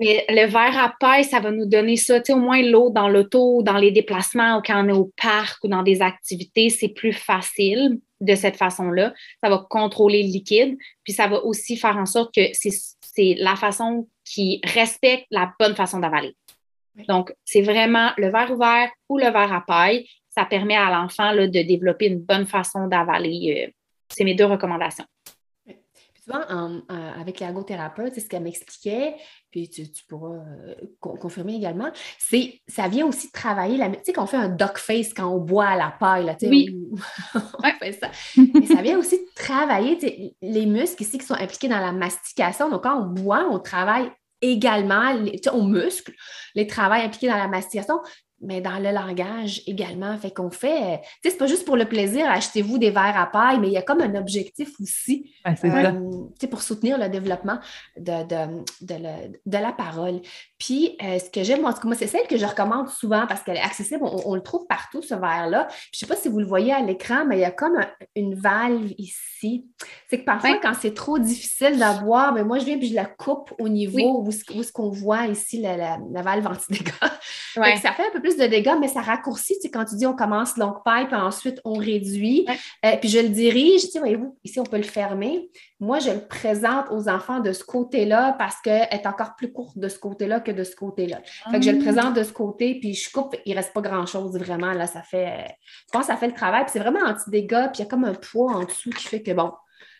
Mais 0.00 0.24
le 0.28 0.46
verre 0.46 0.76
à 0.76 0.92
paille, 0.98 1.24
ça 1.24 1.38
va 1.38 1.52
nous 1.52 1.66
donner 1.66 1.96
ça. 1.96 2.18
Tu 2.18 2.26
sais, 2.26 2.32
au 2.32 2.40
moins, 2.40 2.60
l'eau 2.60 2.90
dans 2.90 3.08
l'auto, 3.08 3.62
dans 3.62 3.78
les 3.78 3.92
déplacements, 3.92 4.58
ou 4.58 4.62
quand 4.62 4.84
on 4.84 4.88
est 4.88 4.98
au 4.98 5.12
parc 5.16 5.62
ou 5.62 5.68
dans 5.68 5.84
des 5.84 6.02
activités, 6.02 6.68
c'est 6.68 6.88
plus 6.88 7.12
facile 7.12 8.00
de 8.22 8.34
cette 8.34 8.56
façon-là. 8.56 9.12
Ça 9.42 9.50
va 9.50 9.66
contrôler 9.68 10.22
le 10.22 10.28
liquide. 10.28 10.76
Puis 11.04 11.12
ça 11.12 11.26
va 11.26 11.44
aussi 11.44 11.76
faire 11.76 11.96
en 11.96 12.06
sorte 12.06 12.34
que 12.34 12.40
c'est 12.52 13.34
la 13.38 13.56
façon 13.56 14.08
qui 14.24 14.60
respecte 14.64 15.26
la 15.30 15.52
bonne 15.58 15.74
façon 15.74 15.98
d'avaler. 15.98 16.34
Donc, 17.08 17.34
c'est 17.44 17.62
vraiment 17.62 18.10
le 18.16 18.30
verre 18.30 18.50
ouvert 18.52 18.90
ou 19.08 19.18
le 19.18 19.24
verre 19.24 19.52
à 19.52 19.64
paille. 19.66 20.06
Ça 20.30 20.44
permet 20.44 20.76
à 20.76 20.90
l'enfant 20.90 21.34
de 21.34 21.46
développer 21.46 22.06
une 22.06 22.20
bonne 22.20 22.46
façon 22.46 22.86
d'avaler. 22.86 23.66
Euh, 23.66 23.70
c'est 24.08 24.24
mes 24.24 24.34
deux 24.34 24.44
recommandations. 24.44 25.04
Souvent, 26.32 26.82
avec 27.18 27.40
l'ergothérapeute, 27.40 28.14
c'est 28.14 28.20
ce 28.20 28.28
qu'elle 28.28 28.42
m'expliquait, 28.42 29.16
puis 29.50 29.68
tu, 29.68 29.86
pourras 30.08 30.36
euh, 30.36 30.74
confirmer 30.98 31.54
également, 31.54 31.90
c'est 32.18 32.60
ça 32.66 32.88
vient 32.88 33.06
aussi 33.06 33.30
travailler 33.30 33.76
la. 33.76 33.90
Tu 33.90 33.98
sais, 34.04 34.12
qu'on 34.12 34.26
fait 34.26 34.38
un 34.38 34.48
duck 34.48 34.78
face 34.78 35.12
quand 35.12 35.28
on 35.28 35.38
boit 35.38 35.66
à 35.66 35.76
la 35.76 35.90
paille, 35.90 36.24
là, 36.24 36.34
tu 36.34 36.46
sais, 36.46 36.50
oui. 36.50 36.90
on, 37.34 37.62
fait 37.78 37.92
ça. 38.00 38.10
Mais 38.54 38.66
ça 38.66 38.80
vient 38.80 38.98
aussi 38.98 39.20
travailler 39.34 40.34
les 40.40 40.66
muscles 40.66 41.02
ici 41.02 41.18
qui 41.18 41.26
sont 41.26 41.34
impliqués 41.34 41.68
dans 41.68 41.80
la 41.80 41.92
mastication. 41.92 42.70
Donc, 42.70 42.84
quand 42.84 42.98
on 42.98 43.06
boit, 43.06 43.46
on 43.50 43.58
travaille 43.58 44.10
également, 44.40 45.14
on 45.52 45.64
muscle 45.64 46.12
les 46.54 46.66
travails 46.66 47.02
impliqués 47.02 47.28
dans 47.28 47.36
la 47.36 47.48
mastication, 47.48 48.00
mais 48.42 48.60
dans 48.60 48.78
le 48.78 48.90
langage 48.90 49.62
également. 49.66 50.16
Fait 50.18 50.30
qu'on 50.30 50.50
fait, 50.50 51.00
tu 51.00 51.08
sais, 51.22 51.30
c'est 51.30 51.38
pas 51.38 51.46
juste 51.46 51.64
pour 51.64 51.76
le 51.76 51.84
plaisir, 51.84 52.28
achetez-vous 52.28 52.78
des 52.78 52.90
verres 52.90 53.18
à 53.18 53.26
paille, 53.26 53.58
mais 53.60 53.68
il 53.68 53.72
y 53.72 53.76
a 53.76 53.82
comme 53.82 54.00
un 54.00 54.14
objectif 54.16 54.70
aussi 54.80 55.32
euh, 55.46 56.46
pour 56.50 56.62
soutenir 56.62 56.98
le 56.98 57.08
développement 57.08 57.58
de, 57.96 58.22
de, 58.80 59.58
la 59.58 59.72
parole. 59.72 60.20
Puis, 60.58 60.96
euh, 61.02 61.18
ce 61.18 61.30
que 61.30 61.42
j'aime, 61.44 61.62
moi, 61.62 61.74
c'est 61.94 62.06
celle 62.06 62.26
que 62.26 62.36
je 62.36 62.44
recommande 62.44 62.88
souvent 62.88 63.26
parce 63.26 63.42
qu'elle 63.42 63.56
est 63.56 63.62
accessible, 63.62 64.02
on, 64.04 64.34
le 64.34 64.42
trouve 64.42 64.66
partout, 64.66 65.02
ce 65.02 65.14
verre-là. 65.14 65.68
Je 65.92 66.00
sais 66.00 66.06
pas 66.06 66.16
si 66.16 66.28
vous 66.28 66.40
le 66.40 66.46
voyez 66.46 66.72
à 66.72 66.80
l'écran, 66.80 67.24
mais 67.26 67.38
il 67.38 67.40
y 67.40 67.44
a 67.44 67.50
comme 67.50 67.78
une 68.16 68.34
valve 68.34 68.92
ici. 68.98 69.66
C'est 70.08 70.20
que 70.20 70.24
parfois, 70.24 70.58
quand 70.60 70.74
c'est 70.74 70.94
trop 70.94 71.18
difficile 71.18 71.78
d'avoir, 71.78 72.32
mais 72.32 72.44
moi, 72.44 72.58
je 72.58 72.64
viens 72.64 72.78
et 72.78 72.86
je 72.86 72.94
la 72.94 73.04
coupe 73.04 73.52
au 73.58 73.68
niveau 73.68 74.24
où, 74.24 74.30
ce 74.30 74.72
qu'on 74.72 74.90
voit 74.90 75.26
ici, 75.26 75.60
la, 75.60 75.76
la, 75.76 76.22
valve 76.22 76.46
anti-dégâts. 76.46 76.92
ça 77.54 77.92
fait 77.92 78.06
un 78.06 78.12
peu 78.12 78.20
plus 78.20 78.31
de 78.36 78.46
dégâts, 78.46 78.76
mais 78.80 78.88
ça 78.88 79.00
raccourcit. 79.00 79.58
Tu 79.62 79.70
quand 79.70 79.84
tu 79.84 79.96
dis 79.96 80.06
on 80.06 80.14
commence 80.14 80.54
paille, 80.84 81.06
puis 81.06 81.16
ensuite 81.16 81.60
on 81.64 81.74
réduit. 81.74 82.46
Euh, 82.84 82.96
puis 83.00 83.08
je 83.08 83.18
le 83.18 83.28
dirige, 83.28 83.82
tu 83.82 83.88
sais, 83.88 83.98
voyez-vous, 83.98 84.36
ici 84.44 84.60
on 84.60 84.64
peut 84.64 84.76
le 84.76 84.82
fermer. 84.82 85.50
Moi, 85.80 85.98
je 85.98 86.10
le 86.10 86.20
présente 86.20 86.86
aux 86.90 87.08
enfants 87.08 87.40
de 87.40 87.52
ce 87.52 87.64
côté-là 87.64 88.36
parce 88.38 88.60
qu'elle 88.60 88.88
est 88.90 89.06
encore 89.06 89.34
plus 89.36 89.52
courte 89.52 89.78
de 89.78 89.88
ce 89.88 89.98
côté-là 89.98 90.40
que 90.40 90.52
de 90.52 90.64
ce 90.64 90.76
côté-là. 90.76 91.20
Fait 91.50 91.58
que 91.58 91.64
je 91.64 91.70
le 91.70 91.78
ah. 91.80 91.82
présente 91.82 92.14
de 92.14 92.22
ce 92.22 92.32
côté, 92.32 92.78
puis 92.78 92.94
je 92.94 93.10
coupe, 93.10 93.36
il 93.44 93.52
ne 93.52 93.56
reste 93.56 93.72
pas 93.72 93.80
grand-chose 93.80 94.38
vraiment. 94.38 94.72
Là, 94.72 94.86
ça 94.86 95.02
fait. 95.02 95.56
Je 95.86 95.92
pense 95.92 96.02
que 96.02 96.12
ça 96.12 96.16
fait 96.16 96.28
le 96.28 96.34
travail. 96.34 96.62
Puis 96.64 96.72
c'est 96.72 96.80
vraiment 96.80 97.04
anti-dégâts, 97.04 97.66
puis 97.72 97.80
il 97.80 97.80
y 97.80 97.82
a 97.82 97.86
comme 97.86 98.04
un 98.04 98.14
poids 98.14 98.52
en 98.52 98.64
dessous 98.64 98.90
qui 98.90 99.06
fait 99.06 99.22
que 99.22 99.32
bon, 99.32 99.52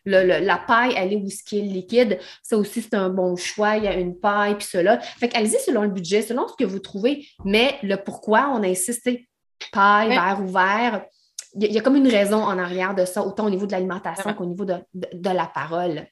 la 0.05 0.59
paille, 0.59 0.95
elle 0.97 1.13
est 1.13 1.17
où 1.17 1.29
ce 1.29 1.43
qui 1.43 1.59
est 1.59 1.63
liquide. 1.63 2.19
Ça 2.43 2.57
aussi, 2.57 2.83
c'est 2.83 2.95
un 2.95 3.09
bon 3.09 3.37
choix. 3.37 3.77
Il 3.77 3.85
y 3.85 3.89
a 3.89 3.95
une 3.95 4.19
paille, 4.19 4.57
puis 4.57 4.67
cela. 4.67 5.01
Fait 5.01 5.29
qu'allez-y 5.29 5.59
selon 5.61 5.83
le 5.83 5.89
budget, 5.89 6.23
selon 6.23 6.49
ce 6.49 6.55
que 6.59 6.65
vous 6.65 6.81
trouvez. 6.81 7.27
Mais 7.45 7.77
le 7.83 7.97
pourquoi, 7.97 8.51
on 8.53 8.63
a 8.63 8.69
insisté 8.69 9.29
paille, 9.71 10.09
verre 10.09 10.41
ouvert. 10.43 11.05
Il 11.55 11.71
y, 11.71 11.79
a 11.79 11.83
comme 11.83 11.97
une 11.97 12.09
raison 12.09 12.43
en 12.43 12.59
arrière 12.59 12.95
de 12.95 13.05
ça, 13.05 13.23
autant 13.23 13.47
au 13.47 13.51
niveau 13.51 13.67
de 13.67 13.73
l'alimentation 13.73 14.33
qu'au 14.33 14.47
niveau 14.47 14.65
de, 14.65 14.75
la 14.95 15.47
parole. 15.47 16.07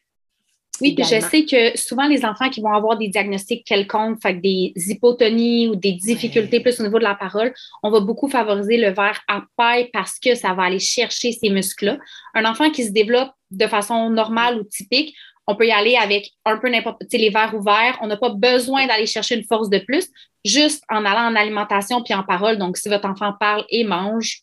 Oui, 0.80 0.94
puis 0.94 1.04
je 1.04 1.20
sais 1.20 1.44
que 1.44 1.78
souvent 1.78 2.06
les 2.06 2.24
enfants 2.24 2.48
qui 2.48 2.60
vont 2.60 2.72
avoir 2.72 2.96
des 2.96 3.08
diagnostics 3.08 3.64
quelconques, 3.64 4.20
fait 4.22 4.34
des 4.34 4.72
hypotonies 4.76 5.68
ou 5.68 5.76
des 5.76 5.92
difficultés 5.92 6.60
plus 6.60 6.80
au 6.80 6.84
niveau 6.84 6.98
de 6.98 7.04
la 7.04 7.14
parole, 7.14 7.52
on 7.82 7.90
va 7.90 8.00
beaucoup 8.00 8.28
favoriser 8.28 8.76
le 8.76 8.90
verre 8.90 9.20
à 9.28 9.42
paille 9.56 9.90
parce 9.92 10.18
que 10.18 10.34
ça 10.34 10.54
va 10.54 10.64
aller 10.64 10.78
chercher 10.78 11.32
ces 11.32 11.50
muscles-là. 11.50 11.98
Un 12.34 12.44
enfant 12.44 12.70
qui 12.70 12.84
se 12.84 12.90
développe 12.90 13.30
de 13.50 13.66
façon 13.66 14.10
normale 14.10 14.58
ou 14.58 14.64
typique, 14.64 15.14
on 15.46 15.56
peut 15.56 15.66
y 15.66 15.72
aller 15.72 15.96
avec 15.96 16.30
un 16.44 16.58
peu 16.58 16.70
n'importe, 16.70 17.02
les 17.12 17.30
verres 17.30 17.54
ouverts. 17.54 17.98
On 18.00 18.06
n'a 18.06 18.16
pas 18.16 18.30
besoin 18.30 18.86
d'aller 18.86 19.06
chercher 19.06 19.34
une 19.34 19.44
force 19.44 19.68
de 19.68 19.78
plus, 19.78 20.08
juste 20.44 20.84
en 20.88 21.04
allant 21.04 21.32
en 21.32 21.36
alimentation 21.36 22.02
puis 22.02 22.14
en 22.14 22.22
parole. 22.22 22.56
Donc, 22.56 22.76
si 22.76 22.88
votre 22.88 23.08
enfant 23.08 23.34
parle 23.38 23.64
et 23.68 23.84
mange, 23.84 24.42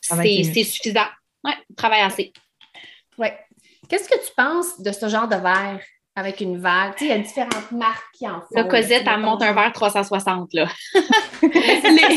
c'est 0.00 0.64
suffisant. 0.64 1.06
Oui, 1.44 1.52
travaille 1.76 2.02
assez. 2.02 2.32
Oui. 3.16 3.28
Qu'est-ce 3.88 4.08
que 4.08 4.16
tu 4.16 4.32
penses 4.36 4.80
de 4.80 4.92
ce 4.92 5.08
genre 5.08 5.28
de 5.28 5.36
verre 5.36 5.80
avec 6.16 6.40
une 6.40 6.58
valve? 6.58 6.94
Tu 6.96 7.06
sais, 7.06 7.12
il 7.12 7.16
y 7.16 7.20
a 7.20 7.22
différentes 7.22 7.72
marques 7.72 8.04
qui 8.14 8.28
en 8.28 8.40
font. 8.40 8.46
La 8.54 8.64
Cosette, 8.64 9.04
elle 9.06 9.20
monte 9.20 9.42
un 9.42 9.52
verre 9.52 9.72
360, 9.72 10.52
là. 10.54 10.68
ça 10.94 11.00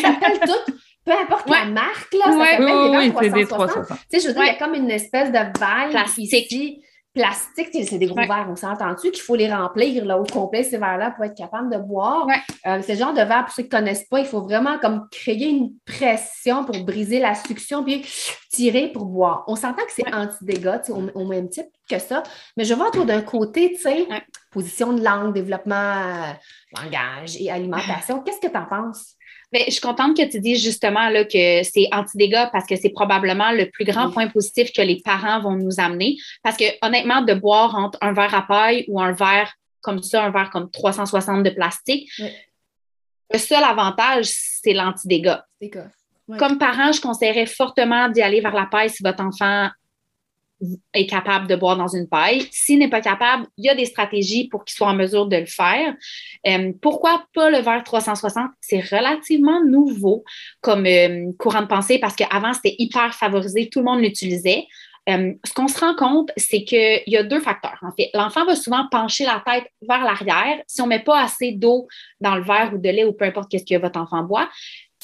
s'appelle 0.01 0.39
tout 0.45 0.73
peu 1.07 1.13
importe 1.13 1.49
la 1.49 1.65
marque, 1.65 2.13
là, 2.13 2.25
ça 2.25 2.31
s'appelle 2.31 3.21
des 3.21 3.29
verres 3.29 3.47
360. 3.47 3.87
Tu 3.87 3.95
sais, 4.09 4.19
je 4.19 4.27
veux 4.27 4.33
dire, 4.33 4.43
il 4.43 4.47
y 4.47 4.49
a 4.49 4.55
comme 4.55 4.73
une 4.73 4.91
espèce 4.91 5.31
de 5.31 5.39
valve 5.57 5.91
Plastique 5.91 6.83
plastique, 7.17 7.69
c'est 7.71 7.97
des 7.97 8.05
gros 8.05 8.15
verres, 8.15 8.47
on 8.49 8.55
s'entend-tu 8.55 9.09
qu'il 9.11 9.23
faut 9.23 9.35
les 9.35 9.51
remplir 9.51 10.05
là, 10.05 10.19
au 10.19 10.23
complet, 10.23 10.63
ces 10.63 10.77
verres-là, 10.77 11.11
pour 11.11 11.25
être 11.25 11.35
capable 11.35 11.73
de 11.73 11.79
boire. 11.79 12.27
Euh, 12.67 12.81
ce 12.81 12.93
genre 12.93 13.13
de 13.13 13.21
verre, 13.21 13.45
pour 13.45 13.53
ceux 13.55 13.63
qui 13.63 13.69
ne 13.73 13.79
connaissent 13.79 14.07
pas, 14.07 14.19
il 14.19 14.25
faut 14.25 14.41
vraiment 14.41 14.77
comme 14.77 15.07
créer 15.11 15.49
une 15.49 15.71
pression 15.85 16.63
pour 16.63 16.77
briser 16.85 17.19
la 17.19 17.33
succion, 17.33 17.83
puis 17.83 18.05
tirer 18.51 18.91
pour 18.91 19.05
boire. 19.05 19.43
On 19.47 19.55
s'entend 19.55 19.83
que 19.83 19.91
c'est 19.91 20.13
anti-dégâts, 20.13 20.81
au, 20.89 21.25
même 21.25 21.49
type 21.49 21.67
que 21.89 21.97
ça, 21.97 22.21
mais 22.55 22.65
je 22.65 22.73
vois 22.73 22.91
toi 22.91 23.03
d'un 23.03 23.21
côté, 23.21 23.73
tu 23.73 23.81
sais, 23.81 24.07
position 24.51 24.93
de 24.93 25.03
langue, 25.03 25.33
développement, 25.33 25.75
euh, 25.75 26.33
langage 26.81 27.35
et 27.39 27.49
alimentation. 27.49 28.21
Qu'est-ce 28.21 28.39
que 28.39 28.51
tu 28.51 28.57
en 28.57 28.65
penses? 28.65 29.16
Mais 29.53 29.63
je 29.67 29.71
suis 29.71 29.81
contente 29.81 30.17
que 30.17 30.29
tu 30.29 30.39
dises 30.39 30.61
justement 30.61 31.09
là, 31.09 31.23
que 31.23 31.63
c'est 31.63 31.87
anti-dégâts 31.91 32.49
parce 32.51 32.65
que 32.65 32.75
c'est 32.75 32.89
probablement 32.89 33.51
le 33.51 33.69
plus 33.69 33.85
grand 33.85 34.11
point 34.11 34.27
positif 34.27 34.73
que 34.73 34.81
les 34.81 35.01
parents 35.01 35.39
vont 35.39 35.55
nous 35.55 35.79
amener. 35.79 36.17
Parce 36.43 36.57
que 36.57 36.65
honnêtement, 36.85 37.21
de 37.21 37.33
boire 37.33 37.75
entre 37.75 37.97
un 38.01 38.13
verre 38.13 38.35
à 38.35 38.41
paille 38.45 38.85
ou 38.87 38.99
un 38.99 39.13
verre 39.13 39.53
comme 39.81 40.03
ça, 40.03 40.23
un 40.25 40.31
verre 40.31 40.49
comme 40.49 40.69
360 40.69 41.43
de 41.43 41.49
plastique, 41.51 42.09
le 43.31 43.39
seul 43.39 43.63
avantage, 43.63 44.25
c'est 44.25 44.73
l'anti-dégâts. 44.73 45.39
Comme 46.37 46.57
parent, 46.57 46.91
je 46.91 46.99
conseillerais 46.99 47.45
fortement 47.45 48.09
d'y 48.09 48.21
aller 48.21 48.41
vers 48.41 48.53
la 48.53 48.65
paille 48.65 48.89
si 48.89 49.01
votre 49.01 49.23
enfant 49.23 49.69
est 50.93 51.07
capable 51.07 51.47
de 51.47 51.55
boire 51.55 51.77
dans 51.77 51.87
une 51.87 52.07
paille. 52.07 52.47
S'il 52.51 52.79
n'est 52.79 52.89
pas 52.89 53.01
capable, 53.01 53.47
il 53.57 53.65
y 53.65 53.69
a 53.69 53.75
des 53.75 53.85
stratégies 53.85 54.47
pour 54.47 54.65
qu'il 54.65 54.75
soit 54.75 54.87
en 54.87 54.95
mesure 54.95 55.27
de 55.27 55.37
le 55.37 55.45
faire. 55.45 55.93
Euh, 56.47 56.71
pourquoi 56.81 57.25
pas 57.33 57.49
le 57.49 57.59
verre 57.59 57.83
360? 57.83 58.49
C'est 58.61 58.79
relativement 58.79 59.63
nouveau 59.63 60.23
comme 60.61 60.85
euh, 60.85 61.31
courant 61.37 61.61
de 61.61 61.67
pensée 61.67 61.99
parce 61.99 62.15
qu'avant, 62.15 62.53
c'était 62.53 62.75
hyper 62.79 63.13
favorisé, 63.13 63.69
tout 63.69 63.79
le 63.79 63.85
monde 63.85 64.01
l'utilisait. 64.01 64.65
Euh, 65.09 65.33
ce 65.45 65.53
qu'on 65.53 65.69
se 65.69 65.79
rend 65.79 65.95
compte, 65.95 66.31
c'est 66.35 66.63
qu'il 66.63 67.03
y 67.07 67.15
a 67.15 67.23
deux 67.23 67.39
facteurs. 67.39 67.77
En 67.81 67.91
fait, 67.91 68.09
l'enfant 68.13 68.45
va 68.45 68.55
souvent 68.55 68.87
pencher 68.91 69.25
la 69.25 69.41
tête 69.45 69.65
vers 69.87 70.03
l'arrière. 70.03 70.61
Si 70.67 70.81
on 70.81 70.85
ne 70.85 70.89
met 70.89 71.03
pas 71.03 71.21
assez 71.21 71.53
d'eau 71.53 71.87
dans 72.19 72.35
le 72.35 72.43
verre 72.43 72.71
ou 72.73 72.77
de 72.77 72.89
lait 72.89 73.05
ou 73.05 73.13
peu 73.13 73.25
importe 73.25 73.57
ce 73.57 73.63
que 73.63 73.79
votre 73.79 73.99
enfant 73.99 74.23
boit, 74.23 74.49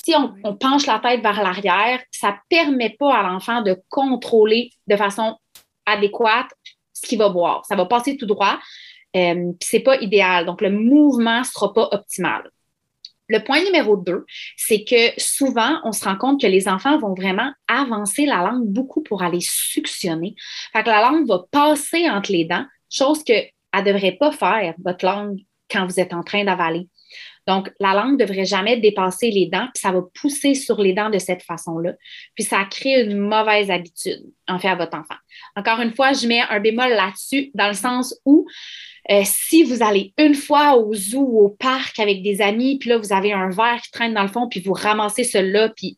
si 0.04 0.14
on, 0.16 0.34
on, 0.43 0.56
penche 0.56 0.88
la 0.88 0.99
tête 0.99 1.22
vers 1.22 1.41
l'arrière, 1.41 2.01
ça 2.12 2.32
ne 2.32 2.36
permet 2.49 2.89
pas 2.99 3.16
à 3.16 3.24
l'enfant 3.24 3.62
de 3.62 3.78
contrôler 3.89 4.72
de 4.88 4.97
façon 4.97 5.38
adéquate 5.86 6.49
ce 6.93 7.07
qu'il 7.07 7.19
va 7.19 7.29
boire. 7.29 7.65
Ça 7.65 7.75
va 7.75 7.86
passer 7.86 8.17
tout 8.17 8.25
droit, 8.25 8.59
euh, 9.15 9.51
c'est 9.61 9.79
pas 9.79 9.99
idéal. 10.01 10.45
Donc, 10.45 10.61
le 10.61 10.71
mouvement 10.71 11.43
sera 11.43 11.73
pas 11.73 11.89
optimal. 11.91 12.49
Le 13.29 13.43
point 13.43 13.63
numéro 13.63 13.95
deux, 13.95 14.25
c'est 14.57 14.84
que 14.84 15.19
souvent, 15.19 15.79
on 15.86 15.91
se 15.91 16.03
rend 16.03 16.17
compte 16.17 16.41
que 16.41 16.47
les 16.47 16.67
enfants 16.67 16.97
vont 16.99 17.13
vraiment 17.13 17.51
avancer 17.67 18.25
la 18.25 18.43
langue 18.43 18.67
beaucoup 18.67 19.01
pour 19.01 19.23
aller 19.23 19.39
suctionner. 19.41 20.36
Fait 20.73 20.84
que 20.84 20.89
la 20.89 21.01
langue 21.01 21.25
va 21.25 21.43
passer 21.49 22.09
entre 22.09 22.31
les 22.31 22.45
dents, 22.45 22.65
chose 22.89 23.23
qu'elle 23.23 23.49
ne 23.73 23.81
devrait 23.81 24.17
pas 24.19 24.31
faire, 24.31 24.75
votre 24.84 25.05
langue, 25.05 25.39
quand 25.71 25.86
vous 25.86 25.99
êtes 25.99 26.13
en 26.13 26.23
train 26.23 26.43
d'avaler. 26.43 26.88
Donc, 27.48 27.72
la 27.80 27.94
langue 27.94 28.14
ne 28.14 28.26
devrait 28.26 28.46
jamais 28.46 28.78
dépasser 28.78 29.30
les 29.30 29.48
dents, 29.48 29.68
puis 29.74 29.82
ça 29.82 29.91
va 29.91 30.02
pousser 30.14 30.56
sur 30.56 30.82
les 30.82 30.94
dents 30.94 31.10
de 31.10 31.20
cette 31.20 31.44
façon-là. 31.44 31.94
Puis 32.36 32.44
ça 32.44 32.64
crée 32.66 33.04
une 33.04 33.18
mauvaise 33.18 33.70
habitude, 33.70 34.24
en 34.48 34.60
fait, 34.60 34.70
à 34.70 34.76
votre 34.76 34.98
enfant. 34.98 35.16
Encore 35.56 35.82
une 35.82 35.94
fois, 35.94 36.14
je 36.14 36.28
mets 36.28 36.41
un 36.50 36.60
bémol 36.60 36.89
là-dessus, 36.89 37.52
dans 37.54 37.68
le 37.68 37.74
sens 37.74 38.16
où 38.26 38.48
euh, 39.12 39.22
si 39.26 39.64
vous 39.64 39.84
allez 39.84 40.14
une 40.18 40.36
fois 40.36 40.78
au 40.78 40.94
zoo 40.94 41.20
ou 41.20 41.39
au 41.46 41.50
parc 41.50 42.00
avec 42.00 42.24
des 42.24 42.41
amis, 42.41 42.78
puis 42.80 42.89
là, 42.89 42.98
vous 42.98 43.12
avez 43.12 43.34
un 43.34 43.50
verre 43.50 43.82
qui 43.84 43.91
traîne 43.91 44.14
dans 44.14 44.24
le 44.24 44.30
fond, 44.30 44.48
puis 44.48 44.62
vous 44.62 44.74
ramassez 44.74 45.26
celui-là, 45.26 45.70
puis 45.76 45.98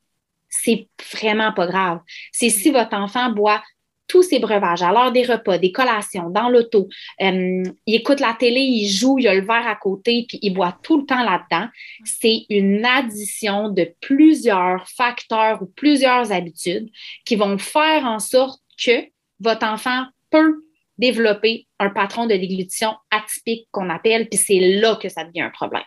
c'est 0.49 0.87
vraiment 1.13 1.51
pas 1.53 1.67
grave. 1.67 1.99
C'est 2.31 2.49
si 2.49 2.71
votre 2.71 2.95
enfant 2.95 3.29
boit 3.31 3.61
tous 4.07 4.23
ces 4.23 4.39
breuvages 4.39 4.83
à 4.83 4.91
l'heure 4.91 5.11
des 5.11 5.23
repas, 5.23 5.57
des 5.57 5.71
collations, 5.71 6.29
dans 6.29 6.49
l'auto. 6.49 6.87
Euh, 7.21 7.63
il 7.85 7.95
écoute 7.95 8.19
la 8.19 8.35
télé, 8.37 8.59
il 8.59 8.87
joue, 8.87 9.19
il 9.19 9.27
a 9.27 9.33
le 9.33 9.45
verre 9.45 9.67
à 9.67 9.75
côté, 9.75 10.25
puis 10.27 10.39
il 10.41 10.53
boit 10.53 10.77
tout 10.83 10.99
le 10.99 11.05
temps 11.05 11.23
là-dedans. 11.23 11.69
C'est 12.03 12.45
une 12.49 12.85
addition 12.85 13.69
de 13.69 13.91
plusieurs 14.01 14.87
facteurs 14.89 15.61
ou 15.61 15.65
plusieurs 15.65 16.31
habitudes 16.31 16.89
qui 17.25 17.35
vont 17.35 17.57
faire 17.57 18.05
en 18.05 18.19
sorte 18.19 18.61
que 18.77 19.05
votre 19.39 19.65
enfant 19.65 20.05
peut 20.29 20.63
développer 20.97 21.67
un 21.79 21.89
patron 21.89 22.25
de 22.25 22.35
déglutition 22.35 22.95
atypique 23.11 23.67
qu'on 23.71 23.89
appelle, 23.89 24.29
puis 24.29 24.37
c'est 24.39 24.79
là 24.79 24.95
que 24.95 25.09
ça 25.09 25.23
devient 25.23 25.41
un 25.41 25.49
problème. 25.49 25.83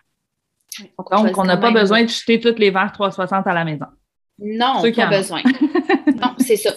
Donc, 1.11 1.39
on 1.39 1.45
n'a 1.45 1.57
pas 1.57 1.71
besoin 1.71 2.05
de 2.05 2.09
jeter 2.09 2.39
toutes 2.41 2.59
les 2.59 2.71
verres 2.71 2.93
360 2.93 3.47
à 3.47 3.53
la 3.53 3.65
maison. 3.65 3.87
Non, 4.39 4.83
pas 4.95 5.07
besoin. 5.07 5.43
non, 6.23 6.35
c'est 6.39 6.57
ça. 6.57 6.73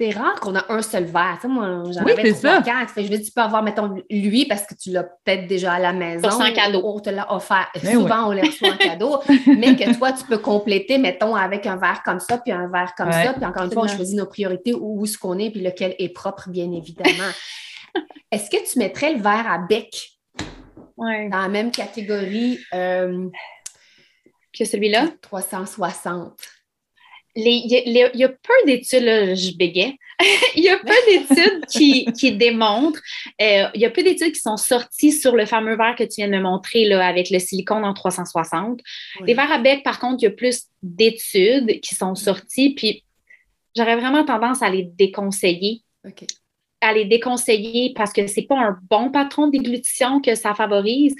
C'est 0.00 0.12
rare 0.12 0.40
qu'on 0.40 0.54
a 0.54 0.64
un 0.72 0.80
seul 0.80 1.04
verre. 1.04 1.34
Tu 1.34 1.42
sais, 1.42 1.48
moi, 1.48 1.82
j'en 1.90 2.04
oui, 2.04 2.12
avais 2.12 2.32
trois, 2.32 2.62
quatre. 2.62 2.94
je 2.96 3.02
veux 3.02 3.08
dire, 3.10 3.20
tu 3.20 3.32
peux 3.32 3.42
avoir, 3.42 3.62
mettons, 3.62 4.02
lui 4.08 4.46
parce 4.46 4.64
que 4.64 4.74
tu 4.74 4.90
l'as 4.92 5.02
peut-être 5.02 5.46
déjà 5.46 5.74
à 5.74 5.78
la 5.78 5.92
maison. 5.92 6.30
Sans 6.30 6.50
cadeau. 6.54 6.80
On 6.82 7.00
te 7.00 7.10
l'a 7.10 7.30
offert. 7.30 7.68
Ben 7.82 7.92
Souvent, 7.92 8.28
on 8.28 8.30
les 8.30 8.40
reçoit 8.40 8.70
en 8.70 8.76
cadeau. 8.78 9.20
mais 9.46 9.76
que 9.76 9.94
toi, 9.98 10.12
tu 10.12 10.24
peux 10.24 10.38
compléter, 10.38 10.96
mettons, 10.96 11.34
avec 11.36 11.66
un 11.66 11.76
verre 11.76 12.02
comme 12.02 12.18
ça, 12.18 12.38
puis 12.38 12.50
un 12.50 12.66
verre 12.66 12.94
comme 12.96 13.12
ça. 13.12 13.34
Puis 13.34 13.44
encore 13.44 13.64
une 13.64 13.72
fois, 13.72 13.82
on 13.82 13.88
choisit 13.88 14.16
nos 14.16 14.24
priorités, 14.24 14.72
où, 14.72 15.02
où 15.02 15.04
ce 15.04 15.18
qu'on 15.18 15.38
est, 15.38 15.50
puis 15.50 15.60
lequel 15.60 15.94
est 15.98 16.08
propre, 16.08 16.48
bien 16.48 16.72
évidemment. 16.72 17.30
Est-ce 18.32 18.48
que 18.48 18.72
tu 18.72 18.78
mettrais 18.78 19.12
le 19.12 19.20
verre 19.20 19.50
à 19.50 19.58
bec? 19.58 20.12
Dans 20.96 21.28
la 21.30 21.48
même 21.48 21.70
catégorie 21.70 22.58
euh, 22.72 23.28
que 24.58 24.64
celui-là? 24.64 25.08
360. 25.20 26.40
Il 27.36 27.92
y, 28.14 28.24
a 28.24 28.28
peu 28.28 28.54
d'études, 28.66 29.36
je 29.36 29.56
bégais, 29.56 29.96
il 30.56 30.64
y 30.64 30.68
a 30.68 30.78
peu 30.78 30.92
d'études 31.08 31.64
qui, 31.66 32.32
démontrent, 32.32 33.00
euh, 33.40 33.66
il 33.74 33.80
y 33.80 33.84
a 33.84 33.90
peu 33.90 34.02
d'études 34.02 34.32
qui 34.32 34.40
sont 34.40 34.56
sorties 34.56 35.12
sur 35.12 35.36
le 35.36 35.46
fameux 35.46 35.76
verre 35.76 35.94
que 35.96 36.04
tu 36.04 36.16
viens 36.16 36.28
de 36.28 36.32
me 36.32 36.42
montrer 36.42 36.84
là, 36.84 37.06
avec 37.06 37.30
le 37.30 37.38
silicone 37.38 37.84
en 37.84 37.94
360. 37.94 38.80
Les 39.24 39.34
verres 39.34 39.52
à 39.52 39.58
bec, 39.58 39.82
par 39.84 39.98
contre, 40.00 40.16
il 40.20 40.24
y 40.24 40.28
a 40.28 40.32
plus 40.32 40.64
d'études 40.82 41.80
qui 41.80 41.94
sont 41.94 42.14
sorties, 42.14 42.74
puis 42.74 43.04
j'aurais 43.76 43.96
vraiment 43.96 44.24
tendance 44.24 44.62
à 44.62 44.68
les 44.68 44.82
déconseiller. 44.82 45.82
À 46.80 46.92
les 46.92 47.04
déconseiller 47.04 47.92
parce 47.94 48.12
que 48.12 48.26
c'est 48.26 48.42
pas 48.42 48.58
un 48.58 48.78
bon 48.88 49.10
patron 49.10 49.48
d'églutition 49.48 50.20
que 50.20 50.34
ça 50.34 50.54
favorise. 50.54 51.14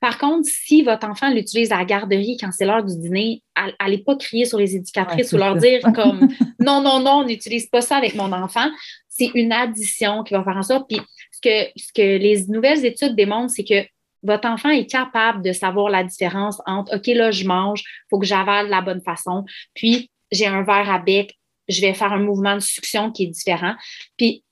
Par 0.00 0.18
contre, 0.18 0.46
si 0.48 0.82
votre 0.82 1.08
enfant 1.08 1.30
l'utilise 1.30 1.72
à 1.72 1.78
la 1.78 1.84
garderie 1.84 2.36
quand 2.38 2.50
c'est 2.52 2.66
l'heure 2.66 2.84
du 2.84 2.96
dîner, 2.98 3.42
allez 3.78 3.98
pas 3.98 4.16
crier 4.16 4.44
sur 4.44 4.58
les 4.58 4.76
éducatrices 4.76 5.32
ou 5.32 5.38
leur 5.38 5.56
dire 5.56 5.80
comme 5.94 6.28
non, 6.60 6.82
non, 6.82 7.00
non, 7.00 7.20
on 7.20 7.24
n'utilise 7.24 7.66
pas 7.66 7.80
ça 7.80 7.96
avec 7.96 8.14
mon 8.14 8.30
enfant. 8.32 8.68
C'est 9.08 9.30
une 9.34 9.52
addition 9.52 10.22
qui 10.22 10.34
va 10.34 10.44
faire 10.44 10.56
en 10.56 10.62
sorte. 10.62 10.86
Puis 10.88 11.00
ce 11.32 11.40
que, 11.40 11.70
ce 11.76 11.92
que 11.94 12.18
les 12.18 12.46
nouvelles 12.48 12.84
études 12.84 13.16
démontrent, 13.16 13.52
c'est 13.54 13.64
que 13.64 13.86
votre 14.22 14.48
enfant 14.48 14.70
est 14.70 14.86
capable 14.86 15.42
de 15.42 15.52
savoir 15.52 15.88
la 15.88 16.04
différence 16.04 16.60
entre 16.66 16.96
OK, 16.96 17.06
là, 17.08 17.30
je 17.30 17.46
mange, 17.46 17.80
il 17.80 18.06
faut 18.10 18.18
que 18.18 18.26
j'avale 18.26 18.66
de 18.66 18.70
la 18.70 18.82
bonne 18.82 19.02
façon, 19.02 19.44
puis 19.74 20.10
j'ai 20.32 20.46
un 20.46 20.62
verre 20.62 20.90
à 20.90 20.98
bec, 20.98 21.34
je 21.68 21.80
vais 21.80 21.94
faire 21.94 22.12
un 22.12 22.18
mouvement 22.18 22.54
de 22.54 22.60
succion 22.60 23.10
qui 23.10 23.24
est 23.24 23.28
différent. 23.28 23.74
Puis 24.16 24.42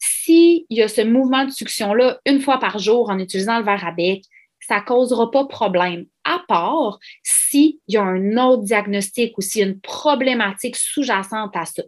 s'il 0.00 0.64
y 0.70 0.82
a 0.82 0.88
ce 0.88 1.02
mouvement 1.02 1.44
de 1.44 1.50
succion-là 1.50 2.20
une 2.26 2.40
fois 2.40 2.58
par 2.58 2.78
jour 2.78 3.10
en 3.10 3.18
utilisant 3.18 3.58
le 3.58 3.64
verre 3.64 3.86
à 3.86 3.92
bec, 3.92 4.24
ça 4.66 4.76
ne 4.76 4.84
causera 4.84 5.30
pas 5.30 5.42
de 5.42 5.48
problème, 5.48 6.06
à 6.24 6.42
part 6.46 6.98
s'il 7.22 7.78
y 7.88 7.96
a 7.96 8.02
un 8.02 8.36
autre 8.36 8.62
diagnostic 8.62 9.36
ou 9.36 9.40
s'il 9.40 9.60
y 9.60 9.64
a 9.64 9.68
une 9.68 9.80
problématique 9.80 10.76
sous-jacente 10.76 11.56
à 11.56 11.64
ça. 11.64 11.82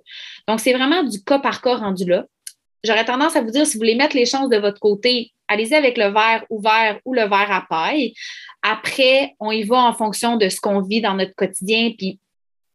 Donc, 0.49 0.61
c'est 0.61 0.73
vraiment 0.73 1.03
du 1.03 1.23
cas 1.23 1.39
par 1.39 1.61
cas 1.63 1.77
rendu 1.77 2.05
là. 2.05 2.27
J'aurais 2.83 3.05
tendance 3.05 3.37
à 3.37 3.43
vous 3.43 3.51
dire, 3.51 3.67
si 3.67 3.75
vous 3.75 3.81
voulez 3.81 3.95
mettre 3.95 4.17
les 4.17 4.27
chances 4.27 4.49
de 4.49 4.57
votre 4.57 4.81
côté, 4.81 5.33
allez-y 5.47 5.75
avec 5.75 5.97
le 5.97 6.09
verre 6.09 6.45
ouvert 6.51 6.99
ou 7.05 7.15
le 7.15 7.23
verre 7.23 7.53
à 7.53 7.65
paille. 7.69 8.15
Après, 8.63 9.35
on 9.39 9.53
y 9.53 9.63
va 9.63 9.77
en 9.77 9.93
fonction 9.93 10.37
de 10.37 10.49
ce 10.49 10.61
qu'on 10.61 10.81
vit 10.81 11.01
dans 11.01 11.15
notre 11.15 11.35
quotidien, 11.35 11.93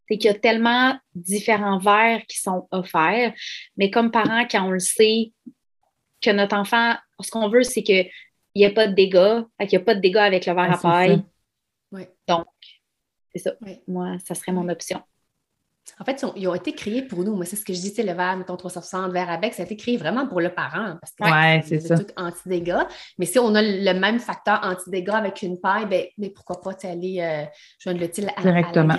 c'est 0.08 0.16
qu'il 0.16 0.30
y 0.30 0.34
a 0.34 0.38
tellement 0.38 0.98
différents 1.14 1.78
verres 1.78 2.22
qui 2.26 2.38
sont 2.38 2.66
offerts. 2.70 3.34
Mais 3.76 3.90
comme 3.90 4.10
parents, 4.10 4.46
quand 4.50 4.66
on 4.66 4.70
le 4.70 4.78
sait, 4.78 5.32
que 6.20 6.30
notre 6.30 6.56
enfant, 6.56 6.94
ce 7.20 7.30
qu'on 7.30 7.48
veut, 7.48 7.62
c'est 7.62 7.82
qu'il 7.82 8.08
n'y 8.56 8.64
ait 8.64 8.72
pas 8.72 8.88
de 8.88 8.94
dégâts, 8.94 9.42
qu'il 9.60 9.78
n'y 9.78 9.82
a 9.82 9.84
pas 9.84 9.94
de 9.94 10.00
dégâts 10.00 10.16
avec 10.16 10.46
le 10.46 10.54
verre 10.54 10.72
à 10.72 10.78
paille. 10.78 11.22
Donc, 12.26 12.46
c'est 13.32 13.38
ça. 13.38 13.52
Moi, 13.86 14.18
ça 14.24 14.34
serait 14.34 14.52
mon 14.52 14.68
option. 14.68 15.02
En 16.00 16.04
fait, 16.04 16.24
ils 16.36 16.48
ont, 16.48 16.54
été 16.54 16.72
créés 16.72 17.02
pour 17.02 17.24
nous. 17.24 17.34
Moi, 17.34 17.44
c'est 17.44 17.56
ce 17.56 17.64
que 17.64 17.72
je 17.72 17.80
dis, 17.80 17.92
le 17.98 18.12
verre, 18.12 18.36
mettons 18.36 18.56
360, 18.56 19.12
verre 19.12 19.30
à 19.30 19.36
bec, 19.36 19.54
ça 19.54 19.62
a 19.62 19.66
été 19.66 19.76
créé 19.76 19.96
vraiment 19.96 20.26
pour 20.26 20.40
le 20.40 20.50
parent. 20.50 20.96
Parce 21.00 21.12
que 21.14 21.24
ouais, 21.24 21.62
c'est 21.66 21.80
ça. 21.80 21.98
tout 21.98 22.06
anti-dégâts. 22.16 22.84
Mais 23.18 23.26
si 23.26 23.38
on 23.38 23.54
a 23.54 23.62
le 23.62 23.92
même 23.94 24.18
facteur 24.18 24.60
anti-dégâts 24.62 25.10
avec 25.10 25.42
une 25.42 25.60
paille, 25.60 25.86
ben, 25.86 26.04
mais 26.18 26.30
pourquoi 26.30 26.60
pas 26.60 26.70
aller 26.88 27.18
euh, 27.20 27.44
joindre 27.78 28.00
le 28.00 28.10
til 28.10 28.30
à, 28.36 28.40
Directement. 28.40 28.96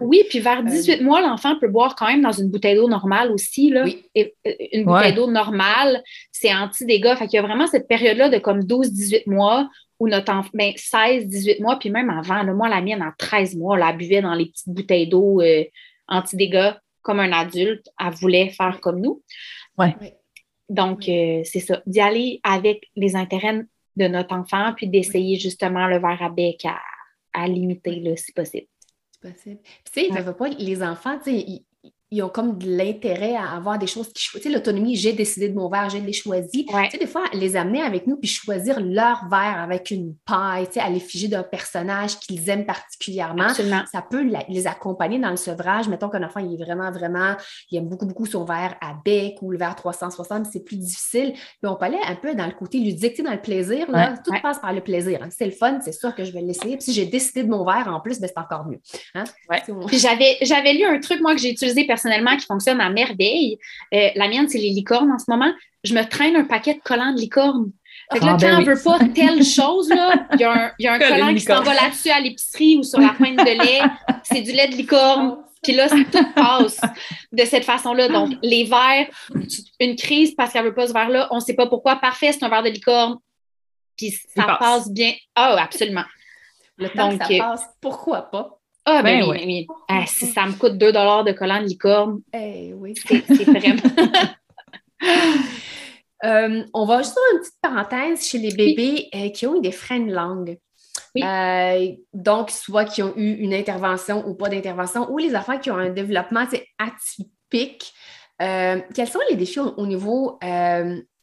oui, 0.00 0.22
puis 0.28 0.40
vers 0.40 0.62
18 0.62 1.00
euh, 1.00 1.04
mois, 1.04 1.20
l'enfant 1.20 1.56
peut 1.58 1.68
boire 1.68 1.94
quand 1.96 2.06
même 2.06 2.22
dans 2.22 2.32
une 2.32 2.50
bouteille 2.50 2.76
d'eau 2.76 2.88
normale 2.88 3.30
aussi. 3.30 3.70
Là. 3.70 3.84
Oui. 3.84 4.04
Et, 4.14 4.34
euh, 4.46 4.52
une 4.72 4.84
bouteille 4.84 5.14
d'eau 5.14 5.30
normale, 5.30 6.02
c'est 6.30 6.54
anti-dégâts. 6.54 7.14
Fait 7.16 7.26
qu'il 7.26 7.36
y 7.36 7.38
a 7.38 7.46
vraiment 7.46 7.66
cette 7.66 7.88
période-là 7.88 8.28
de 8.28 8.38
comme 8.38 8.60
12-18 8.60 9.22
mois 9.26 9.68
où 9.98 10.08
notre 10.08 10.32
enfant, 10.32 10.50
ben, 10.54 10.72
16-18 10.72 11.62
mois, 11.62 11.78
puis 11.78 11.88
même 11.88 12.10
avant, 12.10 12.44
moi, 12.54 12.68
la 12.68 12.80
mienne, 12.80 13.02
à 13.02 13.14
13 13.16 13.54
mois, 13.56 13.78
elle 13.78 13.96
buvait 13.96 14.20
dans 14.20 14.34
les 14.34 14.46
petites 14.46 14.68
bouteilles 14.68 15.08
d'eau 15.08 15.40
anti-dégâts 16.12 16.74
comme 17.02 17.20
un 17.20 17.32
adulte, 17.32 17.88
elle 17.98 18.14
voulait 18.14 18.50
faire 18.50 18.80
comme 18.80 19.00
nous. 19.00 19.22
Ouais. 19.76 19.94
Donc, 20.68 21.08
euh, 21.08 21.42
c'est 21.44 21.60
ça, 21.60 21.82
d'y 21.86 22.00
aller 22.00 22.40
avec 22.44 22.88
les 22.96 23.16
intérêts 23.16 23.64
de 23.96 24.06
notre 24.06 24.34
enfant, 24.34 24.72
puis 24.74 24.88
d'essayer 24.88 25.38
justement 25.38 25.86
le 25.86 25.98
verre 25.98 26.22
à 26.22 26.30
bec 26.30 26.64
à, 27.34 27.48
limiter, 27.48 27.96
là, 28.00 28.16
si 28.16 28.32
possible. 28.32 28.66
C'est 29.10 29.32
possible. 29.32 29.60
tu 29.92 30.14
sais, 30.14 30.34
pas, 30.34 30.48
les 30.48 30.82
enfants, 30.82 31.18
tu 31.18 31.40
sais, 31.40 31.62
ils 32.12 32.22
ont 32.22 32.28
comme 32.28 32.58
de 32.58 32.76
l'intérêt 32.76 33.34
à 33.34 33.56
avoir 33.56 33.78
des 33.78 33.86
choses 33.86 34.12
qui 34.12 34.22
choisissent. 34.22 34.42
Tu 34.42 34.52
sais, 34.52 34.54
l'autonomie, 34.54 34.96
j'ai 34.96 35.14
décidé 35.14 35.48
de 35.48 35.54
mon 35.54 35.70
verre, 35.70 35.88
j'ai 35.88 36.00
les 36.00 36.12
choisi. 36.12 36.66
Tu 36.66 36.90
sais, 36.90 36.98
des 36.98 37.06
fois, 37.06 37.24
les 37.32 37.56
amener 37.56 37.80
avec 37.80 38.06
nous 38.06 38.16
puis 38.16 38.28
choisir 38.28 38.80
leur 38.80 39.28
verre 39.30 39.58
avec 39.58 39.90
une 39.90 40.14
paille, 40.26 40.66
tu 40.66 40.74
sais, 40.74 40.80
à 40.80 40.90
l'effigie 40.90 41.30
d'un 41.30 41.42
personnage 41.42 42.18
qu'ils 42.18 42.46
aiment 42.50 42.66
particulièrement. 42.66 43.48
Ça 43.48 44.02
peut 44.02 44.30
les 44.48 44.66
accompagner 44.66 45.18
dans 45.18 45.30
le 45.30 45.36
sevrage. 45.36 45.88
Mettons 45.88 46.10
qu'un 46.10 46.22
enfant, 46.22 46.40
il 46.40 46.52
est 46.52 46.62
vraiment, 46.62 46.90
vraiment, 46.90 47.34
il 47.70 47.78
aime 47.78 47.88
beaucoup, 47.88 48.04
beaucoup 48.04 48.26
son 48.26 48.44
verre 48.44 48.76
à 48.82 48.94
bec 49.02 49.38
ou 49.40 49.50
le 49.50 49.56
verre 49.56 49.74
360, 49.74 50.46
c'est 50.52 50.64
plus 50.64 50.76
difficile. 50.76 51.32
Puis 51.32 51.64
on 51.64 51.76
peut 51.76 51.86
aller 51.86 51.98
un 52.06 52.14
peu 52.14 52.34
dans 52.34 52.46
le 52.46 52.52
côté 52.52 52.78
ludique, 52.78 53.12
tu 53.12 53.16
sais, 53.16 53.22
dans 53.22 53.32
le 53.32 53.40
plaisir. 53.40 53.90
Là, 53.90 54.18
tout 54.22 54.32
passe 54.42 54.58
par 54.58 54.74
le 54.74 54.82
plaisir. 54.82 55.20
Hein. 55.22 55.28
C'est 55.30 55.46
le 55.46 55.52
fun, 55.52 55.78
c'est 55.82 55.92
sûr 55.92 56.14
que 56.14 56.24
je 56.24 56.32
vais 56.32 56.42
l'essayer. 56.42 56.76
Puis 56.76 56.84
si 56.84 56.92
j'ai 56.92 57.06
décidé 57.06 57.42
de 57.42 57.48
mon 57.48 57.64
verre 57.64 57.88
en 57.88 58.00
plus, 58.00 58.20
ben, 58.20 58.28
c'est 58.28 58.38
encore 58.38 58.66
mieux. 58.66 58.80
Hein? 59.14 59.24
J'avais 60.42 60.74
lu 60.74 60.84
un 60.84 61.00
truc, 61.00 61.22
moi, 61.22 61.34
que 61.34 61.40
j'ai 61.40 61.52
utilisé 61.52 61.86
personnellement 61.86 62.01
personnellement 62.02 62.36
qui 62.36 62.46
fonctionne 62.46 62.80
à 62.80 62.90
merveille. 62.90 63.58
Euh, 63.94 64.08
la 64.14 64.28
mienne, 64.28 64.48
c'est 64.48 64.58
les 64.58 64.70
licornes 64.70 65.10
en 65.10 65.18
ce 65.18 65.24
moment. 65.28 65.52
Je 65.84 65.94
me 65.94 66.02
traîne 66.02 66.36
un 66.36 66.44
paquet 66.44 66.74
de 66.74 66.80
collants 66.80 67.12
de 67.12 67.20
licornes. 67.20 67.70
Fait 68.12 68.18
que 68.18 68.24
là, 68.24 68.32
ah, 68.32 68.36
ben 68.36 68.50
quand 68.50 68.56
on 68.56 68.60
ne 68.60 68.66
veut 68.66 68.82
pas 68.82 68.98
telle 69.14 69.44
chose, 69.44 69.88
il 70.32 70.40
y 70.40 70.44
a 70.44 70.72
un, 70.92 70.98
collant 70.98 71.34
qui 71.34 71.40
s'en 71.40 71.62
va 71.62 71.74
là-dessus 71.74 72.10
à 72.10 72.20
l'épicerie 72.20 72.76
ou 72.76 72.82
sur 72.82 73.00
la 73.00 73.10
pointe 73.10 73.36
de 73.36 73.64
lait. 73.64 73.80
C'est 74.24 74.42
du 74.42 74.52
lait 74.52 74.68
de 74.68 74.74
licorne. 74.74 75.38
Puis 75.62 75.74
là, 75.74 75.88
tout 75.88 76.32
passe 76.34 76.80
de 77.30 77.44
cette 77.44 77.64
façon-là. 77.64 78.08
Donc, 78.08 78.32
les 78.42 78.64
verres, 78.64 79.06
une 79.78 79.94
crise 79.94 80.34
parce 80.34 80.52
qu'elle 80.52 80.64
ne 80.64 80.68
veut 80.68 80.74
pas 80.74 80.88
ce 80.88 80.92
verre-là, 80.92 81.28
on 81.30 81.36
ne 81.36 81.40
sait 81.40 81.54
pas 81.54 81.68
pourquoi. 81.68 81.96
Parfait, 81.96 82.32
c'est 82.32 82.44
un 82.44 82.48
verre 82.48 82.64
de 82.64 82.70
licorne. 82.70 83.18
Puis 83.96 84.10
ça 84.34 84.56
passe. 84.58 84.90
bien. 84.90 85.12
Ah, 85.34 85.54
oh, 85.54 85.60
absolument. 85.60 86.04
Le 86.78 86.88
temps 86.88 87.16
que 87.16 87.24
ça 87.24 87.32
euh, 87.32 87.38
passe, 87.38 87.64
pourquoi 87.80 88.22
pas? 88.22 88.58
Ah, 88.84 89.02
ben, 89.02 89.20
ben 89.20 89.30
oui, 89.30 89.42
oui. 89.46 89.66
Ah, 89.88 90.04
si 90.06 90.26
ça 90.26 90.44
me 90.46 90.52
coûte 90.52 90.76
2 90.76 90.92
de 90.92 91.32
collant 91.32 91.60
de 91.60 91.66
licorne, 91.66 92.20
eh 92.32 92.72
oui. 92.74 92.94
c'est 93.06 93.44
vraiment. 93.44 93.82
Euh, 96.24 96.62
on 96.72 96.84
va 96.84 96.98
juste 96.98 97.14
faire 97.14 97.22
une 97.32 97.40
petite 97.40 97.60
parenthèse 97.60 98.24
chez 98.24 98.38
les 98.38 98.54
bébés 98.54 99.08
euh, 99.12 99.30
qui 99.30 99.44
ont 99.44 99.56
eu 99.56 99.60
des 99.60 99.72
freins 99.72 99.98
de 99.98 100.12
langue. 100.12 100.56
Euh, 101.20 101.96
donc, 102.14 102.52
soit 102.52 102.84
qui 102.84 103.02
ont 103.02 103.12
eu 103.16 103.32
une 103.38 103.52
intervention 103.52 104.24
ou 104.28 104.34
pas 104.34 104.48
d'intervention, 104.48 105.10
ou 105.10 105.18
les 105.18 105.34
enfants 105.34 105.58
qui 105.58 105.72
ont 105.72 105.78
un 105.78 105.90
développement 105.90 106.44
atypique. 106.78 107.92
quels 108.38 109.08
sont 109.08 109.18
les 109.30 109.36
défis 109.36 109.58
au 109.58 109.84
niveau 109.84 110.38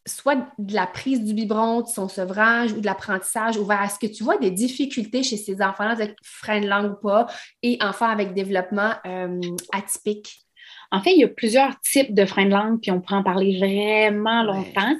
soit 0.05 0.37
de 0.57 0.73
la 0.73 0.87
prise 0.87 1.23
du 1.23 1.33
biberon, 1.33 1.81
de 1.81 1.87
son 1.87 2.07
sevrage 2.07 2.73
ou 2.73 2.81
de 2.81 2.85
l'apprentissage 2.85 3.57
ouvert. 3.57 3.81
Est-ce 3.83 3.99
que 3.99 4.11
tu 4.11 4.23
vois 4.23 4.37
des 4.37 4.51
difficultés 4.51 5.23
chez 5.23 5.37
ces 5.37 5.61
enfants-là 5.61 5.91
avec 5.91 6.15
frein 6.23 6.61
de 6.61 6.67
langue 6.67 6.93
ou 6.93 7.07
pas 7.07 7.27
et 7.63 7.77
enfants 7.81 8.09
avec 8.09 8.33
développement 8.33 8.93
euh, 9.05 9.39
atypique? 9.73 10.45
En 10.91 11.01
fait, 11.01 11.11
il 11.11 11.19
y 11.19 11.23
a 11.23 11.27
plusieurs 11.27 11.79
types 11.81 12.15
de 12.15 12.25
freins 12.25 12.45
de 12.45 12.49
langue, 12.49 12.81
puis 12.81 12.89
on 12.89 12.99
pourrait 12.99 13.17
en 13.17 13.23
parler 13.23 13.59
vraiment 13.59 14.41
longtemps. 14.41 14.95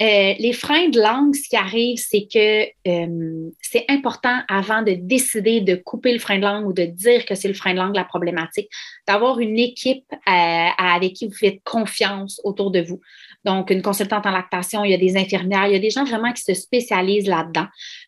Euh, 0.00 0.34
les 0.38 0.52
freins 0.52 0.88
de 0.88 1.00
langue, 1.00 1.34
ce 1.34 1.48
qui 1.48 1.56
arrive, 1.56 1.98
c'est 1.98 2.28
que 2.32 2.66
euh, 2.86 3.50
c'est 3.60 3.84
important 3.88 4.38
avant 4.48 4.82
de 4.82 4.92
décider 4.92 5.60
de 5.60 5.74
couper 5.74 6.12
le 6.12 6.20
frein 6.20 6.36
de 6.36 6.42
langue 6.42 6.66
ou 6.68 6.72
de 6.72 6.84
dire 6.84 7.26
que 7.26 7.34
c'est 7.34 7.48
le 7.48 7.54
frein 7.54 7.72
de 7.72 7.78
langue 7.78 7.96
la 7.96 8.04
problématique, 8.04 8.68
d'avoir 9.08 9.40
une 9.40 9.58
équipe 9.58 10.06
avec 10.26 11.14
qui 11.14 11.26
vous 11.26 11.34
faites 11.34 11.60
confiance 11.64 12.40
autour 12.44 12.70
de 12.70 12.80
vous. 12.80 13.00
Donc, 13.44 13.70
une 13.70 13.82
consultante 13.82 14.26
en 14.26 14.30
lactation, 14.30 14.84
il 14.84 14.90
y 14.90 14.94
a 14.94 14.98
des 14.98 15.16
infirmières, 15.16 15.66
il 15.66 15.72
y 15.72 15.76
a 15.76 15.80
des 15.80 15.90
gens 15.90 16.04
vraiment 16.04 16.32
qui 16.32 16.42
se 16.42 16.54
spécialisent 16.54 17.28
là-dedans 17.28 17.66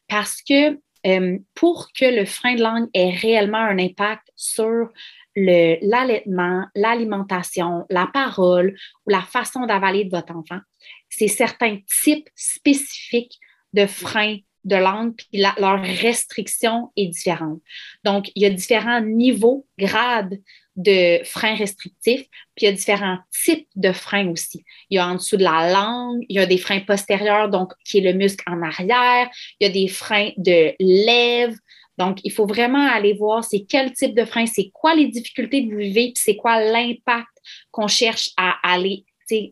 parce 0.09 0.41
que 0.43 0.79
euh, 1.07 1.39
pour 1.55 1.89
que 1.93 2.05
le 2.05 2.25
frein 2.25 2.55
de 2.55 2.63
langue 2.63 2.89
ait 2.95 3.11
réellement 3.11 3.59
un 3.59 3.79
impact 3.79 4.31
sur 4.37 4.89
l'allaitement, 5.37 6.65
l'alimentation, 6.75 7.85
la 7.91 8.07
parole 8.07 8.77
ou 9.05 9.11
la 9.11 9.23
façon 9.23 9.67
d'avaler 9.67 10.05
de 10.05 10.11
votre 10.11 10.35
enfant, 10.35 10.61
c'est 11.09 11.29
certains 11.29 11.79
types 12.03 12.29
spécifiques 12.37 13.39
de 13.73 13.87
freins 13.87 14.39
de 14.65 14.77
langue, 14.77 15.15
puis 15.15 15.43
leur 15.59 15.83
restriction 15.83 16.91
est 16.97 17.09
différente. 17.09 17.61
Donc, 18.03 18.31
il 18.35 18.43
y 18.43 18.47
a 18.47 18.51
différents 18.51 19.03
niveaux, 19.03 19.67
grades 19.79 20.41
de 20.77 21.23
freins 21.25 21.55
restrictifs, 21.55 22.27
puis 22.55 22.63
il 22.63 22.65
y 22.65 22.69
a 22.69 22.73
différents 22.73 23.19
types 23.45 23.69
de 23.77 23.93
freins 23.93 24.29
aussi. 24.29 24.65
Il 24.91 24.97
y 24.97 24.99
a 24.99 25.07
en 25.07 25.15
dessous 25.15 25.37
de 25.37 25.45
la 25.45 25.73
langue, 25.73 26.25
il 26.29 26.37
y 26.37 26.39
a 26.39 26.47
des 26.47 26.59
freins 26.59 26.81
postérieurs, 26.81 27.49
donc 27.49 27.73
qui 27.85 27.99
est 27.99 28.13
le 28.13 28.13
muscle 28.13 28.45
en 28.47 28.63
arrière, 28.63 29.29
il 29.61 29.67
y 29.67 29.71
a 29.71 29.73
des 29.73 29.89
freins 29.89 30.31
de 30.37 30.75
lèvres. 30.81 31.57
Donc, 31.97 32.19
il 32.25 32.33
faut 32.33 32.47
vraiment 32.47 32.89
aller 32.89 33.13
voir 33.13 33.45
c'est 33.45 33.65
quel 33.69 33.93
type 33.93 34.17
de 34.17 34.25
frein, 34.25 34.47
c'est 34.47 34.71
quoi 34.73 34.97
les 34.97 35.07
difficultés 35.07 35.65
que 35.65 35.73
vous 35.73 35.79
vivez, 35.79 36.13
puis 36.13 36.23
c'est 36.25 36.37
quoi 36.37 36.61
l'impact 36.61 37.29
qu'on 37.71 37.87
cherche 37.87 38.31
à 38.37 38.57
aller 38.65 39.05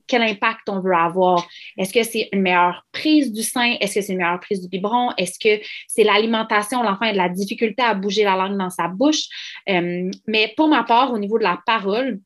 quel 0.06 0.22
impact 0.22 0.68
on 0.68 0.80
veut 0.80 0.94
avoir. 0.94 1.46
Est-ce 1.76 1.92
que 1.92 2.02
c'est 2.02 2.28
une 2.32 2.42
meilleure 2.42 2.86
prise 2.92 3.32
du 3.32 3.42
sein? 3.42 3.76
Est-ce 3.80 3.94
que 3.94 4.00
c'est 4.00 4.12
une 4.12 4.18
meilleure 4.18 4.40
prise 4.40 4.60
du 4.60 4.68
biberon? 4.68 5.10
Est-ce 5.16 5.38
que 5.38 5.62
c'est 5.88 6.04
l'alimentation? 6.04 6.82
L'enfant 6.82 7.06
a 7.06 7.12
de 7.12 7.16
la 7.16 7.28
difficulté 7.28 7.82
à 7.82 7.94
bouger 7.94 8.24
la 8.24 8.36
langue 8.36 8.58
dans 8.58 8.70
sa 8.70 8.88
bouche? 8.88 9.24
Euh, 9.68 10.10
mais 10.26 10.52
pour 10.56 10.68
ma 10.68 10.84
part, 10.84 11.12
au 11.12 11.18
niveau 11.18 11.38
de 11.38 11.44
la 11.44 11.60
parole, 11.66 12.20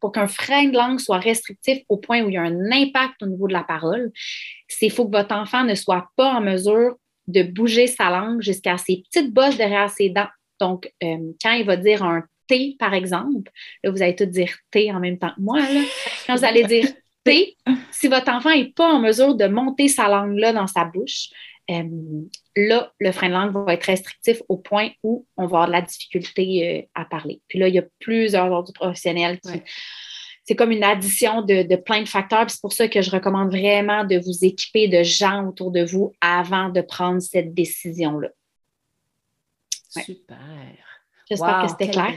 pour 0.00 0.12
qu'un 0.12 0.26
frein 0.26 0.68
de 0.68 0.76
langue 0.76 0.98
soit 0.98 1.18
restrictif 1.18 1.78
au 1.88 1.98
point 1.98 2.22
où 2.22 2.28
il 2.28 2.34
y 2.34 2.38
a 2.38 2.42
un 2.42 2.72
impact 2.72 3.22
au 3.22 3.26
niveau 3.26 3.46
de 3.46 3.52
la 3.52 3.64
parole, 3.64 4.10
c'est 4.66 4.88
faut 4.88 5.06
que 5.06 5.16
votre 5.16 5.34
enfant 5.34 5.64
ne 5.64 5.74
soit 5.74 6.08
pas 6.16 6.32
en 6.34 6.40
mesure 6.40 6.96
de 7.26 7.42
bouger 7.42 7.86
sa 7.86 8.10
langue 8.10 8.40
jusqu'à 8.40 8.78
ses 8.78 9.02
petites 9.02 9.32
bosses 9.32 9.56
derrière 9.56 9.90
ses 9.90 10.08
dents. 10.08 10.28
Donc, 10.58 10.90
euh, 11.02 11.32
quand 11.42 11.52
il 11.52 11.64
va 11.64 11.76
dire 11.76 12.02
un 12.02 12.24
T, 12.50 12.74
par 12.80 12.94
exemple, 12.94 13.48
là, 13.84 13.92
vous 13.92 14.02
allez 14.02 14.16
tous 14.16 14.26
dire 14.26 14.52
T 14.72 14.90
en 14.90 14.98
même 14.98 15.18
temps 15.18 15.30
que 15.36 15.40
moi, 15.40 15.60
là. 15.60 15.82
quand 16.26 16.34
vous 16.34 16.44
allez 16.44 16.64
dire 16.64 16.88
T, 17.24 17.56
si 17.92 18.08
votre 18.08 18.32
enfant 18.32 18.50
n'est 18.50 18.72
pas 18.72 18.92
en 18.92 18.98
mesure 18.98 19.36
de 19.36 19.46
monter 19.46 19.86
sa 19.86 20.08
langue 20.08 20.36
là 20.36 20.52
dans 20.52 20.66
sa 20.66 20.84
bouche, 20.84 21.28
euh, 21.70 21.84
là, 22.56 22.92
le 22.98 23.12
frein 23.12 23.28
de 23.28 23.34
langue 23.34 23.52
va 23.52 23.74
être 23.74 23.84
restrictif 23.84 24.42
au 24.48 24.56
point 24.56 24.88
où 25.04 25.26
on 25.36 25.42
va 25.42 25.46
avoir 25.46 25.66
de 25.68 25.72
la 25.72 25.82
difficulté 25.82 26.66
euh, 26.66 26.82
à 27.00 27.04
parler. 27.04 27.40
Puis 27.46 27.60
là, 27.60 27.68
il 27.68 27.74
y 27.74 27.78
a 27.78 27.84
plusieurs 28.00 28.50
autres 28.50 28.72
professionnels 28.72 29.38
qui. 29.40 29.62
C'est 30.44 30.56
comme 30.56 30.72
une 30.72 30.82
addition 30.82 31.42
de, 31.42 31.76
plein 31.76 32.02
de 32.02 32.08
facteurs. 32.08 32.50
C'est 32.50 32.60
pour 32.60 32.72
ça 32.72 32.88
que 32.88 33.02
je 33.02 33.10
recommande 33.12 33.50
vraiment 33.50 34.02
de 34.04 34.16
vous 34.16 34.44
équiper 34.44 34.88
de 34.88 35.04
gens 35.04 35.46
autour 35.46 35.70
de 35.70 35.84
vous 35.84 36.12
avant 36.20 36.70
de 36.70 36.80
prendre 36.80 37.20
cette 37.20 37.54
décision-là. 37.54 38.30
Super. 39.90 40.89
J'espère 41.30 41.62
que 41.62 41.68
c'était 41.68 41.90
clair. 41.90 42.14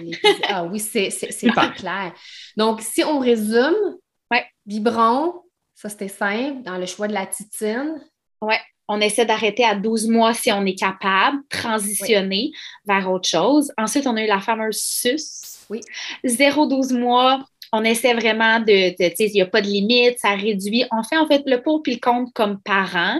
ah 0.49 0.63
oui, 0.65 0.79
c'est 0.79 1.09
très 1.09 1.73
clair. 1.73 2.13
Donc, 2.57 2.81
si 2.81 3.03
on 3.03 3.19
résume, 3.19 3.97
ouais. 4.31 4.45
biberon, 4.65 5.41
ça 5.75 5.89
c'était 5.89 6.07
simple, 6.07 6.63
dans 6.63 6.77
le 6.77 6.85
choix 6.85 7.07
de 7.07 7.13
la 7.13 7.25
titine. 7.25 8.01
Oui, 8.41 8.55
on 8.87 8.99
essaie 8.99 9.25
d'arrêter 9.25 9.63
à 9.63 9.75
12 9.75 10.07
mois 10.09 10.33
si 10.33 10.51
on 10.51 10.65
est 10.65 10.77
capable, 10.77 11.37
transitionner 11.49 12.51
vers 12.85 13.09
autre 13.11 13.27
chose. 13.27 13.71
Ensuite, 13.77 14.07
on 14.07 14.17
a 14.17 14.23
eu 14.23 14.27
la 14.27 14.39
fameuse 14.41 14.77
SUS. 14.77 15.65
Oui. 15.69 15.81
0-12 16.25 16.97
mois, 16.97 17.45
on 17.75 17.83
essaie 17.83 18.13
vraiment 18.13 18.59
de, 18.59 18.91
tu 18.91 18.95
sais, 18.97 19.25
il 19.25 19.33
n'y 19.33 19.41
a 19.41 19.47
pas 19.47 19.61
de 19.61 19.67
limite, 19.67 20.19
ça 20.19 20.35
réduit. 20.35 20.85
On 20.91 21.01
fait 21.01 21.17
en 21.17 21.27
fait 21.27 21.41
le 21.47 21.61
pour 21.61 21.81
puis 21.81 21.95
le 21.95 21.99
contre 21.99 22.31
comme 22.31 22.61
parents. 22.61 23.19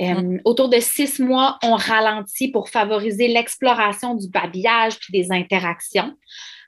Euh, 0.00 0.04
mm-hmm. 0.04 0.40
autour 0.46 0.70
de 0.70 0.80
six 0.80 1.20
mois, 1.20 1.58
on 1.62 1.74
ralentit 1.74 2.48
pour 2.50 2.70
favoriser 2.70 3.28
l'exploration 3.28 4.14
du 4.14 4.28
babillage 4.28 4.98
puis 4.98 5.12
des 5.12 5.30
interactions. 5.30 6.14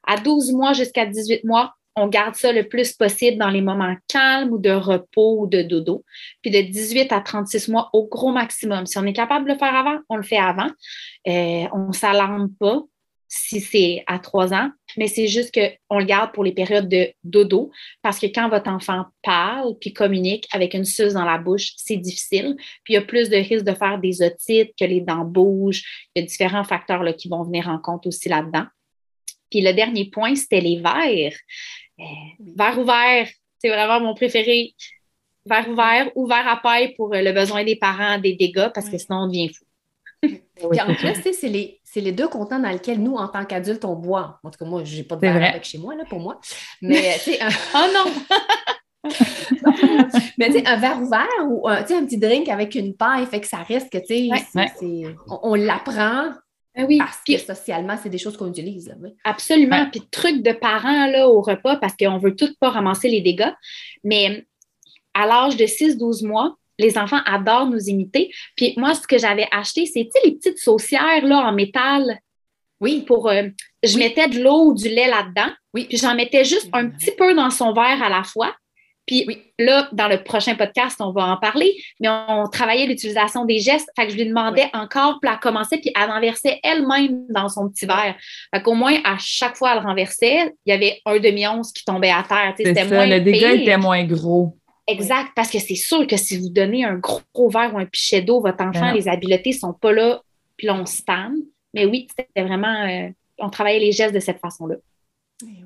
À 0.07 0.19
12 0.19 0.53
mois 0.53 0.75
jusqu'à 0.75 1.07
18 1.07 1.45
mois, 1.45 1.73
on 1.97 2.07
garde 2.07 2.35
ça 2.35 2.53
le 2.53 2.69
plus 2.69 2.93
possible 2.93 3.39
dans 3.39 3.51
les 3.51 3.63
moments 3.63 3.97
calmes 4.09 4.53
ou 4.53 4.59
de 4.59 4.71
repos 4.71 5.41
ou 5.41 5.47
de 5.47 5.63
dodo. 5.63 6.05
Puis 6.43 6.51
de 6.51 6.61
18 6.61 7.13
à 7.13 7.21
36 7.21 7.69
mois 7.69 7.89
au 7.95 8.09
gros 8.09 8.33
maximum. 8.33 8.85
Si 8.85 8.99
on 8.99 9.07
est 9.07 9.13
capable 9.15 9.47
de 9.47 9.53
le 9.53 9.59
faire 9.59 9.75
avant, 9.75 9.99
on 10.11 10.17
le 10.17 10.23
fait 10.23 10.39
avant. 10.39 10.71
Euh, 11.27 11.65
on 11.73 11.89
ne 11.89 11.93
s'alarme 11.93 12.51
pas 12.61 12.83
si 13.35 13.61
c'est 13.61 14.05
à 14.07 14.19
trois 14.19 14.53
ans, 14.53 14.71
mais 14.97 15.07
c'est 15.07 15.29
juste 15.29 15.55
qu'on 15.55 15.99
le 15.99 16.05
garde 16.05 16.33
pour 16.33 16.45
les 16.45 16.53
périodes 16.53 16.89
de 16.89 17.13
dodo 17.25 17.71
parce 18.03 18.19
que 18.19 18.27
quand 18.27 18.49
votre 18.49 18.71
enfant 18.71 19.07
parle 19.23 19.77
puis 19.81 19.93
communique 19.93 20.49
avec 20.53 20.75
une 20.75 20.85
suce 20.85 21.15
dans 21.15 21.25
la 21.25 21.39
bouche, 21.39 21.73
c'est 21.77 21.97
difficile. 21.97 22.57
Puis 22.85 22.93
il 22.93 22.95
y 22.95 22.97
a 22.97 23.03
plus 23.03 23.29
de 23.29 23.37
risques 23.37 23.65
de 23.65 23.75
faire 23.75 23.99
des 23.99 24.23
otites, 24.23 24.73
que 24.79 24.85
les 24.85 25.01
dents 25.01 25.25
bougent. 25.25 25.85
Il 26.15 26.21
y 26.21 26.25
a 26.25 26.27
différents 26.27 26.65
facteurs 26.65 27.03
là, 27.03 27.13
qui 27.13 27.29
vont 27.29 27.43
venir 27.43 27.69
en 27.69 27.79
compte 27.79 28.07
aussi 28.07 28.29
là-dedans. 28.29 28.67
Puis 29.51 29.61
le 29.61 29.73
dernier 29.73 30.07
point, 30.07 30.35
c'était 30.35 30.61
les 30.61 30.81
verres. 30.81 31.37
Euh, 32.01 32.05
verre 32.57 32.79
ouvert, 32.79 33.29
c'est 33.59 33.69
vraiment 33.69 34.01
mon 34.01 34.15
préféré. 34.15 34.75
Verre 35.45 35.69
ouvert 35.69 36.11
ou 36.15 36.27
verre 36.27 36.49
à 36.49 36.57
paille 36.57 36.95
pour 36.95 37.11
le 37.13 37.33
besoin 37.33 37.65
des 37.65 37.77
parents, 37.77 38.19
des 38.19 38.35
dégâts, 38.35 38.71
parce 38.73 38.89
que 38.89 38.97
sinon 38.97 39.25
on 39.25 39.27
devient 39.27 39.53
fou. 39.53 39.65
Puis 40.23 40.81
en 40.81 40.95
plus, 40.95 41.33
c'est 41.33 41.49
les, 41.49 41.81
les, 41.97 42.13
deux 42.13 42.29
contents 42.29 42.61
dans 42.61 42.69
lesquels 42.69 43.03
nous, 43.03 43.15
en 43.15 43.29
tant 43.29 43.45
qu'adultes, 43.45 43.85
on 43.85 43.97
boit. 43.97 44.39
En 44.45 44.51
tout 44.51 44.59
cas, 44.59 44.65
moi, 44.65 44.85
je 44.85 44.97
n'ai 44.97 45.03
pas 45.03 45.17
de 45.17 45.21
verre 45.21 45.37
avec 45.37 45.65
chez 45.65 45.79
moi, 45.79 45.95
là, 45.95 46.05
pour 46.09 46.21
moi. 46.21 46.41
Mais, 46.81 47.15
tu 47.15 47.33
sais, 47.33 47.43
un... 47.43 47.49
oh 47.75 47.87
non! 47.93 48.13
mais 50.39 50.47
tu 50.47 50.53
sais, 50.53 50.67
un 50.67 50.77
verre 50.77 51.03
ouvert 51.03 51.27
ou 51.49 51.69
un, 51.69 51.79
un 51.79 52.05
petit 52.05 52.19
drink 52.19 52.49
avec 52.49 52.77
une 52.77 52.95
paille, 52.95 53.27
fait 53.27 53.41
que 53.41 53.49
ça 53.49 53.59
reste 53.59 53.91
que, 53.91 53.99
tu 53.99 54.29
sais, 54.29 55.17
on, 55.43 55.55
l'apprend. 55.55 56.31
Ben 56.75 56.87
oui, 56.87 56.99
parce 56.99 57.21
que 57.27 57.37
socialement, 57.37 57.99
c'est 58.01 58.09
des 58.09 58.19
choses 58.19 58.37
qu'on 58.37 58.49
utilise. 58.49 58.95
Absolument. 59.25 59.89
Puis 59.91 60.03
truc 60.11 60.43
de 60.43 60.53
parents 60.53 61.07
là, 61.07 61.29
au 61.29 61.43
repas, 61.43 61.77
parce 61.77 61.95
qu'on 61.97 62.15
ne 62.15 62.21
veut 62.21 62.37
tout 62.37 62.55
pas 62.61 62.71
ramasser 62.71 63.09
les 63.09 63.21
dégâts. 63.21 63.53
Mais 64.05 64.47
à 65.13 65.27
l'âge 65.27 65.57
de 65.57 65.65
6-12 65.65 66.27
mois, 66.27 66.57
les 66.83 66.99
enfants 66.99 67.21
adorent 67.25 67.71
nous 67.71 67.89
imiter. 67.89 68.31
Puis 68.57 68.75
moi, 68.77 68.95
ce 68.95 69.07
que 69.07 69.19
j'avais 69.19 69.49
acheté, 69.51 69.87
c'est 69.87 70.09
les 70.25 70.33
petites 70.33 70.59
saucières 70.59 71.25
là, 71.25 71.39
en 71.39 71.53
métal. 71.53 72.19
Oui. 72.81 73.05
Pour, 73.07 73.29
euh, 73.31 73.45
je 73.83 73.97
mettais 73.97 74.29
de 74.29 74.43
l'eau 74.43 74.67
ou 74.67 74.75
du 74.75 74.89
lait 74.89 75.09
là-dedans. 75.09 75.53
Oui. 75.73 75.87
Puis 75.89 75.99
j'en 75.99 76.15
mettais 76.15 76.45
juste 76.45 76.69
un 76.73 76.89
petit 76.89 77.13
peu 77.17 77.35
dans 77.35 77.51
son 77.51 77.73
verre 77.73 78.03
à 78.03 78.09
la 78.09 78.25
fois. 78.25 78.55
Puis 79.07 79.27
là, 79.59 79.89
dans 79.93 80.07
le 80.07 80.23
prochain 80.23 80.55
podcast, 80.55 80.97
on 81.01 81.11
va 81.11 81.27
en 81.27 81.37
parler, 81.37 81.75
mais 81.99 82.09
on, 82.09 82.47
travaillait 82.47 82.87
l'utilisation 82.87 83.45
des 83.45 83.59
gestes. 83.59 83.89
Fait 83.97 84.07
que 84.07 84.13
je 84.13 84.17
lui 84.17 84.27
demandais 84.27 84.71
encore, 84.73 85.19
pour 85.21 85.31
la 85.31 85.37
commencer, 85.37 85.79
puis 85.79 85.93
elle 86.01 86.09
renversait 86.09 86.61
elle-même 86.63 87.27
dans 87.29 87.49
son 87.49 87.69
petit 87.69 87.85
verre. 87.85 88.15
Fait 88.55 88.63
qu'au 88.63 88.75
moins, 88.75 88.97
à 89.05 89.17
chaque 89.19 89.57
fois, 89.57 89.73
elle 89.75 89.83
renversait, 89.83 90.55
il 90.67 90.71
y 90.71 90.73
avait 90.73 91.01
un 91.05 91.19
demi-once 91.19 91.73
qui 91.73 91.85
tombait 91.85 92.11
à 92.11 92.23
terre. 92.23 92.55
C'était 92.57 92.85
moins 92.85 93.07
le 93.07 93.21
dégât 93.21 93.55
était 93.55 93.77
moins 93.77 94.05
gros. 94.05 94.57
Exact, 94.87 95.31
parce 95.37 95.51
que 95.51 95.59
c'est 95.59 95.77
sûr 95.77 96.07
que 96.07 96.17
si 96.17 96.39
vous 96.39 96.49
donnez 96.49 96.85
un 96.85 96.97
gros 96.97 97.49
verre 97.49 97.75
ou 97.75 97.79
un 97.79 97.87
pichet 97.87 98.21
d'eau, 98.21 98.41
votre 98.41 98.65
enfant, 98.65 98.93
les 98.93 99.09
habiletés 99.09 99.51
ne 99.51 99.55
sont 99.55 99.73
pas 99.73 99.93
là, 99.93 100.23
puis 100.57 100.67
là, 100.67 100.75
on 100.75 100.87
stanne. 100.87 101.37
Mais 101.73 101.87
oui, 101.87 102.09
c'était 102.11 102.43
vraiment, 102.43 102.87
euh, 102.87 103.09
on 103.39 103.49
travaillait 103.49 103.81
les 103.81 103.93
gestes 103.93 104.15
de 104.15 104.21
cette 104.21 104.41
façon-là. 104.41 104.77
Oui. 105.43 105.63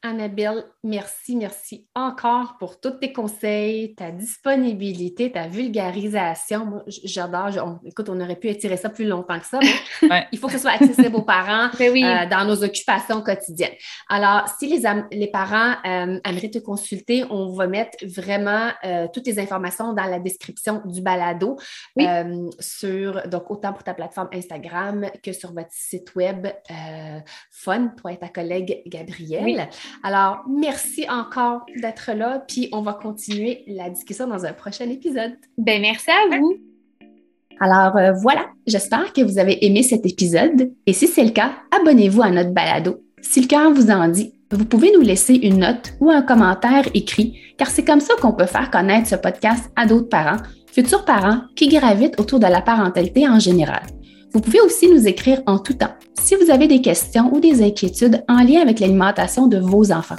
Annabelle, 0.00 0.62
merci, 0.84 1.34
merci 1.34 1.88
encore 1.92 2.56
pour 2.58 2.78
tous 2.78 3.00
tes 3.00 3.12
conseils, 3.12 3.96
ta 3.96 4.12
disponibilité, 4.12 5.32
ta 5.32 5.48
vulgarisation. 5.48 6.66
Moi, 6.66 6.84
j'adore. 6.86 7.80
écoute, 7.84 8.08
on 8.08 8.20
aurait 8.20 8.36
pu 8.36 8.46
étirer 8.48 8.76
ça 8.76 8.90
plus 8.90 9.06
longtemps 9.06 9.40
que 9.40 9.46
ça, 9.46 9.58
mais 10.02 10.28
il 10.32 10.38
faut 10.38 10.46
que 10.46 10.52
ce 10.52 10.60
soit 10.60 10.70
accessible 10.70 11.16
aux 11.16 11.22
parents 11.22 11.70
ben 11.78 11.96
euh, 11.96 12.26
dans 12.28 12.44
nos 12.44 12.62
occupations 12.62 13.22
quotidiennes. 13.22 13.74
Alors, 14.08 14.48
si 14.56 14.68
les, 14.68 14.88
les 15.10 15.26
parents 15.26 15.72
euh, 15.84 16.20
aimeraient 16.24 16.50
te 16.50 16.60
consulter, 16.60 17.24
on 17.28 17.52
va 17.54 17.66
mettre 17.66 17.98
vraiment 18.06 18.70
euh, 18.84 19.08
toutes 19.12 19.26
les 19.26 19.40
informations 19.40 19.94
dans 19.94 20.06
la 20.06 20.20
description 20.20 20.80
du 20.84 21.02
balado, 21.02 21.56
sur, 22.60 23.26
donc 23.26 23.50
autant 23.50 23.72
pour 23.72 23.82
ta 23.82 23.94
plateforme 23.94 24.28
Instagram 24.32 25.10
que 25.24 25.32
sur 25.32 25.52
votre 25.52 25.72
site 25.72 26.14
web 26.14 26.46
Fun, 27.50 27.88
toi 28.00 28.12
et 28.12 28.16
ta 28.16 28.28
collègue 28.28 28.82
Gabrielle. 28.86 29.68
Alors, 30.02 30.44
merci 30.48 31.06
encore 31.08 31.66
d'être 31.80 32.12
là, 32.12 32.44
puis 32.46 32.68
on 32.72 32.82
va 32.82 32.94
continuer 32.94 33.64
la 33.66 33.90
discussion 33.90 34.26
dans 34.26 34.44
un 34.44 34.52
prochain 34.52 34.88
épisode. 34.88 35.32
Ben, 35.56 35.80
merci 35.80 36.10
à 36.10 36.38
vous. 36.38 36.56
Alors 37.60 37.96
euh, 37.96 38.12
voilà, 38.12 38.46
j'espère 38.66 39.12
que 39.12 39.20
vous 39.20 39.38
avez 39.38 39.64
aimé 39.66 39.82
cet 39.82 40.06
épisode 40.06 40.72
et 40.86 40.92
si 40.92 41.08
c'est 41.08 41.24
le 41.24 41.30
cas, 41.30 41.52
abonnez-vous 41.78 42.22
à 42.22 42.30
notre 42.30 42.50
balado. 42.50 43.02
Si 43.20 43.40
le 43.40 43.48
cœur 43.48 43.72
vous 43.72 43.90
en 43.90 44.08
dit, 44.08 44.32
vous 44.52 44.64
pouvez 44.64 44.92
nous 44.92 45.02
laisser 45.02 45.34
une 45.34 45.58
note 45.58 45.92
ou 46.00 46.10
un 46.10 46.22
commentaire 46.22 46.86
écrit, 46.94 47.38
car 47.58 47.68
c'est 47.68 47.84
comme 47.84 48.00
ça 48.00 48.14
qu'on 48.20 48.32
peut 48.32 48.46
faire 48.46 48.70
connaître 48.70 49.08
ce 49.08 49.16
podcast 49.16 49.70
à 49.76 49.86
d'autres 49.86 50.08
parents, 50.08 50.40
futurs 50.72 51.04
parents 51.04 51.40
qui 51.56 51.68
gravitent 51.68 52.18
autour 52.20 52.38
de 52.38 52.46
la 52.46 52.62
parentalité 52.62 53.28
en 53.28 53.40
général. 53.40 53.82
Vous 54.32 54.40
pouvez 54.40 54.60
aussi 54.60 54.88
nous 54.90 55.06
écrire 55.06 55.40
en 55.46 55.58
tout 55.58 55.74
temps 55.74 55.94
si 56.20 56.34
vous 56.34 56.50
avez 56.50 56.68
des 56.68 56.82
questions 56.82 57.32
ou 57.32 57.40
des 57.40 57.62
inquiétudes 57.62 58.22
en 58.28 58.42
lien 58.42 58.60
avec 58.60 58.80
l'alimentation 58.80 59.46
de 59.46 59.58
vos 59.58 59.90
enfants. 59.92 60.16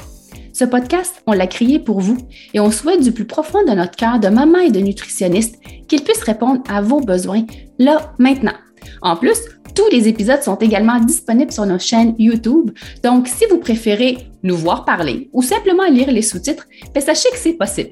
Ce 0.54 0.66
podcast, 0.66 1.22
on 1.28 1.34
l'a 1.34 1.48
créé 1.48 1.78
pour 1.78 2.00
vous 2.00 2.18
et 2.54 2.60
on 2.60 2.72
souhaite 2.72 3.02
du 3.02 3.12
plus 3.12 3.26
profond 3.26 3.64
de 3.64 3.72
notre 3.72 3.96
cœur 3.96 4.20
de 4.20 4.28
maman 4.28 4.60
et 4.60 4.72
de 4.72 4.80
nutritionniste 4.80 5.56
qu'il 5.88 6.04
puisse 6.04 6.24
répondre 6.24 6.62
à 6.68 6.82
vos 6.82 7.02
besoins 7.02 7.46
là, 7.78 8.14
maintenant. 8.18 8.56
En 9.02 9.16
plus, 9.16 9.38
tous 9.76 9.88
les 9.92 10.08
épisodes 10.08 10.42
sont 10.42 10.58
également 10.58 11.00
disponibles 11.00 11.52
sur 11.52 11.66
nos 11.66 11.80
chaînes 11.80 12.16
YouTube, 12.18 12.72
donc 13.04 13.28
si 13.28 13.46
vous 13.50 13.60
préférez 13.60 14.18
nous 14.44 14.58
voir 14.58 14.86
parler 14.86 15.30
ou 15.34 15.44
simplement 15.44 15.88
lire 15.88 16.12
les 16.12 16.24
sous-titres, 16.24 16.66
ben, 16.94 17.02
sachez 17.02 17.30
que 17.30 17.38
c'est 17.38 17.54
possible. 17.54 17.92